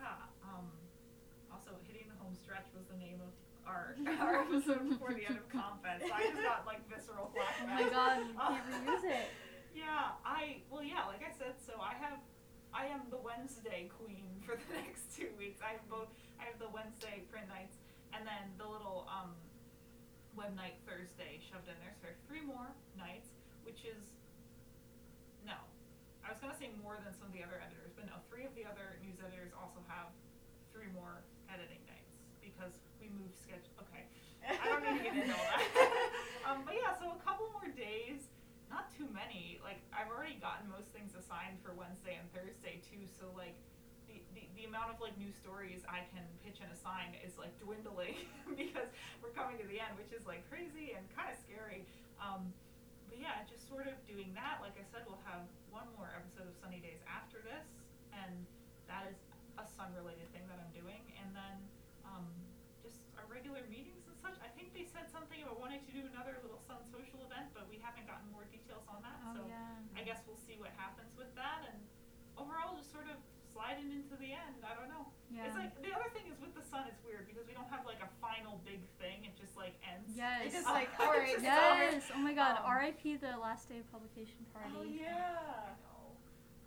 Um, 0.43 0.71
also, 1.53 1.77
hitting 1.87 2.09
the 2.09 2.19
home 2.23 2.35
stretch 2.35 2.67
was 2.75 2.87
the 2.87 2.97
name 2.97 3.21
of 3.21 3.35
our 3.67 3.97
our 4.21 4.41
episode 4.45 4.89
before 4.89 5.13
the 5.15 5.25
end 5.27 5.39
of 5.39 5.47
compet. 5.49 6.01
So 6.05 6.13
I 6.13 6.23
just 6.31 6.43
got 6.43 6.67
like 6.67 6.83
visceral 6.89 7.33
Oh 7.35 7.67
my 7.67 7.83
god, 7.89 8.27
we 8.27 8.33
can't 8.37 8.65
reuse 8.71 9.05
it. 9.21 9.29
Yeah, 9.75 10.15
I 10.23 10.63
well, 10.71 10.83
yeah, 10.87 11.05
like 11.11 11.27
I 11.27 11.35
said, 11.35 11.59
so 11.59 11.83
I 11.83 11.99
have, 11.99 12.23
I 12.71 12.87
am 12.87 13.11
the 13.11 13.19
Wednesday 13.19 13.91
queen 13.91 14.39
for 14.47 14.55
the 14.55 14.69
next 14.79 15.11
two 15.17 15.35
weeks. 15.35 15.59
I 15.59 15.75
have 15.75 15.87
both. 15.91 16.09
I 16.39 16.47
have 16.47 16.59
the 16.63 16.71
Wednesday 16.71 17.27
print 17.31 17.49
nights 17.51 17.75
and 18.15 18.23
then 18.23 18.55
the 18.59 18.67
little 18.67 19.11
um, 19.11 19.35
web 20.39 20.55
night 20.55 20.79
Thursday 20.87 21.43
shoved 21.43 21.67
in 21.67 21.75
there. 21.83 21.95
So 21.99 22.07
three 22.31 22.43
more 22.43 22.71
nights, 22.95 23.35
which 23.67 23.83
is 23.83 24.15
no. 25.43 25.59
I 26.23 26.31
was 26.31 26.39
gonna 26.39 26.55
say 26.55 26.71
more 26.79 26.97
than 27.03 27.11
some 27.19 27.29
of 27.31 27.35
the 27.35 27.43
other 27.43 27.59
editors, 27.59 27.91
but 27.99 28.07
no. 28.07 28.23
Three 28.31 28.47
of 28.47 28.55
the 28.55 28.63
other 28.67 28.99
news 29.03 29.19
editors 29.19 29.51
also 29.59 29.83
have 29.91 30.15
three 30.71 30.91
more 30.95 31.27
editing 31.51 31.83
nights 31.91 32.15
because 32.39 32.79
we 33.03 33.11
moved 33.11 33.35
schedule. 33.43 33.75
Okay, 33.83 34.07
I 34.47 34.71
don't 34.71 34.83
need 34.87 35.03
to 35.03 35.05
get 35.05 35.15
into 35.19 35.35
all 35.35 35.47
that. 35.51 35.63
um, 36.47 36.59
but 36.63 36.79
yeah, 36.79 36.95
so 36.99 37.11
a 37.15 37.21
couple 37.27 37.51
more 37.51 37.71
days 37.75 38.31
not 38.73 38.91
too 38.91 39.07
many. 39.15 39.63
Like 39.63 39.79
I've 39.95 40.11
already 40.11 40.39
gotten 40.43 40.67
most 40.67 40.91
things 40.91 41.15
assigned 41.35 41.59
for 41.67 41.75
Wednesday 41.75 42.15
and 42.15 42.31
Thursday 42.31 42.79
too. 42.87 43.11
So 43.11 43.27
like 43.35 43.59
the, 44.07 44.23
the, 44.39 44.47
the 44.55 44.65
amount 44.71 44.95
of 44.95 45.03
like 45.03 45.19
new 45.19 45.35
stories 45.35 45.83
I 45.91 46.07
can 46.15 46.23
pitch 46.47 46.63
and 46.63 46.71
assign 46.71 47.19
is 47.27 47.35
like 47.35 47.51
dwindling 47.59 48.15
because 48.55 48.87
we're 49.19 49.35
coming 49.35 49.59
to 49.59 49.67
the 49.67 49.83
end, 49.83 49.99
which 49.99 50.15
is 50.15 50.23
like 50.31 50.47
crazy 50.47 50.95
and 50.95 51.03
kind 51.11 51.27
of 51.27 51.35
scary. 51.35 51.83
Um, 52.23 52.55
but 53.11 53.19
yeah, 53.19 53.43
just 53.51 53.67
sort 53.67 53.91
of 53.91 53.99
doing 54.07 54.31
that. 54.39 54.63
Like 54.63 54.79
I 54.79 54.87
said, 54.87 55.03
we'll 55.11 55.23
have 55.27 55.43
one 55.75 55.91
more 55.99 56.15
episode 56.15 56.47
of 56.47 56.55
Sunny 56.55 56.79
Days 56.79 57.03
after 57.11 57.43
this, 57.43 57.67
and 58.15 58.47
that 58.87 59.11
is 59.11 59.19
a 59.59 59.67
sun-related 59.67 60.31
thing 60.31 60.47
that 60.47 60.63
I'm 60.63 60.71
doing. 60.71 61.03
And 61.19 61.35
then 61.35 61.57
um, 62.07 62.27
just 62.79 63.03
our 63.19 63.27
regular 63.27 63.67
meetings 63.67 64.07
and 64.07 64.15
such. 64.23 64.39
I 64.39 64.51
think 64.55 64.71
they 64.71 64.87
said 64.87 65.11
something 65.11 65.43
about 65.43 65.59
wanting 65.59 65.83
to 65.83 65.93
do 65.95 66.07
another 66.11 66.39
little 66.47 66.63
sun 66.63 66.83
social 66.91 67.23
event, 67.27 67.51
but 67.55 67.67
we 67.67 67.83
haven't 67.83 68.07
gotten 68.07 68.31
more 68.31 68.47
details 68.51 68.87
on 68.87 69.03
that. 69.03 69.19
Oh 69.27 69.35
so 69.35 69.41
yeah. 69.51 69.99
I 69.99 70.03
guess 70.03 70.23
we'll 70.27 70.41
see 70.41 70.59
what 70.59 70.75
happens 70.75 71.15
with 71.35 71.43
that. 71.43 71.67
And 71.67 71.83
overall, 72.39 72.79
just 72.79 72.95
sort 72.95 73.11
of 73.11 73.19
sliding 73.51 73.91
into 73.91 74.15
the 74.15 74.31
end. 74.31 74.63
I 74.63 74.79
don't 74.79 74.87
know. 74.87 75.11
Yeah. 75.35 75.51
It's 75.51 75.59
like 75.59 75.75
the 75.83 75.91
other 75.91 76.07
thing 76.15 76.31
is 76.31 76.39
with 76.39 76.55
the 76.55 76.63
sun, 76.63 76.87
it's 76.87 77.03
weird 77.03 77.27
because 77.27 77.43
we 77.51 77.59
don't 77.59 77.67
have 77.75 77.83
like 77.83 77.99
a 77.99 78.11
final 78.23 78.63
big 78.63 78.79
thing. 79.03 79.27
It 79.27 79.35
just 79.35 79.59
like 79.59 79.75
ends. 79.83 80.15
Yes. 80.15 80.47
It's 80.47 80.55
just 80.63 80.71
like, 80.79 80.95
alright, 81.03 81.43
Yes. 81.43 82.07
Oh 82.15 82.23
my 82.23 82.35
God. 82.39 82.63
Um, 82.63 82.71
R.I.P. 82.71 83.19
the 83.19 83.35
last 83.35 83.67
day 83.67 83.83
of 83.83 83.87
publication 83.91 84.47
party. 84.55 84.71
Oh 84.79 84.87
yeah. 84.87 85.75
I 85.75 85.75
know. 85.83 86.15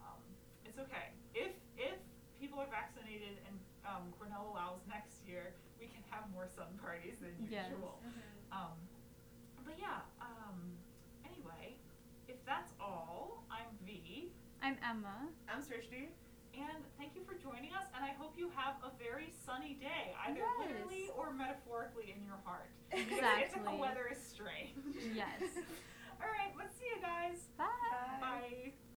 Um, 0.04 0.20
it's 0.68 0.80
okay. 0.84 1.16
If 1.32 1.56
if 1.80 1.96
people 2.36 2.60
are 2.60 2.68
vaccinated 2.68 3.40
and 3.48 3.56
um, 3.88 4.12
Cornell 4.20 4.52
allows 4.52 4.84
next 4.92 5.24
year, 5.24 5.56
we 5.80 5.88
can 5.88 6.04
have 6.12 6.28
more 6.36 6.44
sun 6.52 6.76
parties 6.84 7.24
than 7.24 7.32
Yes. 7.48 7.72
usual. 7.72 8.04
Um, 8.52 8.76
but 9.64 9.80
yeah. 9.80 10.04
Um, 10.20 10.76
anyway, 11.24 11.80
if 12.28 12.36
that's 12.44 12.74
all, 12.84 13.44
I'm 13.48 13.72
V, 13.88 14.28
I'm 14.68 14.76
Emma. 14.84 15.32
I'm 15.48 15.64
Srishti. 15.64 16.12
and 16.52 16.84
thank 17.00 17.16
you 17.16 17.24
for 17.24 17.40
joining 17.40 17.72
us. 17.72 17.88
And 17.96 18.04
I 18.04 18.12
hope 18.20 18.34
you 18.36 18.52
have 18.52 18.76
a 18.84 18.92
very 19.00 19.32
sunny 19.32 19.80
day, 19.80 20.12
either 20.28 20.44
Yes. 20.44 20.60
literally 20.60 21.08
or 21.16 21.32
metaphorically 21.32 22.12
in 22.12 22.20
your 22.28 22.36
heart. 22.44 22.68
It's, 22.92 23.56
the 23.56 23.72
weather 23.80 24.12
is 24.12 24.20
strange. 24.20 24.76
Yes. 25.16 25.40
all 26.20 26.28
right. 26.28 26.52
Let's 26.58 26.76
see 26.76 26.84
you 26.94 27.00
guys. 27.02 27.48
Bye. 27.58 27.64
Bye. 28.20 28.20
Bye. 28.20 28.74